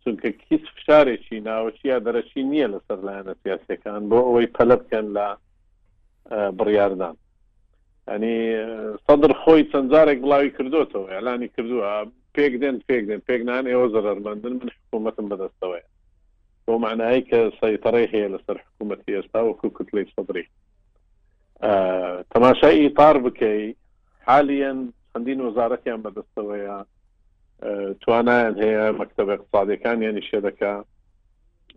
[0.03, 5.27] چونکە کیس فشارێکی ناوەچی یا دەرەشی نییە لەسەر لایەنە سیاسەکان بۆ ئەوەی پەلە بکەن لە
[6.57, 7.15] بڕاردان
[8.09, 8.37] ئەنی
[9.05, 11.91] سەدر خۆی چەندجارێک بڵاوی کردوتەوە ئەلانی کردووە
[12.35, 15.83] پێک دێن پێک دێن پێکنان ئێوە زەرمەندن من حکوومەتم بەدەستەوەە
[16.65, 20.45] بۆ معنایی کە سەیتەڕی هەیە لەسەر حکوومەتی ئێستا وەکو کتلی سەدرری
[22.33, 23.63] تەماشای ئیتار بکەی
[24.27, 24.79] حالیان
[25.13, 26.75] هەندین وەزارەتیان بەدەستەوەە
[28.01, 30.71] توانایان هەیە مەکتب اقتصادەکان یانی شێدەکە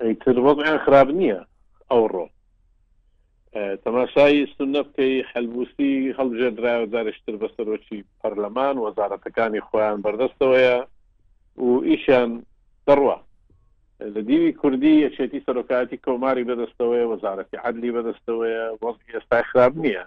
[0.00, 1.40] ئەیتر وەزیان خراب نییە
[1.90, 2.26] ئەوڕۆ
[3.84, 10.76] تەماشای سنە بکەی هەلبوسی هەڵژێ درایە زارشتر بەسەرۆکی پەرلەمان وەزارەتەکانی خۆیان بەردەستەوەیە
[11.64, 12.30] و ئیشیان
[12.88, 13.16] دەڕوە
[14.14, 20.04] لە دیوی کوردی یەکێتی سەرۆکاتی کۆماری بەدەستەوەی وەزارەتی عدلی بەدەستەوەیە وەزی ئێستا خراب نییە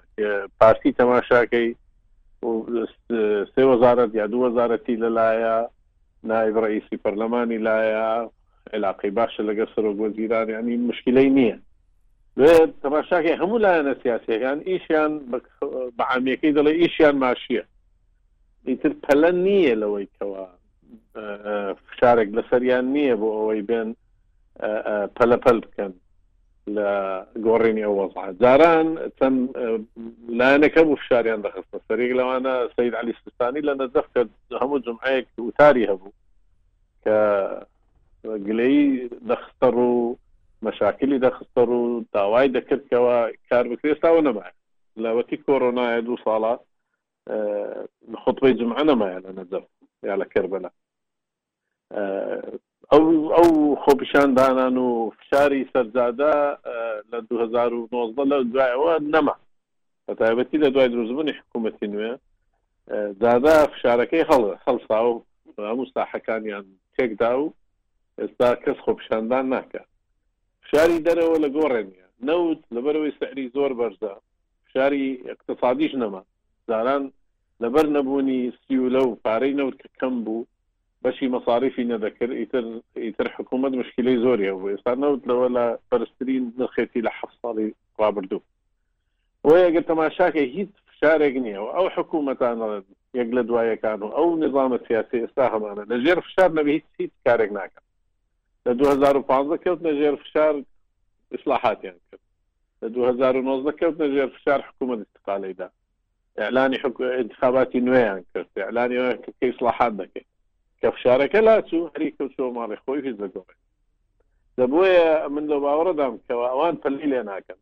[0.59, 1.69] پارتی تەماشاکەی
[3.53, 5.57] سێ وەزارەت یا دوو وەزارەتی لەلایە
[6.31, 8.09] نایب ڕئیسی پەرلەمانی لایە
[8.73, 11.57] علاقی باشە لەگە سەرۆک وەزیرانیانی مشکلەی نییە
[12.83, 15.11] تەماشاکی هەموو لایەنە سیاسەکان ئیشیان
[15.97, 17.63] بەعامیەکەی دەڵێ ئیشیان ماشیە
[18.67, 20.43] ئیتر پەلەن نییە لەوەیەوە
[21.87, 23.89] فشارێک لەسەریان نییە بۆ ئەوەی بێن
[25.17, 25.93] پەلەپەل بکەن
[26.75, 26.89] لە
[27.45, 28.87] گۆڕینی ئەو وەزع جاران
[29.19, 29.37] چەند
[30.39, 34.21] لایەنەکە بوو فشاریان دەخست سەرێک لەوانە سید علی سستانی لە نەزەف کە
[34.61, 36.13] هەموو جمعەیەک وتاری هەبوو
[37.03, 37.17] کە
[38.47, 38.79] گلەی
[39.29, 39.91] دەخستەر و
[40.65, 43.17] مەشاکلی دەخستەر و داوای دەکردەوە
[43.49, 44.53] کار بکرێستاوە نەمای
[45.03, 46.61] لەوەتی کۆرۆنایە دوو ساڵات
[48.23, 49.65] خطبەی جمعە نەمایە لە نەزەف
[50.09, 50.69] یا لە کربلا
[52.93, 53.47] ئەو ئەو
[53.83, 54.89] خۆپیشان دانان و
[55.19, 56.33] فشاری سەرزادە
[57.11, 59.35] لە 2009 لە دوایەوە نەمە
[60.09, 62.11] بەتابەتی لە دوای دروستبوونی حکوومەتی نوێ
[63.23, 65.13] دادا فشارەکەی هەڵ هەڵستا و
[65.69, 67.45] هەموو ساحەکانیان تێکدا و
[68.19, 69.81] ئێستا کەس خۆپشاندان ناکە
[70.63, 74.13] فشاری دەرەوە لە گۆڕێنە نەوت لەبەرەوەی سەعری زۆر بەرزە
[74.65, 76.21] فشاری اقتصادیش نەما
[76.69, 77.03] زاران
[77.63, 80.47] لەبەر نەبوونی سیولە و پارەی نەوت کە کەم بوو
[81.03, 82.65] بەشی مەصاریفی نەدەکرد ئیتر
[83.05, 87.69] ئیتر حکوومەت مشکلەی زۆری هەبوو ئێستا نەوت لەوە لە بەرزترین نرخێتی لە حە ساڵی
[88.01, 88.41] ڕابردوو
[89.49, 92.57] وەگە تەماشاکە هیچ فشارێک نییە و ئەو حکوومەتان
[93.19, 97.49] یەک لە دوایەکان و ئەو نظامە سیاسی ئێستا هەمانە لەژێر فشار نەبی هیچ هیچ کارێک
[97.59, 97.83] ناکەن
[98.65, 100.53] لە 2015 کەوت لەژێر فشار
[101.35, 102.23] اصلاحاتیان کرد
[102.81, 105.67] لە 2009 کەوت لەژێر فشار حکوومەت استقالەیدا
[106.39, 106.77] اعلانی
[107.21, 108.97] انتخاباتی نوێیان کرد اعلانی
[109.41, 110.27] اصلاحات دەکەیت
[110.81, 113.61] کە فشارەکە لاچوو هەری کەوتەوە ماڵی خۆی هیچ دەگۆڕێت
[114.59, 114.83] دەبە
[115.33, 117.59] من لە باوەڕدام کەەوە ئەوان پلی لێ ناکەن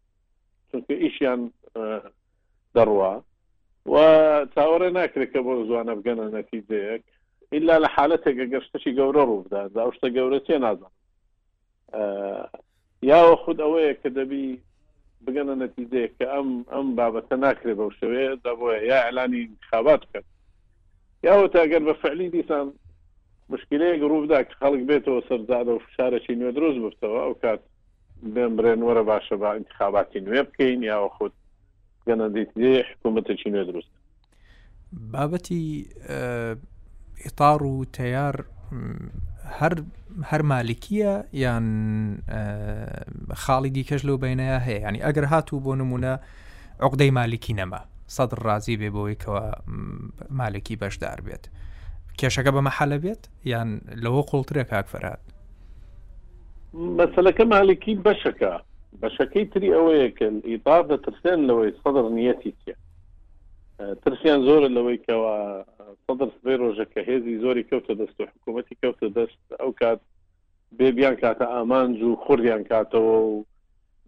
[0.71, 1.41] چونکە ئیشیان
[2.75, 3.11] دەڕوا
[3.91, 3.95] و
[4.55, 7.01] چاوەڕێ ناکرێت کە بۆ زوانە بگەنە نەتیجەیەک
[7.55, 10.93] ئللا لە حالەتێکە گەشتشی گەورە ڕوودا دا شتە گەورە تێ نازان
[13.11, 14.45] یاوە خود ئەوەیە کە دەبی
[15.25, 20.25] بگەنە نەتیجەیە کە ئەم ئەم بابەتە ناکرێت بەو شوەیە دەبە یا ئەلانی خابات کرد
[21.27, 22.67] یاوە تاگەر بە فعلی دیسان
[23.53, 27.61] مشکلەیەک ڕوودا کە خەڵک بێتەوە سەرزادە و فشارەی نوێ دروست بفتەوە ئەو کات
[28.33, 31.37] بێن برێن وەرە باشە با انتخاباتی نوێ بکەین یاوە خودت
[32.07, 32.45] گەنەندی
[32.89, 33.91] حکوومەتێکی نوێ دروست
[35.13, 35.65] بابەتی
[37.23, 38.35] ئێتار و تیار
[39.59, 39.73] هەر
[40.29, 41.65] هەر مالکیە یان
[43.43, 46.13] خاڵی دیکەش لەو بینەیە هەیە ینی ئەگەر هاتوو بۆ نمونە
[46.85, 47.81] عقدەی مالکی نەما
[48.15, 49.43] سەد ڕازی بێ بۆیکەوە
[50.39, 51.45] مالکی بەشدار بێت
[52.19, 53.69] کێشەکە بە مەحەلە بێت یان
[54.03, 55.23] لەوە قوڵترە کاک فەرات
[56.99, 58.53] مەسلەکە مالکی بەشەکە
[58.93, 62.75] بشكي تري اوي كان اطار دا ترسيان لوي صدر نياتي تيا
[63.93, 65.63] ترسيان زور لوي كوا
[66.07, 70.01] صدر صغير جاكا هيزي زوري كوتا دست وحكومتي كوتا دست او كات
[70.71, 73.43] بيبيان كاتا امان جو خوريان كاتو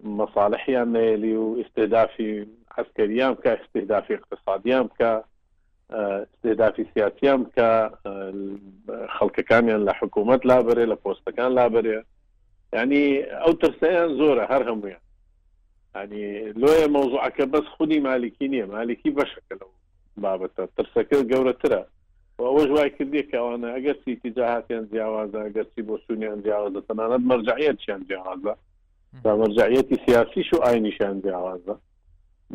[0.04, 5.24] مصالحيان نيلي واستهدافي عسكريان كا استهدافي اقتصاديان كا
[6.34, 7.96] استهدافي سياسيان كا
[9.08, 12.04] خلق كاميان لحكومات لابري لبوستكان لابري
[12.76, 13.00] ینی
[13.44, 15.00] ئەو ترسیان زۆرە هەر هەمویان
[16.02, 16.24] ینی
[16.62, 19.72] لۆیە مۆزوعکە بەس خودی مالیکی نییە مالیکی بەشەکە لەو
[20.26, 21.82] بابەتە ترسەکە گەورەترە
[22.48, 28.02] ئەوەش وای کردی کەوانە ئەگەر سیتی جاهاتیان جیاوازە ئەگەرسی بۆ سونیان جیاوازە تەنانەت مەرجعەت چیان
[28.10, 28.54] جیاوازە
[29.24, 31.76] دا مەرجعەتی سیاسیش و ئاینیشیان جیاوازە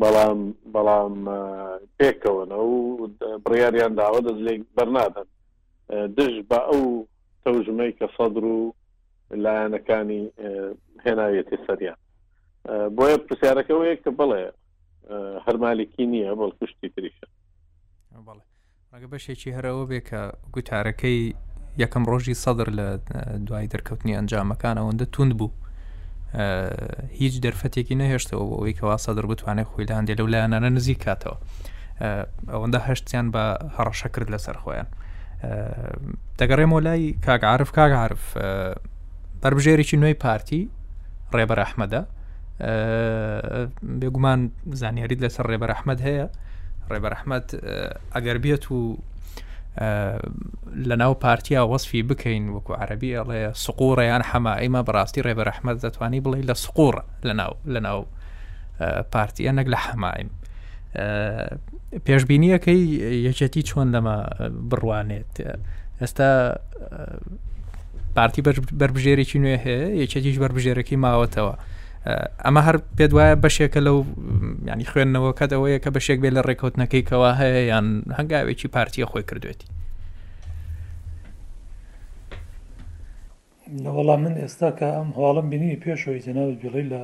[0.01, 0.39] بەڵام
[0.73, 1.15] بەڵام
[1.99, 2.73] پێکەوەنە و
[3.45, 5.27] بڕیاریان داوە دەست لێ بەرنادەن
[6.17, 6.85] دژ بە ئەو
[7.43, 8.61] تەوژمەی کە سەدر و
[9.35, 10.21] لایەنەکانی
[11.05, 11.97] هێناوێتی سەریان
[12.95, 14.43] بۆیە پرسیارەکەەوە یەک کە بڵێ
[15.45, 17.27] هەرمالێکی نییە بەڵ کوشتی تریشە
[18.93, 20.21] ڕگە بەشێکی هەرەوە بێ کە
[20.55, 21.19] گوتارەکەی
[21.83, 22.87] یەکەم ڕۆژی سەدر لە
[23.47, 25.53] دوای دەرکەوتنی ئەنجامەکان ئەوەندە توند بوو
[27.19, 31.35] هیچ دەرفەتێکی نەهێشتەوە بۆەوەی کەوا سەدر بتوانێت خۆی لە هەندێ لەو لایەنانە نزیک کاتەوە
[32.53, 33.43] ئەوەندە هەشتیان بە
[33.75, 34.87] هەڕەشە کرد لەسەر خۆیان
[36.39, 38.23] دەگەڕێمەوە لای کاگعاعرف کاگعاعرف
[39.43, 40.61] بربژێرێکی نوێی پارتی
[41.37, 42.01] ڕێبەر ئەحمەدە
[43.99, 44.39] بێگومان
[44.81, 46.25] زانیاریت لەسەر ڕێبەر ئەحمەد هەیە
[46.91, 47.45] ڕێبەر ئەحمەد
[48.15, 48.77] ئەگەر بێت و
[50.89, 56.19] لە ناو پارتیا وەصفی بکەین وەکو عربی ئەڵێ سقوڕیان حەما ئەیمە بەڕاستی ڕێبەر ئەحمەد دەتوانی
[56.25, 56.95] بڵێ لە سقوڕ
[57.27, 57.99] لە ناو لە ناو
[59.13, 60.29] پارتیە نەک لە حەمایم
[62.05, 62.81] پێشببینیەکەی
[63.27, 64.17] یەکەتی چۆن لەمە
[64.69, 65.33] بڕوانێت
[66.01, 66.31] ئێستا
[68.17, 68.41] پارتی
[68.81, 71.53] بربژێرێکی نوێ هەیە یەکێکیش بربژێرەکی ماوەتەوە
[72.45, 73.97] ئەمە هەر پێت وایە بەشێکە لەو
[74.71, 77.87] ینی خوێندنەوەکەت ئەوەیە کە بەشێک بێ لە ڕێکوتنەکەی کەوا هەیە یان
[78.17, 79.67] هەنگاوێکی پارتیە خۆی کردوێتی
[83.83, 87.01] لەوەڵام من ئێستا کە ئەم هەواڵم بینی پێشەوەی جەناوت بڵی لە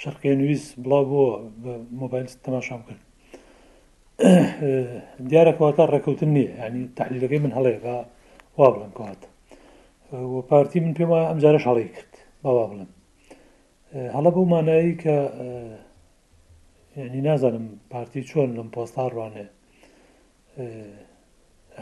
[0.00, 1.24] شەرقی نوویست بڵاو بۆ
[1.62, 3.02] بە مۆبایل تەماشام کرد
[5.30, 7.74] دیارە کەواتە ڕێکەوتن نییە ینی تحلیلەکەی من هەڵێ
[8.58, 9.30] وا بڵم کەواتە
[10.50, 12.12] پارتی من پێم وایە ئەمجارە شەڵی کرد
[12.44, 12.82] باوا بڵم
[14.16, 15.16] هەڵە بەو مانایی کە
[17.06, 19.46] ینی نازانم پارتی چۆن لەم پۆستا ڕوانێ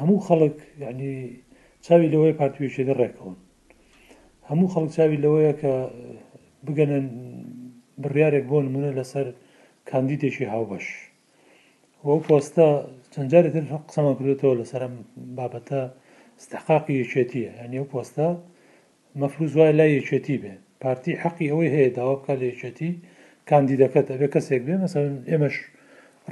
[0.00, 1.14] هەموو خەڵک ینی
[1.84, 3.36] چاوی لەوەی پارتیویشێدە ڕێکەوەن
[4.50, 5.72] هەموو خەڵک چاوی لەوەیە کە
[6.66, 7.06] بگەنن
[8.02, 9.26] بڕیارێک بۆ نمونە لەسەر
[9.90, 10.86] کاندیدێکی هاوبەش
[12.04, 12.68] ئەو پۆستە
[13.14, 13.54] چەندجارێت
[13.88, 14.82] قسەمە کردێتەوە لەسەر
[15.38, 15.82] بابەتە
[16.40, 18.28] استحقاقی یەکێتیە هەنێو پۆستە
[19.20, 22.90] مەفروز وای لای یەکێتی بێ پارتی حەقی ئەوەی هەیە داوا بکە لە یەکێتی
[23.50, 25.56] کاندیدەکەت ئەبێ کەسێک بێ مەسەر ئێمەش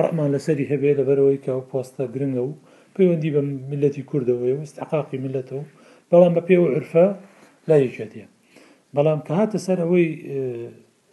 [0.01, 2.52] ڕەمان لەسەری هەبێ لەبەرەوەی کە پۆستە گرنگە و
[2.94, 3.40] پەیوەندی بە
[3.70, 5.64] ملەتی کوردەوەی و استحقاقی ملەتەوە
[6.10, 7.05] بەڵام بە پێ و عرفە
[7.68, 8.26] لای یەکێتیە
[8.97, 10.06] بەڵام کە هاتە سەر ئەوەی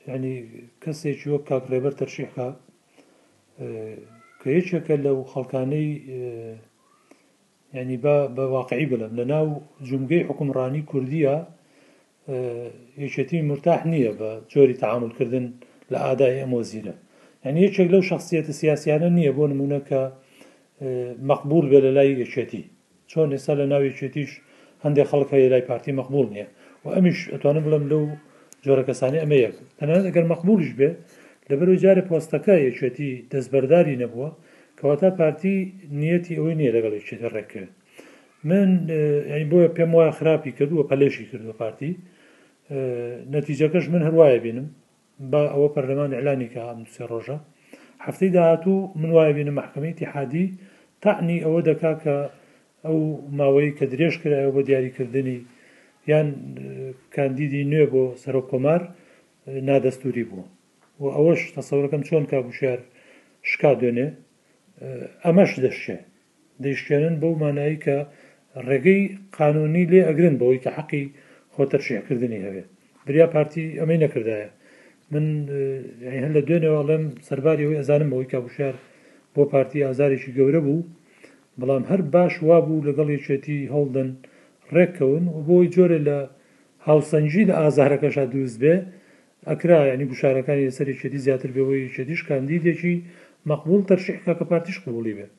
[0.10, 0.36] ینی
[0.84, 2.48] کەسێکی وەک کاکرێبەر تەرشیحکە
[4.40, 5.90] کە یەکێکە لەو خەڵکانەی
[7.80, 7.98] ینی
[8.38, 9.46] بە واقعی بڵم لە ناو
[9.90, 11.36] جومگەی حکومڕانی کوردیە
[13.04, 15.46] یەکێتی مرتاح نییە بە جۆری تعاملکردن
[15.92, 16.94] لە ئادای ئەمۆزیرە
[17.48, 20.02] ینی یەکێک لەو شخصیەتە سیاسیانە نییە بۆ نمونونەکە
[21.30, 22.64] مەقبول بێ لە لای یەکێتی
[23.12, 24.32] چۆن ئێستا لە ناو یەکێتیش
[24.86, 26.48] هەندێک خەڵکە لای پارتی مەقبول نییە
[26.84, 28.02] و ئەمیش ئەتوانم بڵم لەو
[28.66, 30.90] جۆرە کەسانی ئەمە یەک تەنانەت ئەگەر مەقبولش بێ
[31.50, 34.30] لەبەر جارە پۆستەکە یەکێتی دەستبەرداری نەبووە
[34.80, 35.56] کەواتا پارتی
[36.02, 37.70] نیەتی ئەوەی نییە لەگەڵی چێتە ڕێکرد
[38.50, 38.70] من
[39.52, 41.92] بۆیە پێم وایە خراپی کردووە پەلێشی کردووە پارتی
[43.36, 44.68] نەتیجەکەش من هەروایە بینم
[45.32, 46.62] بە ئەوە پەرلەمان ئەلانی کە
[46.94, 47.38] سێ ڕۆژە
[48.06, 50.46] هەفتەی داهاتوو من وایە بینم محکمەتی حادی
[51.04, 52.16] تعنی ئەوە دەکا کە
[52.86, 53.00] ئەو
[53.40, 55.38] ماوەی کە درێژ کرایەوە بۆ دیاریکردنی
[56.12, 56.28] یان
[57.16, 58.82] کاندیدی نوێ بۆ سەر کۆمار
[59.68, 60.44] نادەستوری بوو
[61.02, 62.80] و ئەوەش تەسەورەکەم چۆن کا بشار
[63.50, 64.08] شکا دوێنێ
[65.26, 65.98] ئەمەش دەشێ
[66.64, 67.98] دەیشکێنن بەو مانایی کە
[68.68, 69.02] ڕێگەی
[69.38, 71.04] قانونی لێ ئەگرن بەوەی کە حەقی
[71.56, 72.68] خۆتەرشیەکردنی هەوێت
[73.06, 74.50] بریا پارتی ئەمەی نەکردایە
[75.14, 75.26] من
[76.22, 78.76] هەن لە دوێنێواڵم سەرباری ئەوی ئەزانم بەوەی کابوشار
[79.34, 80.82] بۆ پارتی ئازارێکی گەورە بوو
[81.60, 84.10] بەڵام هەر باش وا بوو لەگەڵ یەکێتی هەڵدن
[84.76, 86.18] ڕێککەون و بۆی جۆرە لە
[86.88, 88.76] هاوسەنجی لە ئازارەکەشا دروست بێ
[89.50, 92.96] ئەکرا ینی گوشارەکانی لەسەر یەکێتی زیاتر بەوەی یەکێتیش کاندیدێکی
[93.52, 95.32] مەقبول تەرشیحکە کە پارتیش قوڵی بێت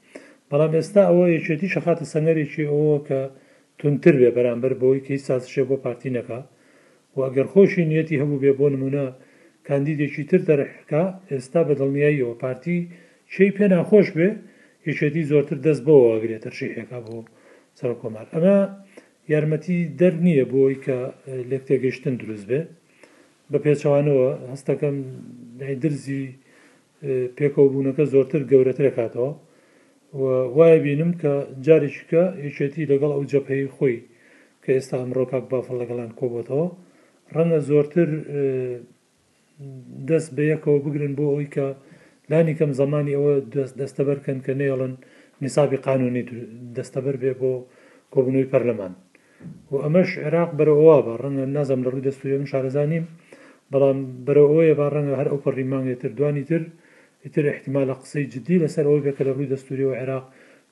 [0.51, 3.21] بەڵام ئێستا ئەوە یەکێتی شەخاتە سەنەرێکی ئەوە کە
[3.79, 6.39] تونتر بێ بەرامبەر بۆی کەی سازشێ بۆ پارتینەکە
[7.15, 9.07] و ئەگەر خۆشی نیەتی هەبوو بێ بۆ نمونە
[9.69, 12.79] کاندیدێکی تر دەرەحکە ئێستا بە دڵنیاییەوە پارتی
[13.33, 14.29] چی پێ ناخۆش بێ
[14.89, 17.17] یەکێتی زۆرتر دەست بۆەوە ئەگرێت تەرشیحەکە بۆ
[17.79, 18.59] سەر کۆمار ئەمە
[19.33, 20.99] یارمەتی دەر نییە بۆی کە
[21.51, 22.61] لێک تێگەشتن دروست بێ
[23.51, 24.97] بە پێچوانەوە هەستەکەم
[25.83, 26.25] درزی
[27.37, 29.33] پێکەوە بوونەکە زۆرتر گەورەترە کاتەوە
[30.57, 31.33] وایە بینم کە
[31.67, 33.97] جارێککە یەکێتی لەگەڵ ئەو جەپەی خۆی
[34.63, 36.67] کە ئێستا ئەمڕۆ کاک بافڵ لەگەڵان کۆبەتەوە
[37.35, 38.09] ڕەنگە زۆرتر
[40.09, 41.67] دەست بەیەکەوە بگرن بۆ ئەوی کە
[42.31, 43.33] لانی کەم زمانی ئەوە
[43.81, 44.93] دەستەبەرکەن کە نێڵن
[45.43, 46.23] نیسابی قانونی
[46.77, 47.53] دەستەبەر بێ بۆ
[48.13, 48.93] کۆبنەوەی پەرلەمان
[49.71, 53.05] و ئەمەش عێراق بەرەوە بە ڕەنگە نازەم لە ڕووی دەستوێن شارەزانیم
[53.73, 56.63] بەڵام بەرەو ئەوەیە با ڕەنگە هەر ئەو پەڕی مانگێتتر دوانی تر
[57.25, 60.25] ئیتر احتیمالە قسەی جدی لەسەر ئەوەی بێکە لە ڕووی دەستوری و عێراق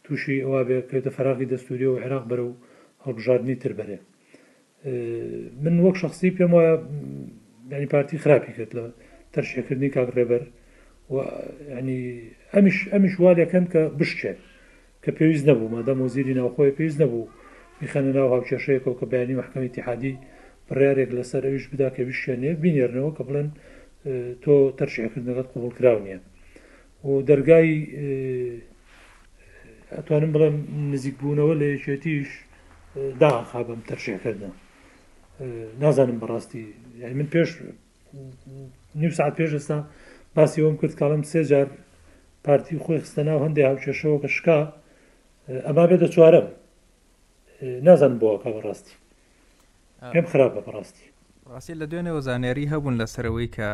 [0.05, 2.55] تووشی ئەوە بێککەوێتە فراغی دەستوری و عێراق بەرە و
[3.05, 3.99] هەڵبژاردننی تر بەرێ
[5.65, 6.75] من وەک شخصی پێم وایە
[7.73, 8.85] ینی پارتی خراپی کرد لە
[9.35, 10.43] تەرشێکردنی کاکڕێبەر
[11.79, 11.99] ینی
[12.55, 14.39] ئەمیش ئەمیش والەکەن کە بشکێت
[15.03, 17.31] کە پێویست نەبوو مادە مۆزیری ناوخۆی پێویست نەبوو
[17.81, 20.15] میخەنە ناو هاوکێشەیەەوە کە بەینی محکمەتی حادی
[20.69, 23.49] بڕارێک لەسەر ئەوش بدا کە ویشێنێ بینێرنەوە کە بڵێن
[24.43, 26.19] تۆ تەرشیکردنەکەت قوڵکرااو نییە
[27.07, 27.71] و دەرگای
[29.97, 30.57] ئەتوانم بڵێم
[30.93, 32.31] نزیک بوونەوە لە یەکێتیش
[33.23, 34.51] داخابم تەرشیکردە
[35.83, 36.65] نازانم بەڕاستی
[37.19, 37.49] من پێش
[39.01, 39.79] نی ساعت پێش ئێستا
[40.37, 41.69] باسی ئەوم کرد کاڵم سێجار
[42.45, 44.59] پارتی خۆی خستە ناو هەندێک هاوچێشەوە کە شکا
[45.67, 46.47] ئەما بێتە چوارەم
[47.87, 48.95] نازان بۆەکە بەڕاستی
[50.13, 51.07] پێم خراپە بەڕاستی
[51.53, 53.71] ڕاستی لە دوێنێ وەزانێری هەبوون لەسەرەوەی کە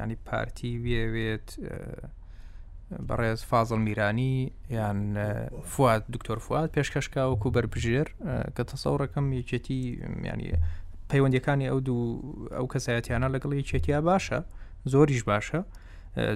[0.00, 1.48] ینی پارتی وێوێت
[3.08, 4.34] بەڕێز فازڵ میرانی
[4.78, 5.00] یان
[5.74, 8.08] فات دکتۆر فات پێشکەشکا و کوبەرپژێر
[8.56, 9.80] کە تەسەڕەکەم یەکێتی
[10.30, 10.50] ینی
[11.10, 12.04] پەیوەندەکانی ئەو دوو
[12.56, 14.38] ئەو کەسایەتیانە لەگەڵ یەکێتیا باشە
[14.92, 15.60] زۆریش باشە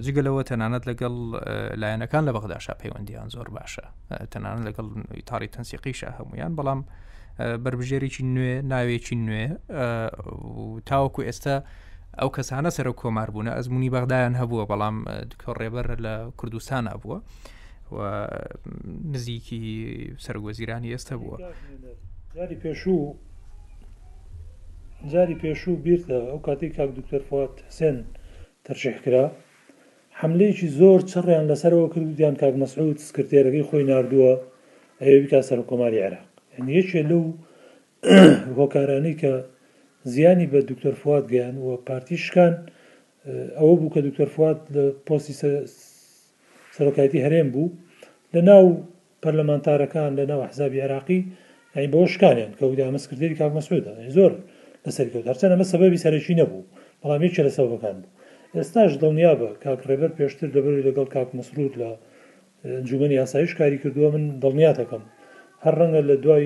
[0.06, 1.14] جگەلەوە تەنانەت لەگەڵ
[1.82, 3.84] لایەنەکان لە بەغداشا پەیوەندیان زۆر باشە
[4.32, 4.86] تەنانە لەگەڵ
[5.30, 6.80] تاری تەنسیقیشە هەمویان بەڵام
[7.38, 9.44] بربژێریی نوێ ناوێکی نوێ
[10.88, 11.56] تاوەکو ئێستا
[12.20, 14.96] ئەو کەسانە سەر کۆمار بوون ئەزمموی بەغدایان هەبووە بەڵام
[15.30, 17.18] دکە ڕێبەر لە کوردستان بووە
[19.12, 19.62] نزیکی
[20.24, 21.36] سەرگۆزیرانی ئێستا بووە
[22.36, 22.98] جاری پێشوو
[25.12, 27.96] جاری پێشوو بیر لە ئەو کاتی کاک دکتەر فات سێن
[28.66, 29.24] تەرشێکرا
[30.20, 34.32] حملەیەکی زۆر چڕیان لەسەرەوە کردودیان کاک مەسعود سکرتێرەکەی خۆی نردووە
[35.00, 36.25] ئەوێ بکە سەر کۆماری عێراق
[36.78, 37.22] یەکێ لەو
[38.60, 39.32] هۆکارانەی کە
[40.12, 42.54] زیانی بە دکتۆر فات گەیان وە پارتیشکان
[43.58, 45.34] ئەوە بوو کە دکتۆر فات لە پۆستی
[46.76, 47.74] سەرۆکایەتی هەرێم بوو
[48.34, 48.64] لە ناو
[49.22, 51.20] پەرلەمانتارەکان لە ناو حزابی عراقی
[51.74, 54.32] ئەین بۆ شکانیان کە ودا مەسکردی کاک مەسودا زۆر
[54.86, 56.62] لەسەرکەوت هەرچەند ئەمە سەبەبی سەرەکی نەبوو
[57.02, 58.14] بەڵام یەکێ لە سەبەکان بوو
[58.58, 61.90] ئێستاش دڵنیا بە کاک ڕێبەر پێشتر دەبەر لەگەڵ کاک مەسرود لە
[62.88, 65.02] جوبنی یاسایش کاری کردووە من دڵنیاتەکەم
[65.66, 66.44] هەر ڕەنگە لە دوای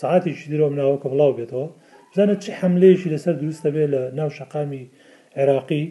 [0.00, 1.66] سعاتیشی درۆم ناوەکە بڵاو بێتەوە
[2.10, 4.84] بزانە چه حملەیەشی لەسەر دروستە بێ لە ناو شقامی
[5.38, 5.84] عێراقی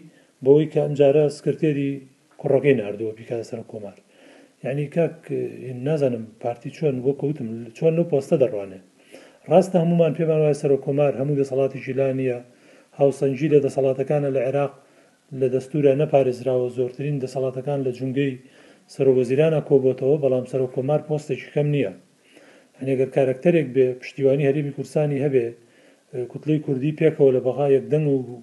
[0.44, 1.92] بەوەی کە ئەمجارە سکرتێری
[2.42, 3.98] کوڕەکەی نردووە بیکە سەر کۆمار
[4.66, 5.18] یعنی کاک
[5.88, 7.48] نازانم پارتی چۆن بۆ کەوتم
[7.78, 8.80] چۆن لە پۆستە دەڕوانێ
[9.52, 12.38] ڕاستە هەمومان پێمان وای سەر کۆمار هەموو دەسەڵاتی ژیلانیە
[13.00, 14.74] هاوسەنجی لە دەسەڵاتەکانە لە عێراق
[15.40, 18.32] لە دەستورە نەپارێزراوە زۆرترین دەسەڵاتەکان لە جونگەی
[18.94, 21.94] سەرۆوەزیرانە کۆبتەوە بەڵام سەر و کۆمار پۆستێکی کەم نییە
[22.82, 25.46] هەنێگەر کارکتەرێک بێ پشتیوانی هەرێمی کورسانی هەبێ
[26.32, 28.36] کوتلەی کوردی پێکەوە لە بەغا یەکدەنگ و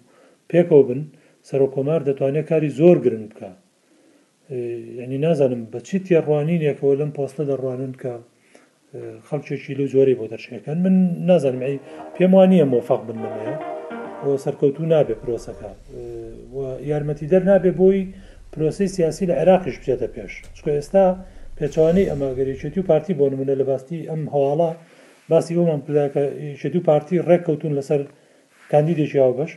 [0.50, 1.00] پێکەوە بن
[1.48, 3.50] سەرۆکۆمار دەتوانێت کاری زۆر گرنگ بکە
[5.02, 8.12] ینی نازانم بەچی تێڕوانینێکەوە لەم پۆستە دەڕوانن کە
[9.28, 10.94] خەڵکێکی لە زۆری بۆ دەرشەکەن من
[11.30, 11.76] نازانم ئەی
[12.14, 13.56] پێم وانە مۆفق بن لەمەیە
[14.24, 15.70] بۆ سەرکەوتو نابێ پرۆسەکە
[16.90, 18.00] یارمەتی دەر نابێ بۆی
[18.52, 21.06] پرۆسی سیاسی لە عێراقیش بچێتە پێش چکو ئێستا
[21.58, 24.70] پێچوانی ئەماگەریچێتی و پارتی بۆ نمونە لە باستی ئەم هەواڵە
[25.32, 28.00] باسی ئەومان پلاکەشتی و پارتی ڕێککەوتون لەسەر
[28.72, 29.52] کاندیدێکی هاوبەش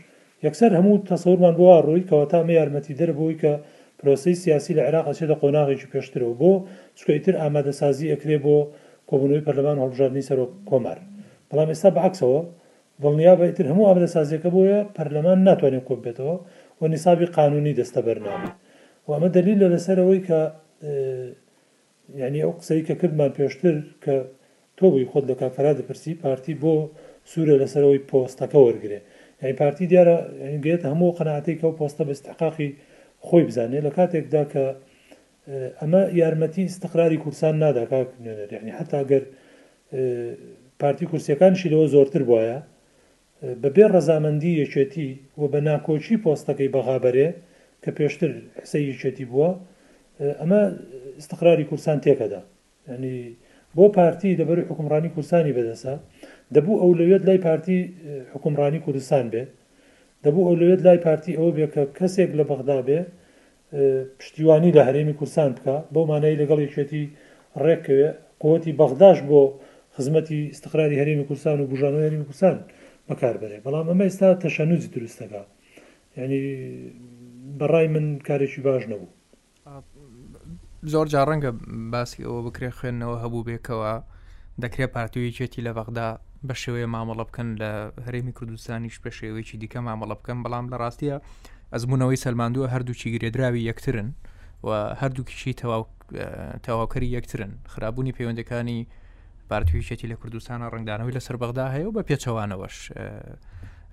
[0.46, 3.52] یەکسەر هەموو تەسەورمان بووە ڕووی کەەوە تامە یارمەتی دەربەوەی کە
[4.00, 6.52] پرۆسی سیاسی لە عێراق ئەچێتە قۆناغێکی پێشترەوە بۆ
[7.00, 8.56] چکەیتر ئامادەسازی ئەکرێ بۆ
[9.10, 11.00] کۆبنەوەی پەرلەمان هەڵبژاردننی سەر کۆمار
[11.50, 12.42] بەڵام ئێستا بەعکسەوە
[13.04, 16.36] دڵنیا بەتر هەموو ئامادەسازیەکە بۆیە پەرلەمان ناتوانێت کۆ بێتەوە
[16.80, 18.50] و نیسابی قانونی دەستە بەرنامە
[19.06, 20.40] و ئەمە دلیل لە لەسەرەوەی کە
[22.22, 24.16] یعنی ئەو قسەی کە کردمان پێشتر کە
[24.78, 26.74] تۆ بووی خۆت لە کافرا دەپرسی پارتی بۆ
[27.32, 29.00] سوورە لەسەرەوەی پۆستەکە وەرگێ
[29.42, 30.18] یعنی پارتی دیارە
[30.66, 32.70] گێت هەموو قەنعاتێککە و پۆستە بەستحقاقی
[33.28, 34.64] خۆی بزانێت لە کاتێکدا کە
[35.82, 39.24] ئەمە یارمەتی استقراری کوردستان ناداکاێنەر یعنی حتاگەر
[40.82, 42.60] پارتی کورسەکانشی لەوە زۆرتر وایە
[43.64, 45.10] بەبێ ڕەزامەندی یەکێتی
[45.40, 47.30] و بە ناکۆچی پۆستەکەی بەغابەرێ
[47.84, 48.32] کە پێشتر
[48.62, 49.50] حسە یەکێتی بووە
[50.42, 50.62] ئەمە
[51.22, 52.42] استقراری کورسان تێکەدا
[52.94, 53.16] ینی
[53.78, 55.94] بۆ پارتی دەبەر حکومڕانی کورسانی بەدەسا
[56.56, 57.80] دەبوو ئەو لەوێت لای پارتی
[58.34, 59.44] حکومڕانی کوردستان بێ
[60.26, 63.00] دەبوو ئەو لەوێت لای پارتی ئەو بێ کە کەسێک لە بەغدا بێ
[64.20, 67.04] پشتیوانی لە هەرێمی کورسان بکە بەو مانایی لەگەڵ یشێتی
[67.66, 68.08] ڕێکوێ
[68.44, 69.42] قوتی بەغداش بۆ
[69.96, 72.56] خزمەتی استقراری هەرێمی کوردستان و بژانەوە هەرمی کوردستان
[73.10, 75.42] بەکاربێ بەڵام ئەمە ئێستا تەشەنوزی دروستەکە
[76.18, 76.44] ینی
[77.60, 79.17] بەڕای من کارێکی باش نەبوو
[80.84, 81.50] زۆر جا ڕەنگە
[81.92, 83.92] باسی ئەوە بکرێ خوێندنەوە هەبوو بێکەوە
[84.64, 86.08] دەکرێت پارتویچێتی لە بەغدا
[86.48, 87.72] بە شێوەیە مامەڵە بکەن لە
[88.06, 91.18] هەرێمی کوردستانیش بە شێوەیەکی دیکە مامەڵە بکەن بەڵام لە ڕاستیە
[91.74, 94.10] ئەزمونەوەی سەلماندووە هەردووچی گرێدراوی یەکترن
[94.66, 94.70] و
[95.02, 95.54] هەردووکیشی
[96.66, 98.78] تەواوکەری یەکترن خراببوونی پەیوەندەکانی
[99.50, 102.76] پارتویچێتی لە کوردستانە ڕنگدانەوەی لە سەر بەغدا هەیە و بە پێچەوانەوەش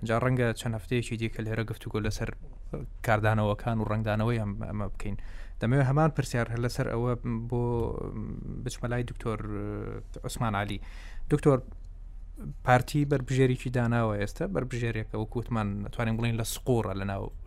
[0.09, 2.29] جا ڕەنگە چەند هەفتەیەکی دیکە لێرە گفتوگۆ لەسەر
[3.07, 5.17] کاردانەوەکان و ڕنگدانەوەی ئەمە بکەین.
[5.61, 7.13] دەمەوێ هەمان پرسیار هەر لەسەر ئەوە
[7.51, 7.63] بۆ
[8.65, 9.39] بچمەلای دکتۆر
[10.25, 10.79] عوسمان علی
[11.33, 11.59] دکتۆر
[12.67, 16.95] پارتی بربژێریی داناوە ئێستا بربژێرێکە و کووتمان توانین بڵین لە سقۆڕە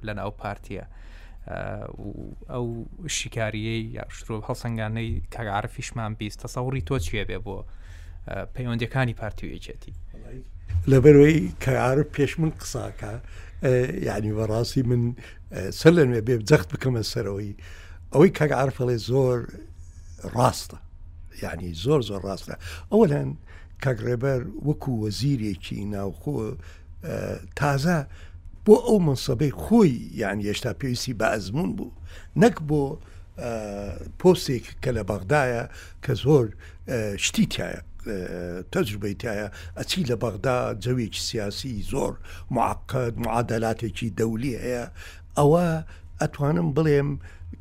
[0.08, 0.86] لە ناو پارتیە
[2.52, 2.66] ئەو
[3.18, 7.58] شیکاریەی یاشتۆ هەڵسەنگانەی کاگعاعرفیشمان بیست تەسەوری تۆ چێ بێ بۆ
[8.56, 9.94] پەیوەندەکانی پارتیوێچێتی
[10.92, 13.14] لەبەرەوەی کەعاعرف پێش من قساکە
[14.10, 15.04] ینی بەڕاستی من
[15.80, 17.52] سەر لەنوێ بێ جەخت بکەمە سەرەوەی
[18.14, 19.38] ئەوەی کەک عرفڵێ زۆر
[20.36, 20.78] ڕاستە
[21.44, 22.56] یعنی زۆر زۆر ڕاستە
[22.92, 23.30] ئەوەن
[23.84, 26.36] کەگڕێبەر وەکو وەزیرێکی ناوخۆ
[27.60, 28.00] تازە
[28.66, 31.92] بۆ ئەو منسەبەی خۆی یان هێشتا پێویستی بە ئەزمون بوو
[32.42, 32.84] نەک بۆ
[34.20, 35.64] پۆستێک کە لە بەغدایە
[36.04, 36.46] کە زۆر
[37.26, 37.82] شتی تایە
[38.74, 39.48] تەجربەیتایە
[39.78, 42.14] ئەچی لە بەغدا جەوێکی سیاسی زۆر
[42.56, 44.86] معقد معادلاتێکی دەولی هەیە
[45.38, 45.68] ئەوە
[46.22, 47.10] ئەتوانم بڵێم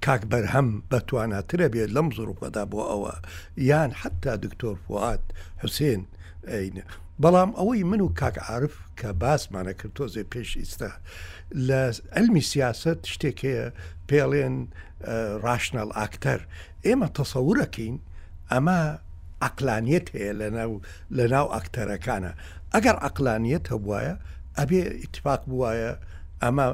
[0.05, 3.15] کاک بەرهەم بەتواناترە بێت لەم زروپەدا بۆ ئەوە
[3.71, 5.25] یان حتا دکتۆر فات
[5.63, 6.03] حوسێن
[7.23, 10.91] بەڵام ئەوەی من و کاک عرف کە باسمانە کردۆزێ پێش ئیستا
[11.69, 11.83] لە
[12.17, 13.67] ئەلمی سیاست شتێکەیە
[14.09, 14.57] پێڵێن
[15.45, 16.41] ڕاشنال ئاکتەر
[16.87, 17.97] ئێمە تەسەورەکەین
[18.53, 18.81] ئەمە
[19.43, 20.33] ئەقلانیت هەیە
[21.17, 22.33] لە ناو ئەکتەرەکانە
[22.75, 24.13] ئەگەر ئەقلانیت هەبواە
[24.59, 25.91] ئەبێ ئیتفاق بواە
[26.43, 26.67] ئەمە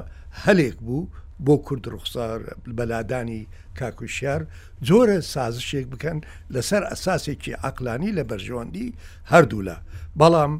[0.45, 1.01] هەلێک بوو
[1.47, 2.39] بۆ کورد ڕوخسار
[2.77, 3.41] بەلادانی
[3.79, 4.41] کاکوشیار
[4.87, 6.17] جۆرە سازشێک بکەن
[6.53, 8.87] لەسەر ئەساسێکی ئەقلانی لە بەرژۆندی
[9.31, 9.75] هەردوو لە
[10.19, 10.53] بەڵام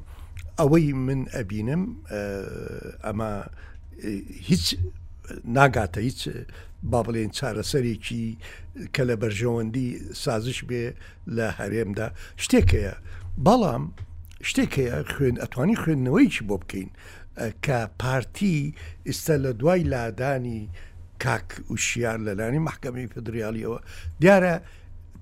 [0.60, 1.84] ئەوەی من ئەبینم
[3.06, 3.34] ئەمە
[4.50, 4.66] هیچ
[5.56, 6.22] ناگاتە هیچ
[6.92, 8.26] با بڵێن چارەسەرێکی
[8.94, 9.88] کە لە بەرژەوەندی
[10.24, 10.86] سازش بێ
[11.36, 12.08] لە هەرێمدا
[12.44, 12.96] شتێکەیە
[13.46, 13.84] بەڵام
[14.50, 16.90] شتێکەیە خوێن ئەتوانی خوێندنەوەیکی بۆ بکەین
[17.66, 18.58] کە پارتی
[19.08, 20.62] ئێستا لە دوای لادانی
[21.24, 23.80] کاک وشیار لەلانی محکەمی فدریالیەوە
[24.22, 24.56] دیارە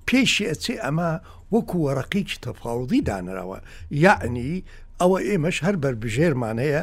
[0.10, 1.12] پێشی ئەچێ ئەمە
[1.54, 3.60] وەکو وەرەقیکی تەفاوڵی دانراوە
[4.06, 4.52] یعنی
[5.02, 6.82] ئەوە ئێمەش هەر بربژێرمانەیە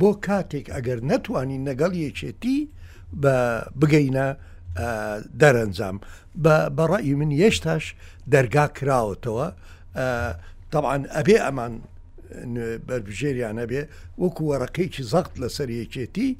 [0.00, 2.58] بۆ کاتێک ئەگەر نەتوانین لەگەڵ یەکێتی
[3.80, 4.28] بگەینە
[5.40, 5.96] دەرەنجام
[6.76, 7.84] بەڕی من هێشتاش
[8.32, 9.46] دەرگا کراوەتەوە
[10.72, 11.74] تەعاان ئەبێ ئەمان
[12.86, 13.82] بەرژێریانە بێ
[14.22, 16.30] وەکو وەرەقەیکی زەخت لە سەرەکێتی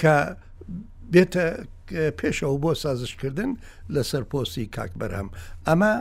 [0.00, 0.14] کە
[1.12, 1.46] بێتە
[2.20, 3.50] پێشەوە بۆ سازشکردن
[3.94, 5.28] لە سەرپۆسی کاک بەرهەم
[5.68, 5.92] ئەمە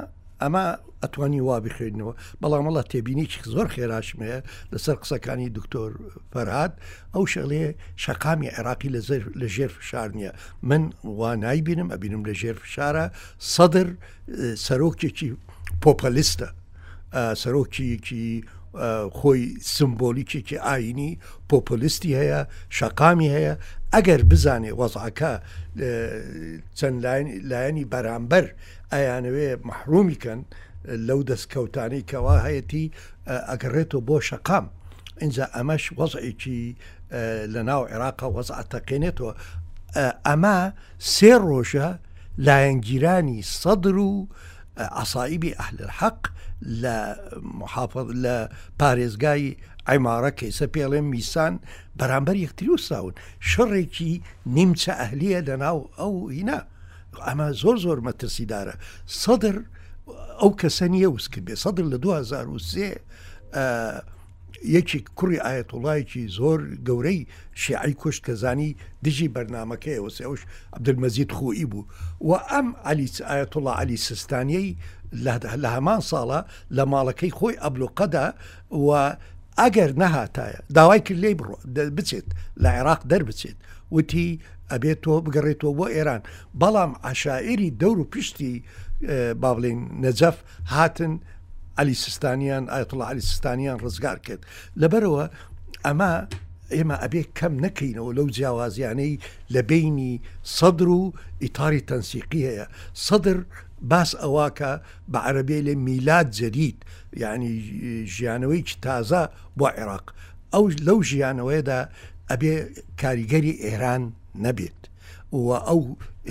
[0.41, 0.65] ئەمە
[1.01, 4.39] ئەتوانی وا بخێنەوە بەڵام مەڵە تێبینیی زۆر خێراشمەیە
[4.73, 5.91] لەسەر قسەکانی دکتۆر
[6.33, 6.73] فەرهاد
[7.13, 7.65] ئەو شەڵێ
[8.03, 8.89] شەقامی عێراقی
[9.41, 10.31] لە ژێر فشار نییە
[10.69, 10.83] من
[11.19, 13.05] وا نایبینم ئەبینم لە ژێر فشارە
[13.55, 13.87] سەدر
[14.65, 15.29] سەرۆکێکی
[15.83, 16.49] پۆپەلیستە
[17.41, 18.27] سەرۆکیکی
[19.17, 19.41] خۆی
[19.75, 21.11] سمبۆلیکێکی ئاینی
[21.49, 22.39] پۆپلیستی هەیە
[22.77, 23.53] شەقامی هەیە
[23.93, 25.33] ئەگەر بزانێ وەزعەکە
[26.79, 26.97] چەند
[27.49, 28.45] لایەنی بەرامبەر
[28.93, 30.39] ئەیانەوێ محرومیکەن
[31.07, 32.85] لەو دەستکەوتانی کەوا هەیەی
[33.49, 34.65] ئەگەڕێتەوە بۆ شەقام
[35.23, 36.61] اینجا ئەمەش وەزعێکی
[37.53, 39.33] لە ناو عێراقا وەزعەتەقێنێتەوە
[40.27, 40.57] ئەمە
[41.13, 41.89] سێ ڕۆژە
[42.47, 44.11] لایەنگیرانی سەدر و
[44.79, 46.27] أصائب أهل الحق
[46.61, 49.57] لا محافظ لا باريس جاي
[49.87, 51.59] عمارة كيسا بيلم ميسان
[51.95, 56.67] برامبر يختلو الساون شركي نمتا أهلية لناو أو هنا
[57.31, 58.73] أما زور زور ما ترسيدارة
[59.07, 59.63] صدر
[60.41, 62.95] أو كسانية وسكبي صدر لدوها هزار وسي
[63.53, 64.03] آه،
[64.67, 68.71] یەکی کوڕی ئاەتوڵایەکی زۆر گەورەی شیعی کوشت کەزانی
[69.05, 70.41] دژی بەرنمەکەیەوە سێوش
[70.77, 71.85] عبدمەزیت خۆئی بوو
[72.21, 74.77] و ئەم ئەلیس ئاەتوڵە علی سستانیەی
[75.63, 76.39] لە هەمان ساڵە
[76.77, 78.25] لە ماڵەکەی خۆی ئەبلوقەدا
[78.71, 78.89] و
[79.59, 81.55] ئەگەر نەهاتایە داوای کرد لێ بڕۆ
[81.97, 82.27] بچێت
[82.61, 83.57] لە عێراق دەربچێت
[83.95, 84.29] وتی
[84.71, 86.21] ئەبێت تۆ بگەڕێتەوە بۆ ئێران
[86.61, 88.63] بەڵام عشاعری دەور و پشتی
[89.41, 90.37] با بڵێن نەجەف
[90.73, 91.13] هاتن
[91.77, 94.41] علي سستانیان آية علی سستانیان ڕزگار کرد
[94.81, 95.25] لەبەرەوە
[95.85, 96.13] ئەما
[96.75, 99.13] ئێمە ئەبێ کەم نەکەینەوە لەو جیاوازیانەی
[99.53, 100.13] لە بینی
[100.57, 102.65] سەدر و ئیتاری تەنسیقی هەیە
[103.05, 103.37] سەدر
[103.89, 104.71] باس ئەواکە
[105.11, 106.79] بە لميلاد لێ میلاد جەریت
[107.23, 107.51] یعنی
[108.15, 109.23] ژیانەوەیکی تازە
[109.57, 110.05] بۆ عێراق
[110.53, 111.79] ئەو لەو ژیانەوەیدا
[112.31, 112.53] ئەبێ
[113.01, 114.03] کاریگەری ئێران
[114.45, 114.79] نەبێت
[115.33, 115.81] و ئەو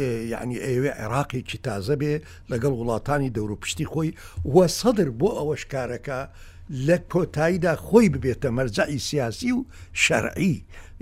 [0.07, 2.15] یعنی ئێوێ عێراقیکی تازە بێ
[2.51, 4.11] لەگەڵ وڵاتانی دەوروپشتی خۆی
[4.55, 6.21] وە سەدر بۆ ئەوەش کارەکە
[6.87, 9.61] لە کۆتاییدا خۆی ببێتە مەرجعی سیاسی و
[10.05, 10.55] شەرعی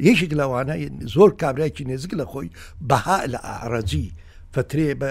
[0.06, 0.74] یەشێک لەوانە
[1.14, 2.48] زۆر کابراایکی نێزگ لە خۆی
[2.88, 4.06] بەها لە ئاڕەجی
[4.54, 5.10] فترێ بە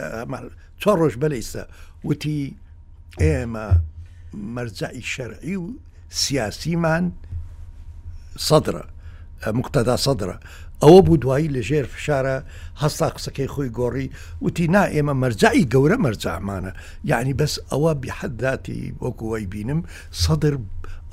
[0.81, 1.63] چۆ ڕۆژ بەلیسە
[2.07, 2.39] وتی
[3.23, 3.65] ئێمە
[4.55, 5.65] مەرجعی شەرعی و
[6.21, 7.05] سیاسیمان
[8.47, 8.85] سەدرە
[9.59, 10.37] مقتەدا سەدرە
[10.83, 12.37] ئەوە بوو دوایی لە ژێر فشارە
[12.83, 14.07] هەستا قسەکەی خۆی گۆڕی
[14.45, 16.71] وتی نا ئێمە مەرجایی گەورە مەرجامانە
[17.11, 19.81] یعنی بەس ئەوە بحەداتی وەکوی بینم
[20.23, 20.55] سەدر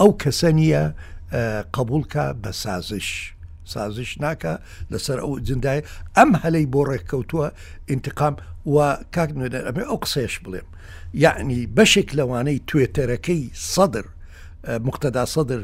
[0.00, 0.84] ئەو کەسە نیە
[1.76, 3.08] قبولکە بە سازش.
[3.64, 4.54] سازش ناکە
[4.92, 5.82] لەسەر ئەو جندای
[6.16, 7.48] ئەم هەلەی بۆ ڕێککەوتووە
[7.90, 8.34] ئینتقام
[8.74, 8.76] و
[9.14, 10.68] کاک نوێنەر ئەمێ ئەو قسێش بڵێم
[11.24, 13.42] یعنی بەشێک لەوانەی توێتەرەکەی
[13.74, 14.06] سەدر
[14.86, 15.62] مقتەدا سەدر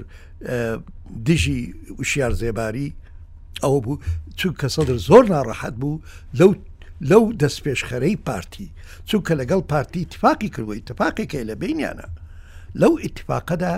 [1.27, 1.61] دژی
[1.99, 2.89] وشیار زێباری
[3.65, 3.95] ئەوە بوو
[4.41, 6.03] چونکە سەدر زۆر ناڕەحەت بوو
[6.39, 6.53] لەو
[7.11, 8.69] لەو دەستپێشخەرەی پارتی
[9.09, 12.07] چونکە لەگەڵ پارتی تفاقی کردووی تفاقێکی لە بینیانە
[12.81, 13.75] لەو ئاتفاقەدا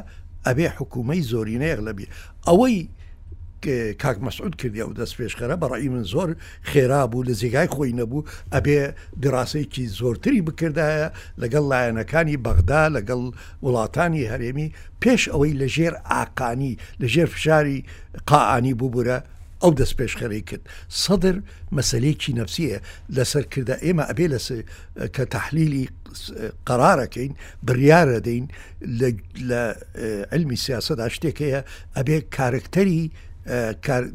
[0.46, 2.06] ئەبێ حکوومەی زۆرینەیەک لەبی
[2.48, 2.76] ئەوەی
[4.02, 6.30] کاک مەسعود کردی و دەست پێشخەرە بەڕی من زۆر
[6.70, 8.78] خێرا بوو لە زیگای خۆی نەبوو ئەبێ
[9.22, 11.08] دراسەیەکی زۆرتری بکردایە
[11.42, 13.20] لەگەڵ لایەنەکانی بەغدا لەگەڵ
[13.64, 14.68] وڵاتانی هەرێمی
[15.02, 17.78] پێش ئەوەی لە ژێر ئاکانی لە ژێر فشاری
[18.30, 19.18] قاعانی بووبورە
[19.62, 20.64] ئەو دەست پێشخەری کرد
[21.04, 21.36] سەدر
[21.78, 22.78] مەسلەیەکی نفسیە
[23.16, 24.38] لەسەر کردە ئێمە ئەبێ لە
[25.14, 25.84] کە تحلیلی
[26.68, 27.32] قرارەکەین
[27.66, 28.44] بریاە دەین
[29.50, 29.62] لە
[30.32, 31.60] ئەلمی سیاسەدا شتێکەیە
[31.96, 33.02] ئەبێ کارکتەری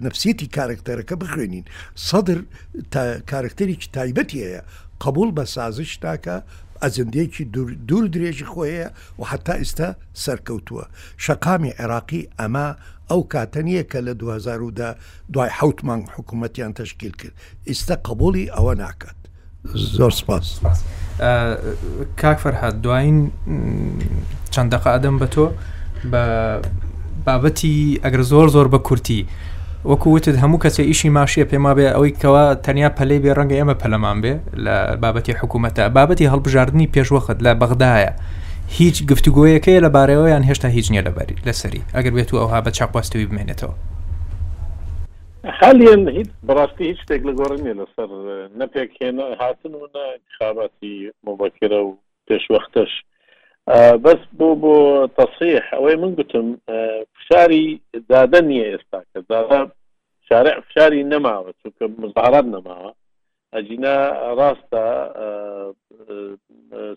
[0.08, 1.66] نفسیەتی کارکتەرەکە بخوێنین
[2.10, 2.40] سەدر
[3.32, 4.62] کارکتەرێکی تایبەتیەیە
[5.04, 6.38] قبول بە سازش تاکە
[6.84, 7.46] ئەزندەیەکی
[7.88, 8.88] دوور درێژی خۆیە
[9.20, 9.90] و حتا ئێستا
[10.24, 10.86] سەرکەوتووە
[11.24, 12.70] شەقامی عێراقی ئەما
[13.10, 14.90] ئەو کاتەنیە کە لە 2010دا
[15.34, 17.36] دوای حوت مانگ حکوومەتیان تشکیل کرد
[17.70, 19.18] ئێستا قبولی ئەوە ناکات
[19.98, 20.48] زۆر سپاس
[22.22, 23.18] کاک فەرهاات دوین
[24.54, 25.46] چەند دقە ئەدەم بە تۆ
[26.12, 26.24] بە
[27.26, 29.22] بابەتی ئەگەر زۆر زۆر بە کورتی.
[29.90, 34.18] وەکووتت هەموو کەسێ ئیشی ماشیە پێما بێ ئەوەی کەەوە تەنیا پەلەی بێ ڕەنگە ئێمە پەلەمان
[34.24, 34.34] بێ
[34.66, 38.12] لە بابەتی حکوومەتە بابەتی هەڵبژاردننی پێشوەخت لە بەغدایە.
[38.80, 43.76] هیچ گفتوگویەکەی لەبارەوەیان هێشتا هیچ نییە لەبەری لەسەری ئەگەر بێت و ئەوها بە چاپاستوی بمێنێتەوە
[45.60, 48.10] حالیان هیچ بەڕاستی هیچ شتێک لە گۆڕنیە لەسەر
[48.62, 49.86] نەپێکێنە هاتن و
[50.38, 50.96] خاباتی
[51.28, 51.98] مبەکرە و
[52.28, 52.92] پێشوەختش
[54.06, 54.76] بەس بۆ بۆ
[55.18, 56.48] تەسیح ئەوەی من گوتم
[57.28, 57.82] فشاری
[58.14, 59.60] دادە نییە ئێستا کە دادا
[60.30, 62.90] شارع فشاری نەماوە چونکە مزارات نەماوە
[63.56, 63.96] ئەجینا
[64.40, 64.86] ڕاستە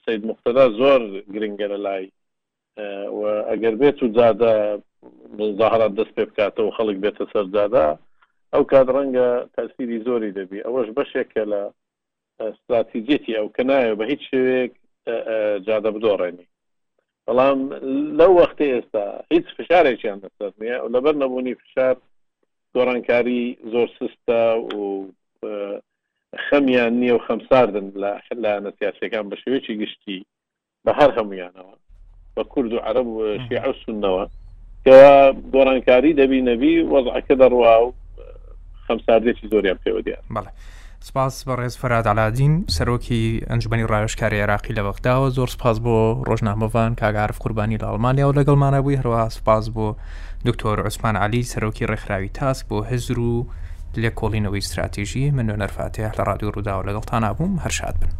[0.05, 1.01] سید مختدا زۆر
[1.35, 2.07] گرنگە لە لای
[3.51, 4.55] ئەگەر بێت و جادە
[5.39, 7.87] مزاهرات دەست پێ بکاتەوە خەڵک بێتە سەرجادا
[8.55, 11.63] ئەو کات ڕەنگە تاسیری زۆری دەبی ئەوەش بەشێکە لە
[12.49, 14.73] استراتیجێتی ئەو کە نایە بە هیچ شوێک
[15.67, 16.48] جادە بدۆڕێنی
[17.29, 17.61] بەڵام
[18.19, 19.03] لەو وەختە ئێستا
[19.33, 21.97] هیچ فشارێکیان دەستەر نیە لەبەر نەبوونی فشار
[22.77, 24.41] گۆڕانکاری زۆر سستە
[24.73, 24.73] و
[26.47, 30.19] خەمیان نییە و خەمساردن لە لە نەسیاسەکان بە شێوێکی گشتی
[30.85, 31.75] بە هەر هەمویانەوە
[32.37, 33.09] بە کورد و عرب
[33.47, 34.25] شیع سنەوە
[34.85, 34.97] کە
[35.55, 37.93] گۆڕانکاری دەبی نەبی وەزعەکە دەڕوا و
[38.87, 40.51] خەمساردێکی زۆریان پێوە دیان بەڵێ
[41.07, 45.97] سپاس بە ڕێز فەرادالادین سەرۆکی ئەنجبنی ڕایشکاری عراقی لە بەغداوە زۆر سپاس بۆ
[46.29, 49.87] ڕۆژنامەوان کاگارف قوربانی لە ئەڵمانیا و لەگەڵمانە بووی هەروە سپاس بۆ
[50.47, 53.47] دکتۆر عوسمان علی سەرۆکی ڕێکخراوی تاسک بۆ هزر و
[54.03, 58.13] لێ کۆڵینەوەی استراتیژی منۆ نەرفاتەیە لە ڕادیو ڕووداوە لەگەڵتان نبووم هەرشاد بن.